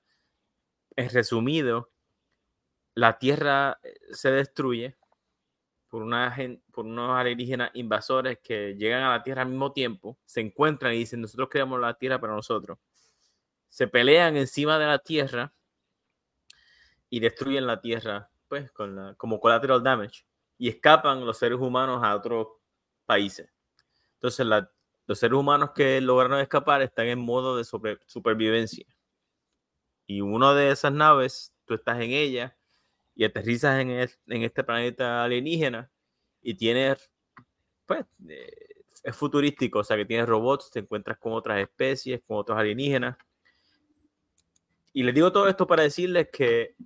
en 0.96 1.10
resumido, 1.10 1.92
la 2.98 3.16
Tierra 3.16 3.78
eh, 3.84 3.94
se 4.10 4.32
destruye 4.32 4.96
por, 5.88 6.02
una, 6.02 6.36
por 6.72 6.84
unos 6.84 7.16
alienígenas 7.16 7.70
invasores 7.74 8.40
que 8.42 8.74
llegan 8.74 9.04
a 9.04 9.10
la 9.10 9.22
Tierra 9.22 9.42
al 9.42 9.48
mismo 9.48 9.72
tiempo, 9.72 10.18
se 10.24 10.40
encuentran 10.40 10.92
y 10.94 10.98
dicen, 10.98 11.20
nosotros 11.20 11.48
queremos 11.48 11.78
la 11.78 11.94
Tierra 11.94 12.20
para 12.20 12.34
nosotros. 12.34 12.76
Se 13.68 13.86
pelean 13.86 14.36
encima 14.36 14.80
de 14.80 14.86
la 14.86 14.98
Tierra 14.98 15.54
y 17.08 17.20
destruyen 17.20 17.68
la 17.68 17.80
Tierra, 17.80 18.30
pues, 18.48 18.72
con 18.72 19.14
como 19.14 19.38
collateral 19.38 19.80
damage, 19.80 20.26
y 20.58 20.68
escapan 20.68 21.24
los 21.24 21.38
seres 21.38 21.60
humanos 21.60 22.02
a 22.02 22.16
otros 22.16 22.48
países. 23.06 23.48
Entonces, 24.14 24.44
los 25.06 25.18
seres 25.18 25.38
humanos 25.38 25.70
que 25.70 26.00
lograron 26.00 26.40
escapar 26.40 26.82
están 26.82 27.06
en 27.06 27.20
modo 27.20 27.56
de 27.56 27.62
supervivencia. 27.64 28.86
Y 30.04 30.20
una 30.20 30.52
de 30.52 30.72
esas 30.72 30.92
naves, 30.92 31.54
tú 31.64 31.74
estás 31.74 32.00
en 32.00 32.10
ella 32.10 32.57
y 33.18 33.24
aterrizas 33.24 33.80
en, 33.80 33.90
en 33.90 34.42
este 34.44 34.62
planeta 34.62 35.24
alienígena 35.24 35.90
y 36.40 36.54
tienes, 36.54 37.10
pues, 37.84 38.06
eh, 38.28 38.84
es 39.02 39.16
futurístico, 39.16 39.80
o 39.80 39.84
sea 39.84 39.96
que 39.96 40.04
tienes 40.04 40.28
robots, 40.28 40.70
te 40.70 40.78
encuentras 40.78 41.18
con 41.18 41.32
otras 41.32 41.58
especies, 41.58 42.22
con 42.24 42.36
otros 42.36 42.56
alienígenas. 42.56 43.16
Y 44.92 45.02
les 45.02 45.12
digo 45.16 45.32
todo 45.32 45.48
esto 45.48 45.66
para 45.66 45.82
decirles 45.82 46.28
que 46.32 46.76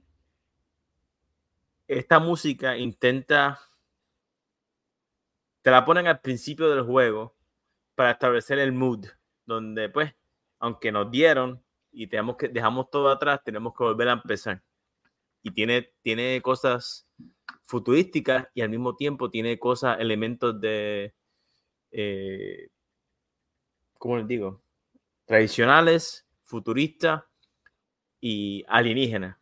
esta 1.87 2.19
música 2.19 2.79
intenta, 2.79 3.61
te 5.61 5.71
la 5.71 5.85
ponen 5.85 6.07
al 6.07 6.21
principio 6.21 6.71
del 6.71 6.83
juego 6.83 7.37
para 7.95 8.13
establecer 8.13 8.59
el 8.59 8.73
mood, 8.73 9.05
donde 9.45 9.91
pues, 9.91 10.15
aunque 10.61 10.93
nos 10.93 11.11
dieron 11.11 11.63
y 11.91 12.07
tenemos 12.07 12.39
que, 12.39 12.49
dejamos 12.49 12.89
todo 12.89 13.11
atrás, 13.11 13.43
tenemos 13.45 13.75
que 13.77 13.85
volver 13.85 14.09
a 14.09 14.13
empezar. 14.13 14.63
Y 15.43 15.51
tiene, 15.51 15.93
tiene 16.03 16.41
cosas 16.41 17.09
futurísticas 17.65 18.49
y 18.55 18.61
al 18.61 18.71
mismo 18.71 18.97
tiempo 18.97 19.31
tiene 19.31 19.59
cosas, 19.59 19.99
elementos 19.99 20.61
de, 20.61 21.15
eh, 21.91 22.69
¿cómo 23.99 24.19
les 24.19 24.27
digo? 24.27 24.63
Tradicionales, 25.27 26.27
futuristas 26.45 27.23
y 28.21 28.65
alienígenas. 28.69 29.39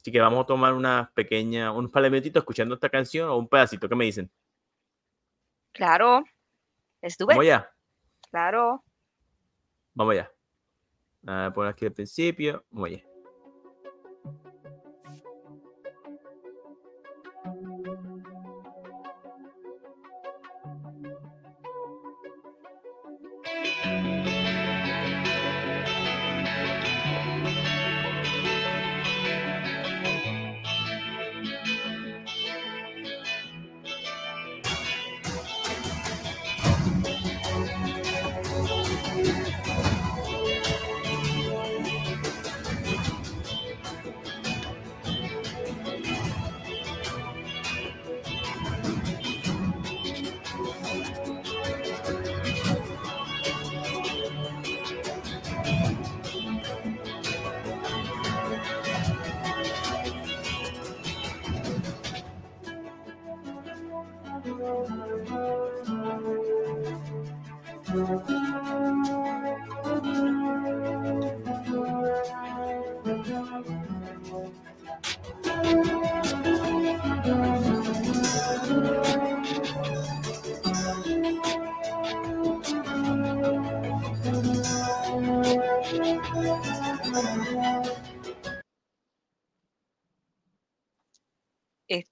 Así 0.00 0.12
que 0.12 0.20
vamos 0.20 0.44
a 0.44 0.46
tomar 0.46 0.72
una 0.72 1.10
pequeña, 1.14 1.72
un 1.72 1.90
palementitos 1.90 2.40
escuchando 2.40 2.74
esta 2.74 2.88
canción 2.88 3.28
o 3.28 3.36
un 3.36 3.48
pedacito. 3.48 3.88
¿Qué 3.88 3.96
me 3.96 4.04
dicen? 4.04 4.30
Claro. 5.72 6.22
Estuve. 7.02 7.34
Vamos 7.34 7.44
allá. 7.44 7.70
Claro. 8.30 8.84
Vamos 9.94 10.12
allá. 10.12 10.32
A 11.26 11.52
poner 11.52 11.72
aquí 11.72 11.86
al 11.86 11.92
principio. 11.92 12.64
Vamos 12.70 12.90
allá. 12.90 13.15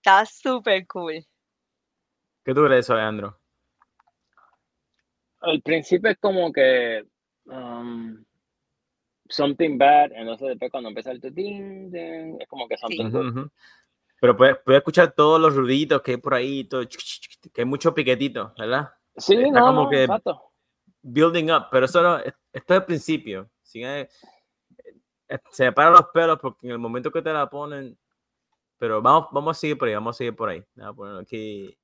Está 0.05 0.26
súper 0.26 0.86
cool. 0.86 1.24
¿Qué 2.44 2.52
tú 2.52 2.62
crees, 2.66 2.90
Alejandro? 2.90 3.40
Al 5.40 5.62
principio 5.62 6.11
es 6.11 6.18
como 6.18 6.52
que 6.52 7.07
um, 7.46 8.22
something 9.30 9.78
bad, 9.78 10.12
entonces 10.12 10.48
después 10.48 10.70
cuando 10.70 10.90
empieza 10.90 11.11
el 11.11 11.22
tin, 11.22 11.90
es 12.38 12.46
como 12.48 12.68
que 12.68 12.76
something 12.76 13.11
good. 13.11 13.48
Pero 14.20 14.36
puedes, 14.36 14.59
escuchar 14.66 15.12
todos 15.12 15.40
los 15.40 15.57
ruiditos 15.57 16.02
que 16.02 16.11
hay 16.11 16.16
por 16.18 16.34
ahí, 16.34 16.64
todo, 16.64 16.86
que 16.86 17.62
hay 17.62 17.66
mucho 17.66 17.94
piquetito, 17.94 18.52
¿verdad? 18.59 18.92
Sí, 19.16 19.36
Está 19.36 19.61
no, 19.61 19.66
como 19.68 19.88
que 19.88 20.02
exacto. 20.02 20.52
building 21.00 21.50
up, 21.50 21.68
pero 21.70 21.86
eso 21.86 22.02
no, 22.02 22.18
esto 22.18 22.34
es 22.52 22.70
el 22.70 22.84
principio. 22.84 23.50
Eh, 23.72 24.07
se 25.50 25.72
paran 25.72 25.94
los 25.94 26.09
pelos 26.12 26.38
porque 26.38 26.66
en 26.66 26.72
el 26.72 26.78
momento 26.78 27.11
que 27.11 27.22
te 27.22 27.32
la 27.32 27.48
ponen, 27.48 27.96
pero 28.79 29.03
vamos, 29.03 29.29
vamos 29.33 29.57
a 29.57 29.61
seguir 29.61 29.79
por 29.79 29.89
ahí, 29.89 29.95
vamos 29.95 30.16
a 30.16 30.18
seguir 30.18 30.37
por 30.37 30.49
ahí. 30.49 30.64
Vamos 30.75 31.09
a 31.09 31.20
aquí. 31.20 31.77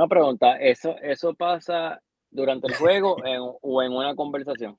Una 0.00 0.08
pregunta, 0.08 0.56
¿eso, 0.56 0.96
eso 1.02 1.34
pasa 1.34 2.00
durante 2.30 2.68
el 2.68 2.74
juego 2.74 3.16
o 3.60 3.82
en 3.82 3.92
una 3.92 4.14
conversación? 4.14 4.78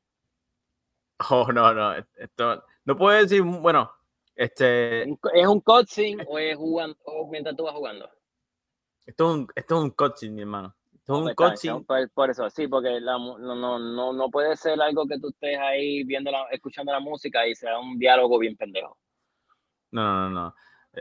Oh, 1.30 1.46
no, 1.54 1.72
no, 1.76 1.94
esto, 2.16 2.64
no 2.86 2.98
puedo 2.98 3.22
decir, 3.22 3.44
bueno, 3.44 3.92
este... 4.36 5.04
¿Es 5.04 5.48
un 5.48 5.60
cutscene 5.60 6.26
o 6.28 6.40
es 6.40 6.58
jugando, 6.58 6.98
o 7.06 7.30
mientras 7.30 7.56
tú 7.56 7.66
vas 7.66 7.76
jugando? 7.76 8.10
Esto 9.06 9.30
es 9.30 9.36
un, 9.38 9.48
esto 9.54 9.76
es 9.76 9.82
un 9.84 9.90
cutscene, 9.92 10.34
mi 10.34 10.42
hermano. 10.42 10.76
Esto 10.92 11.14
es 11.14 11.22
un 11.22 11.36
cutscene. 11.36 11.86
Por, 12.16 12.32
eso, 12.32 12.50
sí, 12.50 12.68
porque 12.68 13.00
no, 13.00 13.38
no, 13.38 13.78
no, 13.78 14.14
no 14.14 14.30
puede 14.32 14.58
ser 14.58 14.82
algo 14.82 15.06
que 15.06 15.20
tú 15.20 15.30
estés 15.30 15.60
ahí 15.60 16.04
viendo 16.04 16.32
la, 16.32 16.48
escuchando 16.50 16.92
la 16.92 17.00
música 17.00 17.46
y 17.46 17.54
sea 17.54 17.78
un 17.78 18.00
diálogo 18.00 18.40
bien 18.40 18.58
pendejo. 18.58 18.98
No, 19.92 20.02
no, 20.02 20.30
no. 20.32 20.56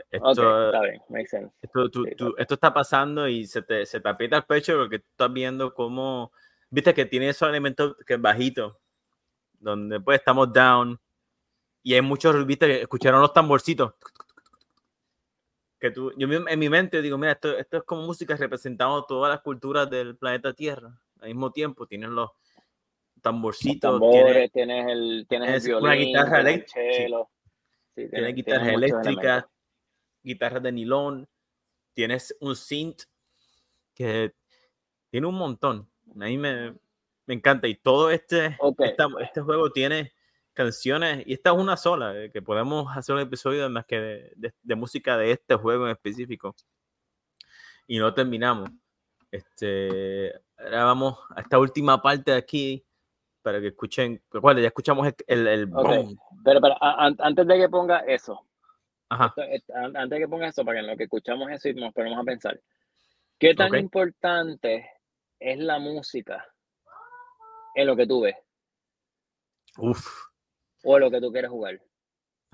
Esto, 0.09 0.65
está 0.67 0.81
bien, 0.81 1.01
makes 1.09 1.29
sense. 1.29 1.53
Esto, 1.61 2.53
está 2.53 2.73
pasando 2.73 3.27
y 3.27 3.45
se 3.45 3.61
te, 3.61 3.85
se 3.85 3.99
te 3.99 4.09
aprieta 4.09 4.37
el 4.37 4.43
pecho 4.43 4.77
porque 4.77 4.99
tú 4.99 5.05
estás 5.11 5.33
viendo 5.33 5.73
cómo, 5.73 6.31
viste 6.69 6.93
que 6.93 7.05
tiene 7.05 7.29
esos 7.29 7.49
elementos 7.49 7.97
que 8.05 8.13
es 8.13 8.21
bajito, 8.21 8.79
donde 9.59 9.99
pues 9.99 10.19
estamos 10.19 10.51
down 10.53 10.99
y 11.83 11.93
hay 11.93 12.01
muchos, 12.01 12.45
viste, 12.45 12.81
escucharon 12.81 13.21
los 13.21 13.33
tamborcitos. 13.33 13.93
que 15.79 15.91
tú, 15.91 16.13
yo 16.15 16.27
en 16.27 16.59
mi 16.59 16.69
mente 16.69 17.01
digo, 17.01 17.17
mira, 17.17 17.33
esto, 17.33 17.57
esto 17.57 17.77
es 17.77 17.83
como 17.83 18.03
música 18.03 18.35
representando 18.35 19.03
todas 19.05 19.31
las 19.31 19.41
culturas 19.41 19.89
del 19.89 20.15
planeta 20.15 20.53
Tierra. 20.53 20.91
Al 21.19 21.29
mismo 21.29 21.51
tiempo, 21.51 21.85
tienen 21.85 22.15
los 22.15 22.31
tamborcitos, 23.21 24.01
tienes, 24.11 24.51
tienes, 24.51 24.87
el, 24.87 25.25
tienes 25.27 25.65
el 25.65 25.75
una 25.75 25.93
guitarra 25.93 26.39
eléctrica, 26.39 27.27
sí. 27.95 28.09
tienes, 28.09 28.35
guitarras 28.35 28.67
eléctricas, 28.69 29.45
guitarras 30.23 30.63
de 30.63 30.71
nylon, 30.71 31.27
tienes 31.93 32.35
un 32.39 32.55
synth 32.55 33.03
que 33.93 34.33
tiene 35.09 35.27
un 35.27 35.35
montón. 35.35 35.89
A 36.15 36.25
mí 36.25 36.37
me, 36.37 36.75
me 37.25 37.33
encanta. 37.33 37.67
Y 37.67 37.75
todo 37.75 38.09
este, 38.09 38.57
este 39.19 39.41
juego 39.41 39.71
tiene 39.71 40.13
canciones, 40.53 41.23
y 41.25 41.33
esta 41.33 41.51
es 41.51 41.57
una 41.57 41.77
sola, 41.77 42.15
eh, 42.17 42.29
que 42.31 42.41
podemos 42.41 42.95
hacer 42.95 43.15
un 43.15 43.21
episodio 43.21 43.69
más 43.69 43.85
que 43.85 43.99
de, 44.35 44.53
de, 44.61 44.75
música 44.75 45.17
de 45.17 45.31
este 45.31 45.55
juego 45.55 45.85
en 45.85 45.91
específico. 45.91 46.55
Y 47.87 47.99
no 47.99 48.13
terminamos. 48.13 48.69
Este, 49.31 50.33
ahora 50.57 50.83
vamos 50.85 51.19
a 51.35 51.41
esta 51.41 51.57
última 51.57 52.01
parte 52.01 52.31
de 52.31 52.37
aquí 52.37 52.85
para 53.41 53.59
que 53.61 53.67
escuchen. 53.67 54.21
¿Cuál? 54.29 54.61
Ya 54.61 54.67
escuchamos 54.67 55.07
el. 55.27 55.47
el, 55.47 55.69
Pero, 56.43 56.61
pero 56.61 56.75
antes 56.81 57.47
de 57.47 57.57
que 57.57 57.69
ponga 57.69 57.99
eso, 57.99 58.45
antes 59.11 60.09
de 60.09 60.19
que 60.19 60.27
ponga 60.27 60.47
eso, 60.47 60.63
para 60.63 60.75
que 60.75 60.79
en 60.79 60.87
lo 60.87 60.97
que 60.97 61.03
escuchamos 61.03 61.51
eso 61.51 61.69
y 61.69 61.73
nos 61.73 61.93
ponemos 61.93 62.19
a 62.19 62.23
pensar, 62.23 62.59
¿qué 63.37 63.53
tan 63.53 63.75
importante 63.75 64.89
es 65.39 65.59
la 65.59 65.79
música 65.79 66.47
en 67.75 67.87
lo 67.87 67.95
que 67.95 68.07
tú 68.07 68.21
ves? 68.21 68.35
Uf. 69.77 70.05
O 70.83 70.97
en 70.97 71.01
lo 71.01 71.11
que 71.11 71.21
tú 71.21 71.31
quieres 71.31 71.51
jugar. 71.51 71.81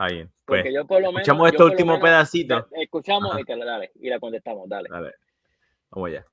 Bien. 0.09 0.31
Pues, 0.45 0.61
Porque 0.61 0.73
yo 0.73 0.85
por 0.85 1.01
lo 1.01 1.07
menos. 1.07 1.21
Escuchamos 1.21 1.49
este 1.49 1.63
último 1.63 1.99
pedacito. 1.99 2.67
Escuchamos 2.71 3.39
y 3.39 3.43
te 3.43 3.55
la 3.55 3.65
dale. 3.65 3.91
Y 3.95 4.09
la 4.09 4.19
contestamos. 4.19 4.69
Dale. 4.69 4.89
Dale. 4.89 5.13
Vamos 5.89 6.09
allá. 6.09 6.25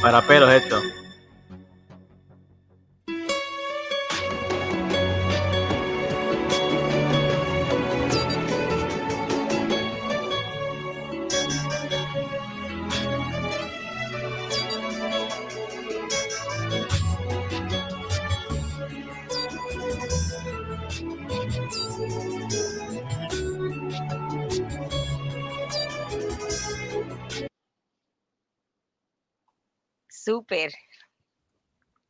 Para 0.00 0.22
pelos 0.22 0.52
esto. 0.52 0.80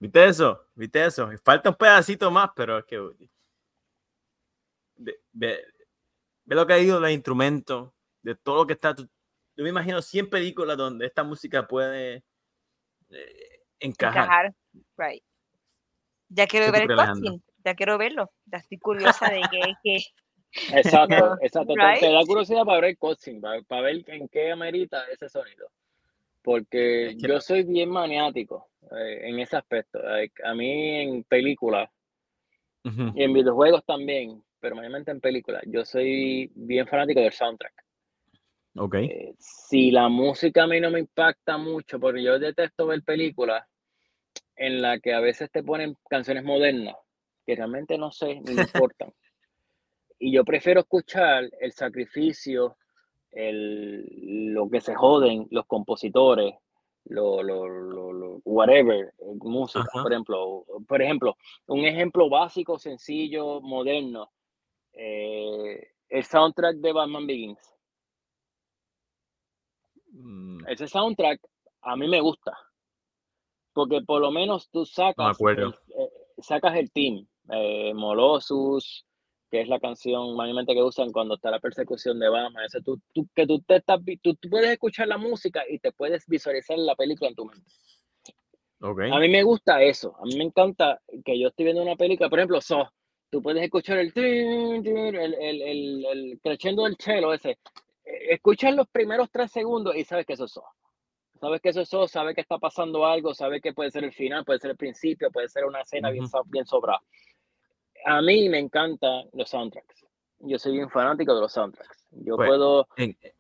¿Viste 0.09 0.25
eso? 0.25 0.67
¿Viste 0.75 1.05
eso? 1.05 1.29
Falta 1.45 1.69
un 1.69 1.75
pedacito 1.75 2.31
más, 2.31 2.49
pero 2.57 2.79
es 2.79 2.85
que. 2.87 2.99
Ve, 5.33 5.63
lo 6.47 6.67
que 6.67 6.73
ha 6.73 6.79
ido 6.79 6.99
los 6.99 7.11
instrumentos, 7.11 7.93
de 8.23 8.35
todo 8.35 8.57
lo 8.57 8.67
que 8.67 8.73
está. 8.73 8.97
Yo 8.97 9.65
me 9.65 9.69
imagino 9.69 10.01
100 10.01 10.31
películas 10.31 10.79
donde 10.79 11.05
esta 11.05 11.25
música 11.25 11.67
puede 11.67 12.25
eh, 13.11 13.61
encajar. 13.81 14.55
Right. 14.97 15.23
Ya 16.31 16.47
quiero 16.47 16.73
ver 16.73 16.91
el 16.91 16.97
casting, 16.97 17.41
ya 17.63 17.75
quiero 17.75 17.99
verlo. 17.99 18.33
Ya 18.47 18.59
estoy 18.59 18.79
curiosa 18.79 19.29
de 19.29 19.43
que. 19.83 19.99
Exacto, 20.73 21.37
exacto. 21.43 21.75
Te 22.01 22.11
da 22.11 22.25
curiosidad 22.25 22.65
para 22.65 22.81
ver 22.81 22.91
el 22.91 22.99
coaching, 22.99 23.43
para 23.43 23.83
ver 23.83 24.03
en 24.07 24.27
qué 24.29 24.51
amerita 24.51 25.05
ese 25.13 25.29
sonido 25.29 25.71
porque 26.43 27.15
yo 27.19 27.43
soy 27.43 27.63
bien 27.65 27.91
maniático 27.91 28.68
eh, 28.83 29.29
en 29.29 29.39
ese 29.41 29.57
aspecto. 29.57 30.01
a 30.45 30.55
mí 30.55 31.01
en 31.01 31.25
películas 31.25 31.89
y 33.15 33.23
en 33.23 33.35
videojuegos 33.35 33.85
también, 33.85 34.43
pero 34.61 34.75
mayormente 34.75 35.11
en 35.11 35.21
películas, 35.21 35.63
yo 35.67 35.85
soy 35.85 36.51
bien 36.55 36.87
fanático 36.87 37.21
del 37.21 37.33
soundtrack. 37.33 37.75
Ok. 38.77 38.95
Eh, 38.95 39.35
si 39.39 39.91
la 39.91 40.09
música 40.09 40.63
a 40.63 40.67
mí 40.67 40.81
no 40.81 40.91
me 40.91 41.01
impacta 41.01 41.59
mucho, 41.59 42.01
porque 42.01 42.23
yo 42.23 42.39
detesto 42.39 42.87
ver 42.87 43.03
películas 43.03 43.67
en 44.57 44.81
las 44.81 45.01
que 45.01 45.13
a 45.13 45.21
veces 45.21 45.51
te 45.51 45.63
ponen 45.63 45.97
canciones 46.09 46.45
modernas, 46.45 46.95
que 47.45 47.57
realmente 47.57 47.99
no 47.99 48.11
sé, 48.11 48.41
ni 48.41 48.55
me 48.55 48.63
importan. 48.91 49.13
y 50.19 50.33
yo 50.33 50.45
prefiero 50.45 50.81
escuchar 50.81 51.45
el 51.61 51.73
sacrificio 51.73 52.77
el, 53.33 54.53
lo 54.55 54.69
que 54.69 54.81
se 54.81 54.95
joden 54.95 55.47
los 55.51 55.67
compositores, 55.67 56.55
lo, 57.09 57.43
lo, 57.43 57.67
lo, 57.67 58.41
whatever, 58.45 59.13
música, 59.41 59.85
por 59.93 60.13
ejemplo. 60.13 60.65
Por 60.87 61.03
ejemplo, 61.03 61.37
un 61.67 61.85
ejemplo 61.85 62.29
básico, 62.29 62.79
sencillo, 62.79 63.61
moderno, 63.61 64.31
eh, 64.93 65.93
el 66.09 66.25
soundtrack 66.25 66.77
de 66.77 66.93
Batman 66.93 67.27
Begins. 67.27 67.75
Mm. 70.13 70.67
Ese 70.69 70.87
soundtrack 70.87 71.41
a 71.83 71.97
mí 71.97 72.09
me 72.09 72.21
gusta, 72.21 72.57
porque 73.73 74.01
por 74.03 74.21
lo 74.21 74.31
menos 74.31 74.69
tú 74.71 74.85
sacas, 74.85 75.39
el, 75.41 75.69
eh, 75.69 76.11
sacas 76.39 76.77
el 76.77 76.91
team, 76.91 77.27
eh, 77.51 77.93
Molosus, 77.95 79.07
que 79.51 79.61
es 79.63 79.69
la 79.69 79.81
canción 79.81 80.37
mayormente 80.37 80.75
que 80.75 80.83
usan 80.83 81.11
cuando 81.11 81.35
está 81.35 81.51
la 81.51 81.61
persecución 81.61 82.19
de 82.19 82.29
Batman. 82.29 82.65
Ese, 82.65 82.83
tú, 82.83 83.01
tú, 83.15 83.27
que 83.35 83.47
tú, 83.47 83.61
te 83.61 83.77
estás, 83.77 84.01
tú, 84.23 84.37
puedes 84.51 84.71
escuchar 84.71 85.09
la 85.09 85.19
música 85.19 85.63
y 85.69 85.79
te 85.79 85.93
puedes 85.93 86.27
visualizar 86.27 86.79
la 86.79 86.95
película 86.95 87.31
en 87.31 87.35
tu 87.35 87.47
mente. 87.47 87.71
Okay. 88.81 89.11
A 89.11 89.19
mí 89.19 89.29
me 89.29 89.43
gusta 89.43 89.83
eso. 89.83 90.15
A 90.19 90.25
mí 90.25 90.37
me 90.37 90.45
encanta 90.45 91.01
que 91.25 91.39
yo 91.39 91.49
estoy 91.49 91.65
viendo 91.65 91.83
una 91.83 91.97
película, 91.97 92.29
por 92.29 92.39
ejemplo, 92.39 92.61
So. 92.61 92.89
Tú 93.31 93.43
puedes 93.43 93.63
escuchar 93.63 93.99
el, 93.99 94.13
el, 94.17 95.15
el, 95.15 95.35
el, 95.35 96.07
el 96.07 96.41
crescendo 96.43 96.85
del 96.85 96.97
chelo 96.97 97.35
ese. 97.35 97.59
E, 98.05 98.35
escuchas 98.35 98.75
los 98.75 98.89
primeros 98.89 99.31
tres 99.31 99.51
segundos 99.51 99.97
y 99.97 100.05
sabes 100.05 100.25
que 100.25 100.35
eso 100.35 100.45
es 100.45 100.53
So. 100.53 100.65
Sabes 101.41 101.61
que 101.61 101.69
eso 101.71 101.81
es 101.83 101.89
So, 101.89 102.07
sabes 102.07 102.35
que 102.35 102.41
está 102.41 102.59
pasando 102.59 103.05
algo, 103.05 103.35
sabes 103.35 103.61
que 103.61 103.73
puede 103.73 103.91
ser 103.91 104.05
el 104.05 104.13
final, 104.13 104.45
puede 104.45 104.61
ser 104.61 104.71
el 104.71 104.77
principio, 104.77 105.31
puede 105.31 105.49
ser 105.49 105.65
una 105.65 105.83
escena 105.83 106.11
bien, 106.11 106.25
bien 106.47 106.67
sobrada 106.67 107.01
a 108.05 108.23
mí 108.23 108.49
me 108.49 108.59
encantan 108.59 109.29
los 109.33 109.51
soundtracks. 109.51 110.07
Yo 110.41 110.59
soy 110.59 110.79
un 110.79 110.89
fanático 110.89 111.35
de 111.35 111.41
los 111.41 111.53
soundtracks. 111.53 112.07
Yo 112.11 112.37
pues, 112.37 112.49
puedo 112.49 112.87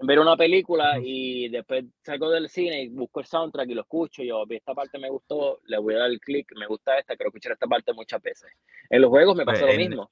ver 0.00 0.18
una 0.18 0.36
película 0.36 0.98
y 1.00 1.48
después 1.48 1.84
salgo 2.02 2.28
del 2.30 2.48
cine 2.48 2.82
y 2.82 2.88
busco 2.88 3.20
el 3.20 3.26
soundtrack 3.26 3.68
y 3.68 3.74
lo 3.74 3.82
escucho. 3.82 4.22
Yo, 4.22 4.44
esta 4.50 4.74
parte 4.74 4.98
me 4.98 5.08
gustó, 5.08 5.60
le 5.64 5.78
voy 5.78 5.94
a 5.94 5.98
dar 5.98 6.10
el 6.10 6.20
clic, 6.20 6.52
me 6.56 6.66
gusta 6.66 6.98
esta, 6.98 7.16
quiero 7.16 7.28
escuchar 7.28 7.52
esta 7.52 7.66
parte 7.66 7.92
muchas 7.92 8.20
veces. 8.20 8.50
En 8.90 9.00
los 9.00 9.10
juegos 9.10 9.36
me 9.36 9.46
pasa 9.46 9.64
pues, 9.64 9.74
lo 9.74 9.80
mismo. 9.80 10.10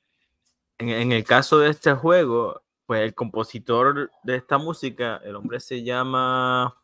en, 0.79 0.89
en 0.91 1.13
el 1.13 1.25
caso 1.25 1.59
de 1.59 1.71
este 1.71 1.93
juego, 1.93 2.63
pues 2.87 3.03
el 3.03 3.15
compositor 3.15 4.11
de 4.23 4.37
esta 4.37 4.59
música, 4.59 5.21
el 5.25 5.35
hombre 5.35 5.59
se 5.59 5.83
llama 5.83 6.81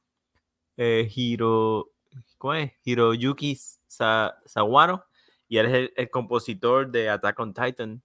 eh, 0.76 1.08
Hiro, 1.14 1.92
¿cómo 2.38 2.54
es? 2.54 2.72
Hiroyuki 2.84 3.56
Sa- 3.86 4.36
Sawano 4.44 5.04
y 5.52 5.58
él 5.58 5.66
es 5.66 5.92
el, 5.96 6.08
compositor 6.08 6.90
de 6.90 7.10
Attack 7.10 7.38
on 7.38 7.52
Titan 7.52 8.02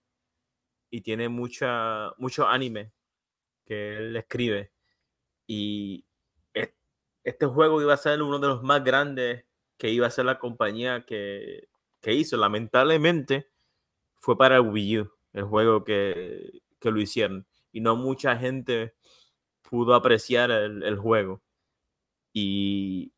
y 0.90 1.00
tiene 1.00 1.30
mucha, 1.30 2.12
mucho 2.18 2.46
anime 2.46 2.92
que 3.64 3.96
él 3.96 4.18
escribe 4.18 4.74
y 5.48 6.06
es- 6.54 6.74
este 7.24 7.46
juego 7.46 7.82
iba 7.82 7.94
a 7.94 7.98
ser 7.98 8.22
uno 8.22 8.38
de 8.40 8.50
los 8.50 8.64
más 8.64 8.84
grandes 8.84 9.46
que 9.78 9.90
iba 9.90 10.08
a 10.08 10.12
ser 10.12 10.26
la 10.26 10.40
compañía 10.40 11.06
que, 11.06 11.70
que 12.02 12.12
hizo. 12.12 12.36
Lamentablemente 12.36 13.50
fue 14.18 14.38
para 14.38 14.60
Wii 14.60 15.00
U, 15.00 15.12
el 15.32 15.46
juego 15.46 15.86
que, 15.86 16.52
que 16.82 16.92
lo 16.92 17.00
hicieron 17.00 17.48
y 17.72 17.80
no 17.80 17.96
mucha 17.96 18.36
gente 18.36 18.94
pudo 19.62 19.96
apreciar 19.96 20.52
el, 20.52 20.84
el 20.84 20.98
juego. 20.98 21.42
Y 22.34 23.14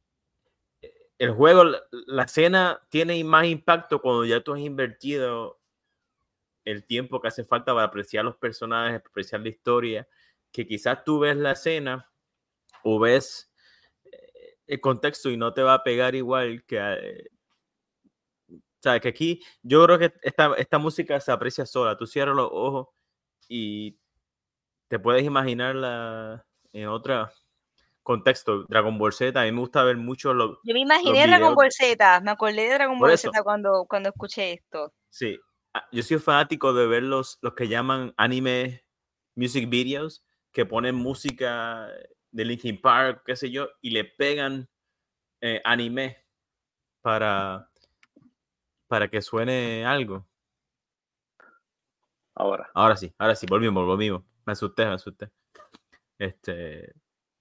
el 1.20 1.32
juego, 1.34 1.64
la, 1.66 1.82
la 1.92 2.24
escena 2.24 2.82
tiene 2.90 3.24
más 3.24 3.46
impacto 3.48 4.02
cuando 4.02 4.26
ya 4.26 4.42
tú 4.42 4.54
has 4.54 4.62
invertido 4.62 5.60
el 6.66 6.86
tiempo 6.86 7.20
que 7.22 7.28
hace 7.30 7.44
falta 7.44 7.74
para 7.74 7.86
apreciar 7.88 8.26
los 8.26 8.38
personajes, 8.38 9.02
apreciar 9.06 9.42
la 9.42 9.50
historia, 9.50 10.08
que 10.52 10.66
quizás 10.68 11.04
tú 11.04 11.20
ves 11.20 11.36
la 11.38 11.52
escena 11.54 12.10
o 12.84 13.00
ves 13.00 13.52
eh, 14.12 14.58
el 14.68 14.82
contexto 14.82 15.30
y 15.30 15.38
no 15.38 15.54
te 15.54 15.64
va 15.64 15.76
a 15.76 15.84
pegar 15.84 16.16
igual 16.16 16.64
que... 16.66 16.78
eh, 16.80 17.30
o 18.50 18.82
sea, 18.82 19.00
que 19.00 19.10
aquí 19.10 19.42
yo 19.62 19.84
creo 19.86 20.00
que 20.00 20.14
esta, 20.22 20.54
esta 20.58 20.78
música 20.78 21.20
se 21.20 21.32
aprecia 21.32 21.66
sola. 21.66 21.98
Tú 21.98 22.08
cierras 22.08 22.36
los 22.36 22.50
ojos 22.52 22.88
y 23.50 24.00
te 24.90 25.00
puedes 25.00 25.24
imaginarla 25.26 26.46
en 26.74 26.88
otro 26.88 27.30
contexto. 28.04 28.66
Dragon 28.68 28.98
Ball 28.98 29.14
Z, 29.14 29.40
a 29.40 29.46
mí 29.46 29.52
me 29.52 29.60
gusta 29.60 29.84
ver 29.84 29.98
mucho 29.98 30.34
lo, 30.34 30.60
Yo 30.64 30.74
me 30.74 30.80
imaginé 30.80 31.28
Dragon 31.28 31.56
Ball 31.56 31.72
Z, 31.72 32.22
me 32.22 32.32
acordé 32.32 32.64
de 32.64 32.74
Dragon 32.74 32.98
Por 32.98 33.08
Ball 33.08 33.16
eso. 33.16 33.32
Z 33.32 33.44
cuando, 33.44 33.86
cuando 33.88 34.10
escuché 34.10 34.54
esto. 34.54 34.94
Sí, 35.10 35.40
ah, 35.74 35.86
yo 35.92 36.04
soy 36.04 36.20
fanático 36.20 36.74
de 36.74 36.88
ver 36.88 37.04
los, 37.04 37.38
los 37.42 37.54
que 37.54 37.68
llaman 37.68 38.14
anime 38.18 38.84
music 39.36 39.70
videos, 39.70 40.24
que 40.52 40.66
ponen 40.66 40.96
música 40.96 41.88
de 42.32 42.46
Linkin 42.46 42.80
Park, 42.80 43.24
qué 43.26 43.36
sé 43.36 43.50
yo, 43.52 43.70
y 43.82 43.92
le 43.92 44.06
pegan 44.06 44.70
eh, 45.42 45.62
anime 45.64 46.26
para, 47.02 47.70
para 48.88 49.08
que 49.08 49.22
suene 49.22 49.86
algo. 49.86 50.28
Ahora. 52.36 52.70
Ahora 52.74 52.96
sí, 52.96 53.14
ahora 53.18 53.36
sí, 53.36 53.46
volvimos, 53.50 53.86
volvimos. 53.86 54.24
Me 54.46 54.54
asusté, 54.54 54.86
me 54.86 54.94
asusté. 54.94 55.30
Este, 56.18 56.94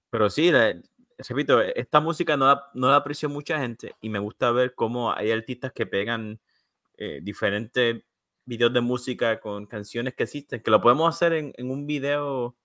pero 0.09 0.29
sí, 0.29 0.51
la- 0.51 0.79
repito, 1.27 1.61
esta 1.61 1.99
música 1.99 2.37
no 2.37 2.47
la, 2.47 2.63
no 2.73 2.87
la 2.89 2.97
aprecio 2.97 3.29
mucha 3.29 3.59
gente 3.59 3.95
y 4.01 4.09
me 4.09 4.19
gusta 4.19 4.51
ver 4.51 4.73
cómo 4.75 5.11
hay 5.13 5.31
artistas 5.31 5.71
que 5.73 5.85
pegan 5.85 6.39
eh, 6.97 7.19
diferentes 7.21 8.03
videos 8.45 8.73
de 8.73 8.81
música 8.81 9.39
con 9.39 9.65
canciones 9.67 10.13
que 10.15 10.23
existen, 10.23 10.61
que 10.61 10.71
lo 10.71 10.81
podemos 10.81 11.13
hacer 11.13 11.33
en, 11.33 11.53
en 11.57 11.69
un 11.71 11.85
video 11.85 12.55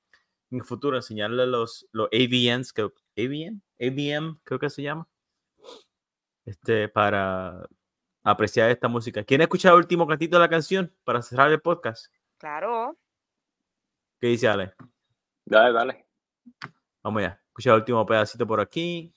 en 0.51 0.59
el 0.59 0.65
futuro, 0.65 0.97
enseñarle 0.97 1.47
los, 1.47 1.87
los 1.93 2.09
AVNs, 2.13 2.73
que, 2.73 2.83
AVN, 2.83 3.61
AVM, 3.81 4.39
creo 4.45 4.59
que 4.59 4.71
se 4.71 4.83
llama, 4.83 5.09
este, 6.45 6.89
para 6.89 7.67
apreciar 8.23 8.71
esta 8.71 8.89
música. 8.89 9.25
¿Quieren 9.25 9.43
escuchar 9.43 9.73
el 9.73 9.79
último 9.79 10.07
cantito 10.07 10.37
de 10.37 10.41
la 10.41 10.49
canción 10.49 10.95
para 11.05 11.23
cerrar 11.23 11.51
el 11.51 11.61
podcast? 11.61 12.07
Claro. 12.39 12.97
¿Qué 14.21 14.29
dice 14.29 14.49
Ale? 14.49 14.75
Dale, 15.45 15.73
dale. 15.73 16.07
Vamos 17.05 17.23
ya. 17.23 17.39
Escucha 17.49 17.71
el 17.71 17.77
último 17.77 18.05
pedacito 18.07 18.47
por 18.47 18.61
aquí. 18.61 19.15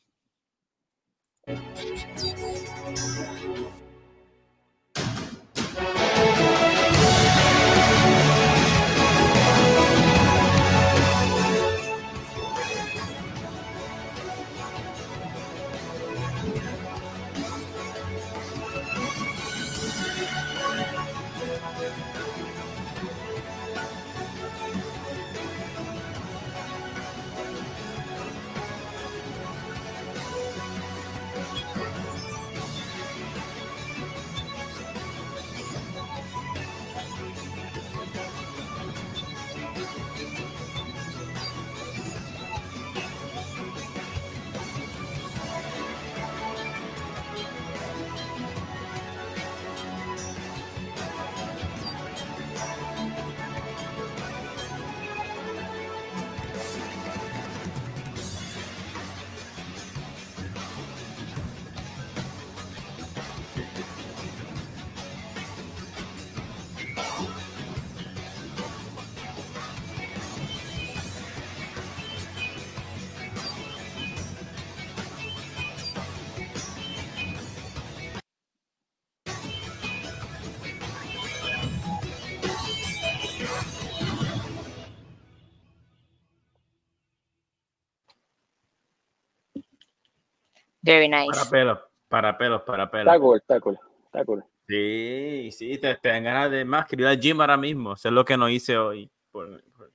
Very 90.88 91.10
nice. 91.10 91.28
Para 91.28 91.50
pelos, 91.50 91.80
para 92.08 92.38
pelos, 92.38 92.62
para 92.64 92.84
Está 92.86 92.92
pelos. 92.98 93.20
cool, 93.20 93.38
está 93.38 93.60
cool. 93.60 93.80
Está 94.06 94.26
cool. 94.26 94.44
Sí, 94.68 95.50
sí, 95.52 95.78
te, 95.78 95.96
te 95.96 96.10
dan 96.10 96.24
ganas 96.24 96.50
de 96.52 96.64
más. 96.66 96.86
Quería 96.88 97.08
ir 97.08 97.10
al 97.18 97.20
gym 97.20 97.42
ahora 97.42 97.58
mismo. 97.58 97.92
Hacer 97.92 98.14
lo 98.14 98.24
que 98.26 98.38
no 98.38 98.48
hice 98.50 98.78
hoy. 98.78 99.10
Por, 99.32 99.62
por- 99.74 99.92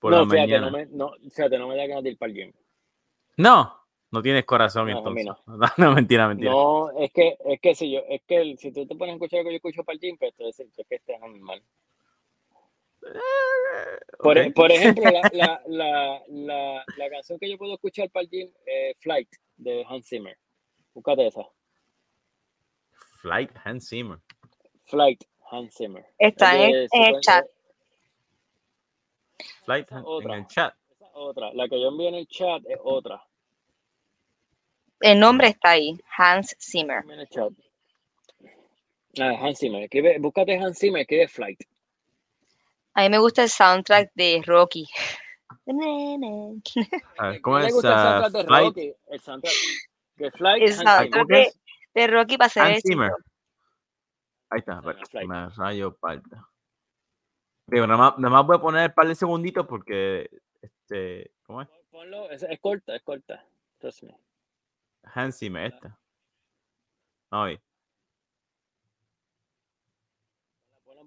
por 0.00 0.12
no, 0.12 0.18
la 0.20 0.24
fíjate, 0.30 0.40
mañana. 0.60 0.66
no 0.70 0.76
me, 0.76 0.86
no, 0.86 1.12
fíjate, 1.30 1.58
no 1.58 1.68
me 1.68 1.76
da 1.76 1.86
ganas 1.86 2.04
de 2.04 2.10
ir 2.10 2.18
para 2.18 2.30
el 2.32 2.36
gym. 2.36 2.52
No, 3.36 3.74
no 4.10 4.22
tienes 4.22 4.44
corazón 4.44 4.88
No, 4.88 4.98
entonces. 4.98 5.26
No. 5.46 5.56
no, 5.76 5.94
mentira, 5.94 6.28
mentira. 6.28 6.50
No, 6.50 6.90
es 6.98 7.12
que, 7.12 7.36
es 7.44 7.60
que 7.60 7.74
si 7.74 7.92
yo, 7.92 8.00
es 8.08 8.22
que 8.26 8.36
el- 8.36 8.58
si 8.58 8.72
tú 8.72 8.86
te 8.86 8.94
pones 8.96 9.12
a 9.12 9.16
escuchar 9.16 9.38
lo 9.40 9.44
que 9.46 9.50
yo 9.52 9.56
escucho 9.56 9.84
para 9.84 9.94
el 9.94 10.00
gym, 10.00 10.16
pues 10.18 10.32
entonces 10.36 10.68
es 10.76 10.86
que 10.88 10.94
estás 10.96 11.20
mal. 11.40 11.62
Por, 14.18 14.38
Ok. 14.38 14.54
por 14.54 14.72
ejemplo, 14.72 15.04
la, 15.10 15.20
la, 15.32 15.62
la, 15.66 16.22
la, 16.28 16.84
la 16.96 17.10
canción 17.10 17.38
que 17.38 17.48
yo 17.50 17.56
puedo 17.58 17.74
escuchar 17.74 18.10
para 18.10 18.24
el 18.24 18.30
gym 18.30 18.52
es 18.66 18.96
Flight 19.00 19.28
de 19.56 19.84
Hans 19.88 20.08
Zimmer. 20.08 20.36
Búscate 20.94 21.26
esa. 21.28 21.42
Flight 23.20 23.50
Hans 23.64 23.88
Zimmer. 23.88 24.18
Flight 24.82 25.24
Hans 25.50 25.74
Zimmer. 25.76 26.04
Está 26.18 26.54
Es 26.56 26.60
en, 26.60 26.72
de 26.72 26.78
el- 26.84 26.88
en 26.92 27.02
el 27.02 27.06
secuencia- 27.06 27.32
chat. 27.42 27.46
Flight 29.64 29.86
Esa 29.86 29.96
Han- 29.96 30.02
en 30.02 30.06
otra. 30.08 30.36
el 30.36 30.46
chat. 30.46 30.74
Esa 30.90 31.06
otra. 31.14 31.52
La 31.54 31.68
que 31.68 31.80
yo 31.80 31.88
envié 31.88 32.08
en 32.08 32.14
el 32.16 32.26
chat 32.28 32.62
es 32.66 32.78
otra. 32.82 33.22
El 35.00 35.20
nombre 35.20 35.48
está 35.48 35.70
ahí, 35.70 35.96
Hans 36.16 36.56
Zimmer. 36.60 37.04
En 37.04 37.20
el 37.20 37.28
chat. 37.28 37.52
Ah, 39.20 39.34
Hans 39.40 39.58
Zimmer. 39.58 39.82
Escribe, 39.84 40.18
búscate 40.18 40.56
Hans 40.58 40.78
Zimmer, 40.78 41.02
escribe 41.02 41.28
Flight. 41.28 41.60
A 42.98 43.02
mí 43.02 43.10
me 43.10 43.18
gusta 43.18 43.44
el 43.44 43.48
soundtrack 43.48 44.10
de 44.16 44.42
Rocky. 44.44 44.84
A 47.18 47.28
ver, 47.28 47.40
¿Cómo 47.42 47.58
¿No 47.58 47.62
le 47.62 47.68
es? 47.68 47.74
gusta 47.74 47.92
el 47.94 48.32
soundtrack 48.32 48.32
de 48.32 48.64
Rocky? 48.64 48.94
El 49.06 49.20
soundtrack 49.20 49.54
de 50.16 50.30
Flight, 50.32 50.62
El 50.64 50.72
Hans 50.72 50.72
Ay, 50.72 50.72
Zimmer. 50.72 50.98
¿cómo 50.98 50.98
soundtrack 50.98 51.26
de, 51.28 51.52
de 51.94 52.06
Rocky 52.08 52.36
para. 52.36 52.80
Zimmer. 52.82 53.12
Ahí 54.50 54.58
está. 54.58 54.80
Me 55.28 55.48
rayo 55.50 55.96
palta. 55.96 56.48
Digo, 57.68 57.86
nada 57.86 57.98
más, 57.98 58.18
nada 58.18 58.34
más 58.34 58.44
voy 58.44 58.56
a 58.56 58.60
poner 58.60 58.88
un 58.88 58.94
par 58.96 59.06
de 59.06 59.14
segunditos 59.14 59.64
porque 59.64 60.28
este, 60.60 61.30
¿cómo 61.44 61.62
es? 61.62 61.68
Ponlo, 61.92 62.28
es, 62.32 62.42
es 62.42 62.58
corta, 62.58 62.96
es 62.96 63.02
corta. 63.04 63.46
Trust 63.78 64.02
me. 64.02 64.18
Hans 65.04 65.38
Zimmer, 65.38 65.72
esta. 65.72 65.96
Ay, 67.30 67.60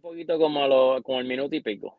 un 0.03 0.09
poquito 0.09 0.39
como, 0.39 0.67
lo, 0.67 1.03
como 1.03 1.19
el 1.19 1.27
minuto 1.27 1.55
y 1.55 1.61
pico. 1.61 1.95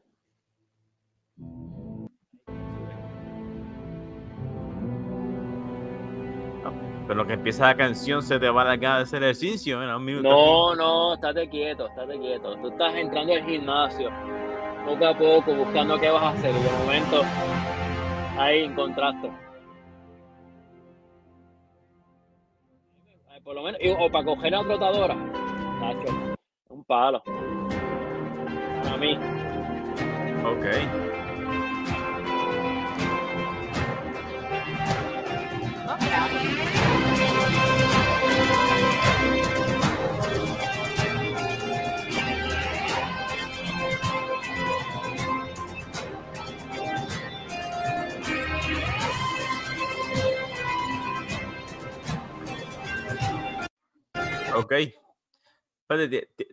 Pero 7.07 7.15
lo 7.15 7.27
que 7.27 7.35
empieza 7.35 7.67
la 7.67 7.77
canción 7.77 8.23
se 8.23 8.41
te 8.41 8.49
va 8.49 8.63
a 8.63 8.65
la 8.65 8.79
cara 8.79 8.97
de 8.99 9.03
hacer 9.03 9.23
ejercicio. 9.23 9.79
minuto 10.01 10.29
No, 10.29 10.75
no, 10.75 11.15
estate 11.15 11.49
quieto, 11.49 11.87
estate 11.87 12.19
quieto. 12.19 12.57
Tú 12.57 12.69
estás 12.69 12.95
entrando 12.95 13.35
al 13.35 13.45
gimnasio, 13.45 14.11
poco 14.85 15.07
a 15.07 15.17
poco, 15.17 15.55
buscando 15.55 15.99
qué 15.99 16.11
vas 16.11 16.23
a 16.23 16.29
hacer. 16.31 16.51
Y 16.51 16.63
de 16.63 16.73
momento, 16.73 17.23
ahí 18.37 18.65
encontraste. 18.65 19.31
Por 23.45 23.57
lo 23.57 23.63
menos, 23.63 23.81
o 23.99 24.11
para 24.11 24.25
coger 24.25 24.55
a 24.55 24.63
la 24.63 24.69
trotadora. 24.69 25.15
Nacho, 25.15 26.37
un 26.69 26.85
palo. 26.85 27.23
Para 28.83 28.97
mí. 28.97 29.19
Ok. 30.45 30.67
No, 35.87 35.97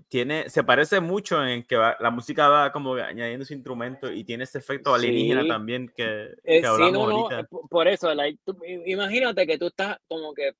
tiene, 0.08 0.50
se 0.50 0.64
parece 0.64 1.00
mucho 1.00 1.44
en 1.46 1.64
que 1.64 1.76
va- 1.76 1.98
la 2.00 2.12
música 2.12 2.48
va 2.50 2.72
como 2.72 2.94
añadiendo 2.94 3.44
ese 3.44 3.54
instrumento 3.54 4.12
y 4.12 4.24
tiene 4.24 4.44
ese 4.46 4.58
efecto 4.60 4.94
alienígena 4.94 5.42
Sí. 5.44 5.48
también 5.48 5.92
que, 5.96 6.04
Eh, 6.04 6.36
que 6.44 6.60
sí, 6.62 6.66
hablamos 6.66 6.94
no, 6.94 7.00
no, 7.12 7.18
ahorita. 7.22 7.44
po- 7.50 7.68
por 7.68 7.88
eso, 7.88 8.14
like, 8.14 8.40
tú- 8.46 8.58
imagínate 8.86 9.46
que 9.48 9.58
tú 9.58 9.68
estás 9.68 9.98
como 10.08 10.34
que 10.34 10.52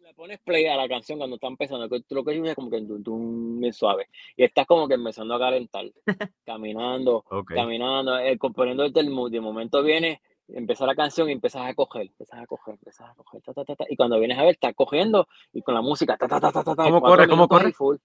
le 0.00 0.12
pones 0.14 0.38
play 0.40 0.66
a 0.66 0.76
la 0.76 0.86
canción 0.86 1.16
cuando 1.18 1.36
está 1.36 1.46
empezando, 1.46 1.88
que 1.88 2.00
tú 2.02 2.14
lo 2.14 2.24
que 2.24 2.38
oyes 2.38 2.54
como 2.54 2.70
que 2.70 2.78
bien 2.80 3.72
suave, 3.72 4.08
y 4.36 4.44
estás 4.44 4.66
como 4.66 4.86
que 4.86 4.94
empezando 4.94 5.34
a 5.34 5.38
calentar, 5.38 5.86
caminando, 6.44 7.24
Ok. 7.30 7.52
caminando, 7.54 8.18
eh, 8.18 8.36
componiendo 8.38 8.84
el 8.84 9.10
mood, 9.10 9.30
de 9.32 9.40
momento 9.40 9.82
viene, 9.82 10.20
empieza 10.48 10.84
la 10.84 10.94
canción 10.94 11.30
y 11.30 11.32
empiezas 11.32 11.62
a 11.66 11.72
coger, 11.74 12.02
empiezas 12.02 12.38
a 12.38 12.46
coger, 12.46 12.74
empiezas 12.74 13.08
a 13.08 13.14
coger, 13.14 13.40
ta, 13.40 13.54
ta, 13.54 13.64
ta, 13.64 13.76
ta, 13.76 13.84
y 13.88 13.96
cuando 13.96 14.18
vienes 14.18 14.38
a 14.38 14.42
ver, 14.42 14.50
estás 14.52 14.74
cogiendo 14.74 15.26
y 15.54 15.62
con 15.62 15.74
la 15.74 15.80
música, 15.80 16.18
ta, 16.18 16.28
ta, 16.28 16.38
ta, 16.38 16.52
ta, 16.52 16.62
ta, 16.62 16.74
¿Cómo 16.84 17.00
corre? 17.00 17.26
¿Cómo 17.26 17.48
corre? 17.48 17.72
full. 17.72 17.96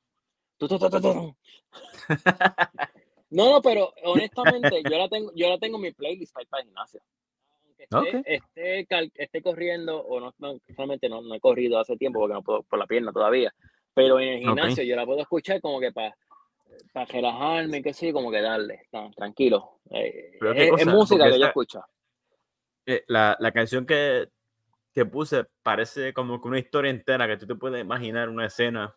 No, 3.32 3.48
no, 3.48 3.62
pero 3.62 3.94
honestamente, 4.06 4.82
yo 4.90 4.98
la 4.98 5.08
tengo, 5.08 5.32
yo 5.36 5.50
la 5.50 5.60
tengo 5.60 5.78
en 5.78 5.84
mi 5.84 5.92
playlist 5.92 6.34
para 6.34 6.42
ir 6.42 6.50
para 6.50 6.62
el 6.62 6.68
gimnasio. 6.68 7.00
Aunque 7.92 8.24
esté, 8.26 8.88
esté, 9.14 9.42
corriendo, 9.44 10.00
o 10.00 10.20
no, 10.20 10.34
no, 10.40 10.58
realmente 10.70 11.08
no, 11.10 11.22
no 11.22 11.36
he 11.36 11.40
corrido 11.40 11.78
hace 11.78 11.96
tiempo 11.96 12.20
porque 12.20 12.34
no 12.34 12.42
puedo 12.42 12.64
por 12.64 12.80
la 12.80 12.88
pierna 12.88 13.14
todavía. 13.14 13.54
Pero 13.94 14.20
en 14.20 14.30
el 14.30 14.40
gimnasio 14.40 14.84
yo 14.84 14.96
la 14.96 15.06
puedo 15.06 15.22
escuchar 15.22 15.62
como 15.62 15.80
que 15.80 15.92
para 15.92 16.16
para 16.94 17.06
relajarme, 17.06 17.82
que 17.82 17.94
sí, 17.94 18.12
como 18.12 18.32
que 18.32 18.42
darle, 18.42 18.88
no, 18.92 19.12
tranquilo. 19.12 19.80
Eh, 19.92 20.38
qué 20.40 20.72
es, 20.78 20.86
música 20.86 21.30
que 21.30 21.40
yo 21.40 21.46
escucho. 21.46 21.84
Eh, 22.86 23.04
la, 23.08 23.36
la 23.40 23.52
canción 23.52 23.86
que, 23.86 24.30
que 24.94 25.06
puse 25.06 25.46
parece 25.62 26.14
como 26.14 26.42
que 26.42 26.48
una 26.48 26.60
historia 26.60 26.92
entera 26.92 27.28
que 27.28 27.38
tú 27.38 27.46
te 27.46 27.56
puedes 27.56 27.82
imaginar 27.82 28.30
una 28.30 28.46
escena 28.46 28.96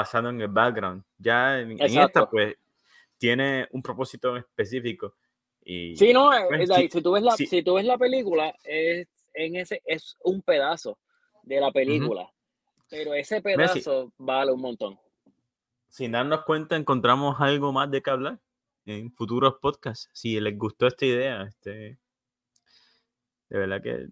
pasando 0.00 0.30
en 0.30 0.40
el 0.40 0.48
background. 0.48 1.02
Ya 1.18 1.60
en, 1.60 1.72
en 1.72 1.98
esta, 1.98 2.28
pues, 2.28 2.56
tiene 3.18 3.68
un 3.72 3.82
propósito 3.82 4.34
específico. 4.36 5.14
Y 5.62 5.94
Sí, 5.94 6.10
no, 6.14 6.32
eh, 6.32 6.46
Pues, 6.48 6.68
like, 6.70 6.90
si, 6.90 7.02
tú 7.02 7.12
ves 7.12 7.22
la, 7.22 7.32
sí. 7.32 7.46
si 7.46 7.62
tú 7.62 7.74
ves 7.74 7.84
la 7.84 7.98
película, 7.98 8.54
es, 8.64 9.06
en 9.34 9.56
ese, 9.56 9.82
es 9.84 10.16
un 10.24 10.40
pedazo 10.40 10.98
de 11.42 11.60
la 11.60 11.70
película. 11.70 12.30
Pero 12.88 13.12
ese 13.12 13.42
Mira, 13.44 13.68
sí. 13.68 13.80
pedazo 13.80 14.12
vale 14.16 14.52
un 14.52 14.60
montón. 14.62 14.98
sin 15.90 16.12
darnos 16.12 16.44
cuenta, 16.44 16.76
encontramos 16.76 17.38
algo 17.40 17.72
más 17.72 17.90
de 17.90 18.00
qué 18.00 18.10
hablar 18.10 18.38
en 18.86 19.12
futuros 19.12 19.56
podcasts. 19.60 20.08
Si 20.14 20.40
les 20.40 20.56
gustó 20.56 20.86
esta 20.86 21.04
idea, 21.04 21.42
este, 21.42 21.98
de 23.50 23.58
verdad 23.58 23.82
que 23.82 24.08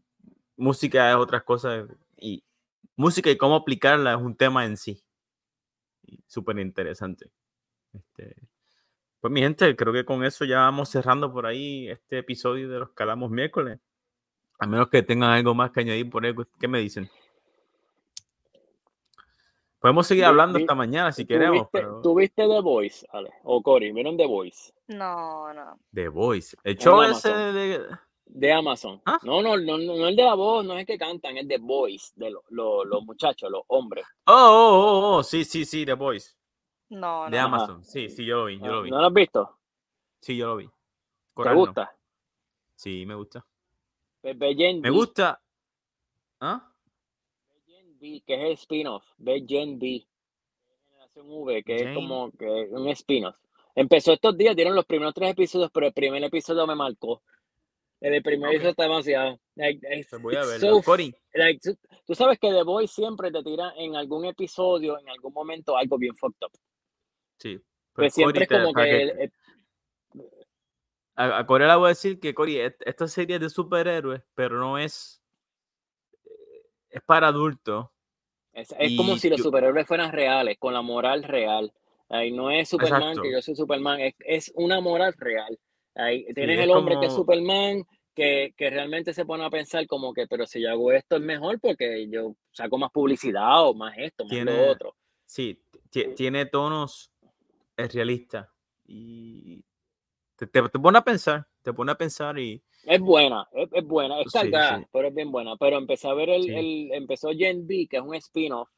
música 0.57 1.09
es 1.11 1.16
otra 1.16 1.41
cosa 1.41 1.86
y 2.18 2.45
música 2.95 3.30
y 3.30 3.39
cómo 3.39 3.55
aplicarla 3.57 4.12
es 4.12 4.20
un 4.20 4.36
tema 4.36 4.66
en 4.66 4.76
sí. 4.76 5.03
Y 6.09 6.23
Súper 6.27 6.59
interesante. 6.59 7.31
Este, 7.93 8.35
pues 9.21 9.33
mi 9.33 9.41
gente, 9.41 9.75
creo 9.77 9.93
que 9.93 10.05
con 10.05 10.25
eso 10.25 10.45
ya 10.45 10.61
vamos 10.61 10.89
cerrando 10.89 11.33
por 11.33 11.45
ahí 11.47 11.89
este 11.89 12.19
episodio 12.19 12.69
de 12.69 12.79
los 12.79 12.91
Calamos 12.93 13.31
miércoles. 13.31 13.79
A 14.59 14.67
menos 14.67 14.89
que 14.89 15.03
tengan 15.03 15.31
algo 15.31 15.55
más 15.55 15.71
que 15.71 15.81
añadir 15.81 16.09
por 16.11 16.25
ahí, 16.25 16.35
¿qué 16.59 16.67
me 16.69 16.81
dicen? 16.81 17.09
Podemos 19.81 20.07
seguir 20.07 20.25
hablando 20.25 20.57
vi- 20.59 20.65
esta 20.65 20.75
mañana 20.75 21.13
si 21.13 21.25
¿Tú 21.25 21.29
queremos, 21.29 21.59
viste, 21.61 21.69
pero... 21.73 22.03
The 22.03 22.61
Voice, 22.61 23.07
Ale? 23.13 23.31
O 23.45 23.63
Cory, 23.63 23.93
¿vieron 23.93 24.17
The 24.17 24.27
Voice? 24.27 24.73
no, 24.89 25.53
no. 25.55 25.79
The 25.93 26.09
Voice. 26.09 26.57
El 26.65 26.77
show 26.77 27.03
ese 27.03 27.29
de... 27.33 27.87
De 28.31 28.53
Amazon. 28.53 29.01
¿Ah? 29.07 29.18
No, 29.22 29.41
no, 29.43 29.57
no, 29.57 29.79
no, 29.79 29.97
no 29.97 30.09
el 30.09 30.14
de 30.16 30.22
la 30.22 30.35
voz, 30.35 30.64
no 30.64 30.74
es 30.74 30.81
el 30.81 30.87
que 30.87 30.99
cantan, 30.99 31.37
es 31.39 31.49
The 31.49 31.59
Voice, 31.59 32.12
de 32.14 32.31
lo- 32.31 32.45
lo- 32.51 32.85
los 32.85 33.03
muchachos, 33.05 33.51
los 33.51 33.62
hombres. 33.68 34.05
Oh, 34.26 34.33
oh, 34.33 34.79
oh, 35.14 35.16
oh, 35.18 35.22
sí, 35.22 35.45
sí, 35.45 35.64
sí, 35.64 35.85
The 35.87 35.95
Voice. 35.95 36.33
No, 36.91 37.24
De 37.31 37.39
no. 37.39 37.45
Amazon. 37.45 37.85
Sí, 37.85 38.09
sí, 38.09 38.24
yo 38.24 38.39
lo 38.39 38.45
vi, 38.47 38.59
yo 38.59 38.66
lo 38.66 38.83
vi. 38.83 38.91
¿No 38.91 39.01
lo 39.01 39.07
has 39.07 39.12
visto? 39.12 39.59
Sí, 40.20 40.37
yo 40.37 40.47
lo 40.49 40.57
vi. 40.57 40.66
¿Te 40.66 40.72
Correcto. 41.35 41.59
gusta? 41.59 41.97
Sí, 42.74 43.05
me 43.07 43.14
gusta. 43.14 43.45
Me 44.22 44.91
gusta. 44.91 45.41
¿Ah? 46.41 46.70
V, 48.01 48.22
que 48.26 48.35
es 48.35 48.41
el 48.41 48.53
spin-off. 48.53 49.05
Ve 49.16 49.45
Gen 49.49 49.76
V. 49.79 50.07
Generación 50.89 51.26
V, 51.29 51.62
que 51.64 51.79
Gen- 51.79 51.89
es 51.89 51.95
como 51.95 52.31
que 52.33 52.47
un 52.70 52.89
spin-off. 52.89 53.37
Empezó 53.74 54.12
estos 54.12 54.37
días, 54.37 54.55
dieron 54.57 54.74
los 54.74 54.85
primeros 54.87 55.14
tres 55.14 55.31
episodios, 55.31 55.70
pero 55.72 55.87
el 55.87 55.93
primer 55.93 56.22
episodio 56.22 56.66
me 56.66 56.74
marcó. 56.74 57.22
El 58.01 58.23
primer 58.23 58.51
episodio 58.51 58.71
está 58.71 58.83
demasiado. 58.85 59.41
Like, 59.57 60.07
Pues 60.09 60.23
voy 60.23 60.37
a 60.37 60.45
verlo. 60.45 60.77
so 60.77 60.83
Cory, 60.83 61.15
like, 61.35 61.59
tú, 61.61 61.77
tú 62.07 62.15
sabes 62.15 62.39
que 62.39 62.49
The 62.51 62.63
Voice 62.63 62.95
siempre 62.95 63.31
te 63.33 63.43
tira 63.43 63.73
en 63.77 63.97
algún 63.97 64.25
episodio, 64.25 64.99
en 65.01 65.09
algún 65.09 65.33
momento, 65.33 65.77
algo 65.77 65.99
bien 65.99 66.15
fucked 66.17 66.47
up. 66.47 66.53
sí. 67.39 67.61
Pues 67.93 68.15
siempre 68.15 68.45
es 68.45 68.49
como 68.49 68.73
que, 68.73 68.83
que- 68.83 69.03
el- 69.03 69.11
el- 69.23 69.33
a, 71.17 71.39
a 71.39 71.47
Cory 71.47 71.67
le 71.67 71.75
voy 71.75 71.87
a 71.87 71.89
decir 71.89 72.21
que, 72.21 72.33
Cory, 72.33 72.61
est- 72.61 72.81
esta 72.87 73.09
serie 73.09 73.35
es 73.37 73.43
de 73.43 73.51
superhéroes, 73.51 74.23
pero 74.35 74.59
no 74.61 74.79
es... 74.79 75.21
Es 76.91 77.03
para 77.03 77.27
adultos. 77.29 77.87
es, 78.53 78.73
es 78.79 78.97
como 78.97 79.17
si 79.17 79.29
los 79.29 79.39
yo- 79.39 79.45
superhéroes 79.45 79.87
fueran 79.87 80.13
reales, 80.13 80.57
con 80.61 80.73
la 80.75 80.81
moral 80.83 81.25
real. 81.25 81.73
Ay, 82.09 82.31
no 82.31 82.51
es 82.53 82.69
Superman, 82.69 83.03
Exacto. 83.03 83.23
que 83.23 83.33
yo 83.33 83.43
soy 83.43 83.57
Superman, 83.57 84.01
es, 84.01 84.15
es 84.21 84.53
una 84.55 84.81
moral 84.81 85.13
real. 85.19 85.59
Ay, 85.99 86.25
tienes 86.33 86.59
es 86.59 86.65
el 86.65 86.71
hombre 86.71 86.97
que 87.01 87.07
es 87.07 87.13
Superman, 87.15 87.85
que, 88.15 88.55
que 88.57 88.71
realmente 88.71 89.13
se 89.13 89.25
pone 89.27 89.45
a 89.45 89.51
pensar 89.51 89.87
como 89.89 90.13
que, 90.15 90.27
pero 90.29 90.47
si 90.47 90.63
yo 90.63 90.71
hago 90.71 90.93
esto 90.93 91.17
es 91.17 91.23
mejor 91.23 91.59
porque 91.61 92.09
yo 92.09 92.35
saco 92.53 92.79
más 92.79 92.91
publicidad 92.93 93.67
o 93.69 93.75
más 93.75 93.95
esto, 93.99 94.25
más 94.25 94.31
Tiene- 94.31 94.53
lo 94.53 94.69
otro. 94.73 94.95
Sí, 95.27 95.61
ti- 95.91 96.15
tiene 96.15 96.47
tonos 96.47 97.11
es 97.77 97.93
realista 97.93 98.51
y 98.87 99.63
te, 100.37 100.47
te, 100.47 100.63
te 100.69 100.79
pone 100.79 100.99
a 100.99 101.03
pensar, 101.03 101.47
te 101.63 101.73
pone 101.73 101.93
a 101.93 101.99
pensar 101.99 102.39
y 102.39 102.63
Es 102.85 103.01
buena, 103.01 103.47
es, 103.53 103.69
es 103.73 103.85
buena, 103.85 104.21
es 104.21 104.33
cargada, 104.33 104.79
sí. 104.79 104.87
pero 104.93 105.09
es 105.09 105.15
bien 105.15 105.31
buena. 105.33 105.57
Pero 105.57 105.77
empecé 105.79 106.09
a 106.09 106.15
ver 106.15 106.31
el, 106.31 106.45
Sí. 106.45 106.53
el- 106.55 106.91
empezó 106.93 107.31
Gen 107.31 107.65
V, 107.67 107.87
que 107.91 107.97
es 107.99 108.03
un 108.03 108.15
spin-off, 108.15 108.69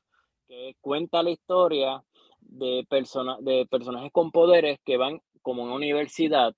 que 0.49 0.75
cuenta 0.81 1.23
la 1.23 1.31
historia 1.31 2.03
de, 2.41 2.85
persona, 2.89 3.37
de 3.41 3.67
personajes 3.71 4.11
con 4.11 4.31
poderes 4.33 4.79
que 4.85 4.97
van 4.97 5.21
como 5.43 5.63
a 5.63 5.67
una 5.67 5.75
universidad, 5.77 6.55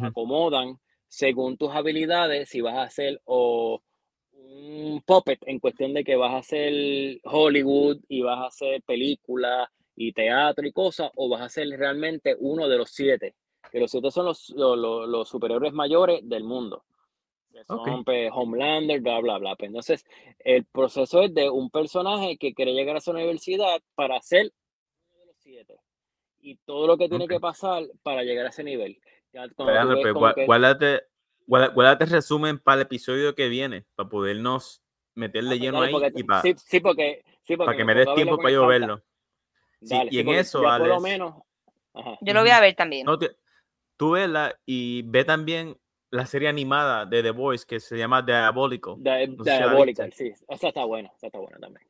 acomodan 0.00 0.78
según 1.08 1.56
tus 1.56 1.70
habilidades, 1.72 2.48
si 2.48 2.60
vas 2.60 2.74
a 2.74 2.82
hacer 2.82 3.20
o 3.24 3.82
un 4.32 5.02
puppet 5.06 5.38
en 5.46 5.58
cuestión 5.60 5.94
de 5.94 6.04
que 6.04 6.16
vas 6.16 6.32
a 6.32 6.38
hacer 6.38 7.20
Hollywood 7.24 7.98
y 8.08 8.22
vas 8.22 8.38
a 8.38 8.46
hacer 8.46 8.82
películas 8.82 9.68
y 9.94 10.12
teatro 10.12 10.66
y 10.66 10.72
cosas, 10.72 11.10
o 11.16 11.28
vas 11.28 11.42
a 11.42 11.48
ser 11.48 11.68
realmente 11.68 12.34
uno 12.38 12.68
de 12.68 12.78
los 12.78 12.90
siete 12.90 13.34
que 13.72 13.80
los 13.80 13.90
siete 13.90 14.10
son 14.10 14.26
los, 14.26 14.50
los, 14.50 15.08
los- 15.08 15.28
superhéroes 15.28 15.72
mayores 15.72 16.20
del 16.28 16.44
mundo. 16.44 16.84
Son 17.66 18.00
Ok. 18.00 18.04
pues, 18.04 18.30
Homelander, 18.32 19.00
bla, 19.00 19.20
bla, 19.20 19.38
bla. 19.38 19.56
Pues, 19.56 19.68
entonces, 19.68 20.04
el 20.38 20.64
proceso 20.66 21.22
es 21.22 21.34
de 21.34 21.48
un 21.48 21.70
personaje 21.70 22.36
que 22.36 22.54
quiere 22.54 22.72
llegar 22.72 22.96
a 22.96 23.00
su 23.00 23.10
universidad 23.12 23.80
para 23.94 24.20
ser 24.20 24.52
uno 25.10 25.20
de 25.20 25.26
los 25.26 25.36
siete. 25.38 25.76
Y 26.40 26.56
todo 26.66 26.86
lo 26.86 26.98
que 26.98 27.08
tiene 27.08 27.28
que 27.28 27.40
pasar 27.40 27.84
para 28.02 28.24
llegar 28.24 28.46
a 28.46 28.50
ese 28.50 28.64
nivel. 28.64 28.98
Ya 29.32 29.42
ves 29.42 29.52
pues, 29.56 30.34
que- 30.34 30.46
guárdate, 30.46 32.06
resumen 32.06 32.58
para 32.58 32.76
el 32.76 32.82
episodio 32.82 33.34
que 33.34 33.48
viene, 33.48 33.84
para 33.94 34.08
podernos 34.08 34.82
meter 35.14 35.40
Ah, 35.44 35.44
de 35.44 35.48
pues 35.50 35.60
lleno 35.60 35.80
dale, 35.80 35.86
ahí 35.86 35.92
porque- 35.92 36.12
y 36.20 36.22
para 36.24 36.42
sí, 36.42 36.54
sí, 36.56 36.80
porque, 36.80 37.24
sí, 37.42 37.56
porque 37.56 37.76
que 37.76 37.84
me 37.84 37.94
des 37.94 38.14
tiempo 38.14 38.36
para 38.36 38.50
yo 38.50 38.60
falta. 38.62 38.70
verlo. 38.78 39.02
Sí, 39.82 39.96
Dale, 39.96 40.10
y 40.10 40.14
sí, 40.14 40.20
en 40.20 40.28
eso, 40.30 40.58
por 40.62 40.78
lo 40.78 40.94
Alex, 40.94 41.02
menos 41.02 41.34
Ajá. 41.94 42.16
Yo 42.22 42.32
lo 42.32 42.40
voy 42.40 42.50
a 42.50 42.60
ver 42.60 42.74
también. 42.74 43.04
No, 43.04 43.18
te- 43.18 43.36
tú 43.98 44.12
vela 44.12 44.58
y 44.64 45.02
ve 45.02 45.24
también 45.24 45.76
la 46.10 46.24
serie 46.24 46.48
animada 46.48 47.04
de 47.04 47.22
The 47.22 47.30
Voice 47.32 47.66
que 47.66 47.80
se 47.80 47.98
llama 47.98 48.22
Diabolical. 48.22 48.94
Di- 48.96 49.36
No 49.36 49.44
sé 49.44 49.50
si 49.54 49.60
la 49.60 49.68
Diabolical, 49.68 50.12
sí. 50.14 50.32
Esa 50.48 50.68
está 50.68 50.84
buena, 50.86 51.10
esa 51.16 51.26
está 51.26 51.38
buena 51.38 51.58
también. 51.58 51.86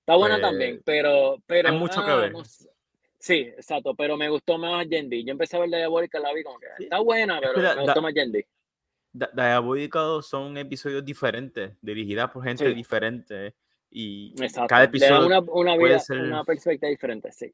Está 0.00 0.16
buena 0.16 0.34
Pues, 0.36 0.42
también, 0.50 0.82
pero, 0.84 1.36
pero. 1.46 1.68
hay 1.68 1.76
mucho 1.78 2.04
que 2.04 2.12
ver. 2.12 2.32
no 2.32 2.44
sé. 2.44 2.69
Sí, 3.20 3.34
exacto, 3.34 3.94
pero 3.94 4.16
me 4.16 4.28
gustó 4.30 4.56
más 4.58 4.86
Gen 4.88 5.10
D. 5.10 5.22
Yo 5.22 5.32
empecé 5.32 5.56
a 5.56 5.60
ver 5.60 5.68
Diabolical, 5.68 6.22
la 6.22 6.32
vi 6.32 6.42
como 6.42 6.58
que 6.58 6.66
está 6.84 6.98
buena, 7.00 7.38
pero 7.38 7.60
da- 7.60 7.74
me 7.76 7.82
gustó 7.82 7.94
da- 7.96 8.00
más 8.00 8.14
Gen 8.14 8.32
D. 8.32 8.48
Di- 9.12 9.26
Diabolical 9.34 10.22
son 10.22 10.56
episodios 10.56 11.04
diferentes, 11.04 11.72
dirigidas 11.82 12.30
por 12.30 12.42
gente 12.44 12.66
Sí. 12.66 12.74
diferente. 12.74 13.54
Y 13.90 14.32
Exacto. 14.40 14.68
cada 14.68 14.84
episodio. 14.84 15.26
una, 15.26 15.40
una 15.40 15.74
puede 15.74 15.88
vida, 15.94 15.98
ser- 15.98 16.20
una 16.20 16.44
perspectiva 16.44 16.88
diferente, 16.88 17.30
sí. 17.32 17.52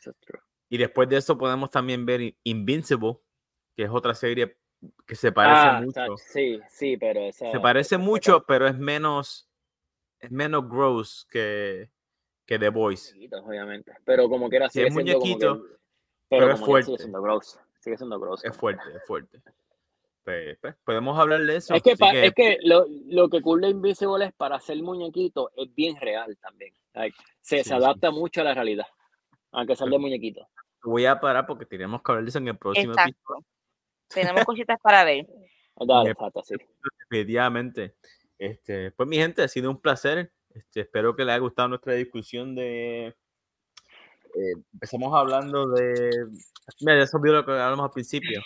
Eso 0.00 0.10
es 0.10 0.16
true. 0.18 0.40
Y 0.70 0.78
después 0.78 1.08
de 1.08 1.18
eso 1.18 1.38
podemos 1.38 1.70
también 1.70 2.04
ver 2.06 2.20
In- 2.22 2.36
Invincible, 2.44 3.18
que 3.76 3.84
es 3.84 3.90
otra 3.90 4.14
serie 4.14 4.56
que 5.06 5.14
se 5.14 5.30
parece 5.30 5.60
Ah, 5.68 5.80
mucho. 5.84 6.16
sí, 6.16 6.58
sí, 6.70 6.96
pero 6.96 7.20
esa. 7.20 7.52
Se 7.52 7.60
parece 7.60 7.98
mucho, 7.98 8.44
pero 8.46 8.66
es 8.66 8.76
menos, 8.76 9.48
es 10.18 10.30
menos 10.32 10.68
gross 10.68 11.26
que, 11.30 11.90
que 12.46 12.58
The 12.58 12.68
Voice. 12.68 13.12
muñequitos, 13.14 13.44
obviamente. 13.46 13.92
Pero 14.04 14.28
como 14.28 14.48
quiera 14.48 14.68
Sí, 14.68 14.74
sigue 14.80 14.86
es 14.88 14.94
que- 14.94 15.00
muñequito, 15.00 15.62
pero, 15.62 15.78
pero 16.28 16.42
es 16.42 16.46
quiera 16.46 16.56
sigue 16.56 16.66
fuerte. 16.66 16.96
siendo 16.98 17.22
gross. 17.22 17.58
Sigue 17.80 17.96
siendo 17.96 18.18
gross. 18.20 18.44
Es 18.44 18.56
fuerte, 18.56 18.82
es 18.94 19.06
fuerte. 19.06 19.42
Pues, 20.24 20.56
pues, 20.58 20.74
podemos 20.84 21.18
hablar 21.18 21.42
de 21.42 21.56
eso. 21.56 21.74
Es 21.74 21.82
que, 21.82 21.96
pa- 21.96 22.12
es 22.14 22.32
que 22.32 22.58
lo, 22.62 22.86
lo 22.88 23.28
que 23.28 23.42
cool 23.42 23.60
de 23.60 23.68
Invisible 23.68 24.24
es 24.24 24.32
para 24.32 24.56
hacer 24.56 24.82
muñequito 24.82 25.50
es 25.54 25.74
bien 25.74 25.96
real 26.00 26.36
también. 26.38 26.72
Like, 26.94 27.14
se, 27.42 27.58
Sí, 27.58 27.64
se 27.64 27.68
sí. 27.70 27.74
adapta 27.74 28.10
mucho 28.10 28.40
a 28.40 28.44
la 28.44 28.54
realidad. 28.54 28.86
Aunque 29.52 29.76
sea 29.76 29.86
de 29.86 29.98
muñequito. 29.98 30.48
Voy 30.82 31.04
a 31.04 31.20
parar 31.20 31.46
porque 31.46 31.66
tenemos 31.66 32.02
que 32.02 32.10
hablar 32.12 32.24
de 32.24 32.28
eso 32.30 32.38
en 32.38 32.48
el 32.48 32.56
próximo 32.56 32.92
episodio. 32.92 33.08
Exacto. 33.18 33.44
Tenemos 34.08 34.44
cositas 34.44 34.80
para 34.80 35.04
ver. 35.04 35.26
Dale, 35.76 36.04
Me- 36.04 36.10
exacto, 36.12 36.42
sí. 36.42 36.54
Definitivamente. 37.10 37.94
Este, 38.38 38.90
pues 38.92 39.08
mi 39.08 39.16
gente, 39.16 39.42
ha 39.42 39.48
sido 39.48 39.70
un 39.70 39.80
placer. 39.80 40.32
Este, 40.54 40.82
espero 40.82 41.14
que 41.16 41.24
les 41.24 41.32
haya 41.32 41.40
gustado 41.40 41.68
nuestra 41.68 41.94
discusión 41.94 42.54
de... 42.54 43.08
eh, 43.08 44.52
empezamos 44.72 45.12
hablando 45.14 45.66
de... 45.68 46.28
Mira, 46.80 46.98
ya 47.00 47.06
se 47.06 47.16
olvidó 47.16 47.34
lo 47.34 47.44
que 47.44 47.52
hablamos 47.52 47.84
al 47.84 47.90
principio. 47.90 48.40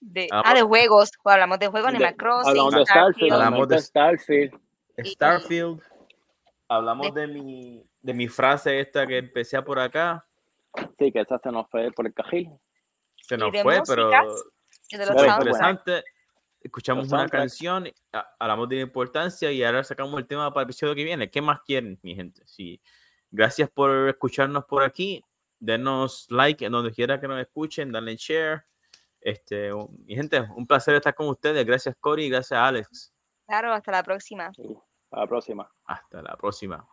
De, 0.00 0.26
Ah, 0.32 0.42
ah, 0.44 0.54
de 0.54 0.62
juegos. 0.62 1.10
Hablamos 1.24 1.58
de 1.58 1.66
juegos, 1.68 1.88
Animal 1.90 2.10
De- 2.12 2.16
Crossing, 2.16 2.48
hablamos 2.50 2.74
de 2.74 2.84
Starfield, 2.86 3.32
Hablamos 3.32 3.46
hablamos 3.46 3.68
de- 3.68 3.78
Starfield. 3.78 4.60
Starfield. 5.04 5.82
Hablamos 6.68 7.14
de 7.14 7.26
mi, 7.26 7.84
de 8.02 8.14
mi 8.14 8.28
frase 8.28 8.80
esta 8.80 9.06
que 9.06 9.18
empecé 9.18 9.60
por 9.62 9.78
acá. 9.78 10.26
Sí, 10.98 11.12
que 11.12 11.20
esa 11.20 11.38
se 11.38 11.50
nos 11.50 11.68
fue 11.70 11.90
por 11.92 12.06
el 12.06 12.14
cajil. 12.14 12.50
Se 13.16 13.36
nos 13.36 13.50
fue, 13.62 13.80
pero 13.86 14.10
músicas, 14.10 14.44
súper 15.08 15.28
interesante. 15.28 16.04
Escuchamos 16.60 17.04
Los 17.04 17.12
una 17.12 17.20
soundtracks. 17.20 17.42
canción, 17.42 17.88
a- 18.12 18.26
hablamos 18.38 18.68
de 18.68 18.76
la 18.76 18.82
importancia 18.82 19.50
y 19.52 19.62
ahora 19.62 19.84
sacamos 19.84 20.18
el 20.18 20.26
tema 20.26 20.52
para 20.52 20.62
el 20.62 20.66
episodio 20.66 20.94
que 20.94 21.04
viene. 21.04 21.30
¿Qué 21.30 21.40
más 21.40 21.60
quieren, 21.62 21.98
mi 22.02 22.14
gente? 22.14 22.42
Sí. 22.46 22.80
Gracias 23.30 23.70
por 23.70 24.08
escucharnos 24.08 24.64
por 24.64 24.82
aquí. 24.82 25.24
Denos 25.60 26.26
like 26.30 26.64
en 26.64 26.72
donde 26.72 26.92
quiera 26.92 27.20
que 27.20 27.28
nos 27.28 27.40
escuchen, 27.40 27.92
denle 27.92 28.16
share. 28.16 28.64
Este, 29.20 29.72
un- 29.72 30.04
mi 30.04 30.14
gente, 30.14 30.40
un 30.40 30.66
placer 30.66 30.94
estar 30.94 31.14
con 31.14 31.28
ustedes. 31.28 31.64
Gracias, 31.66 31.96
Cory, 32.00 32.28
gracias, 32.28 32.58
Alex. 32.58 33.12
Claro, 33.46 33.72
hasta 33.72 33.92
la 33.92 34.02
próxima. 34.02 34.52
Sí. 34.54 34.76
A 35.10 35.20
la 35.20 35.26
próxima. 35.26 35.70
Hasta 35.84 36.22
la 36.22 36.36
próxima. 36.36 36.86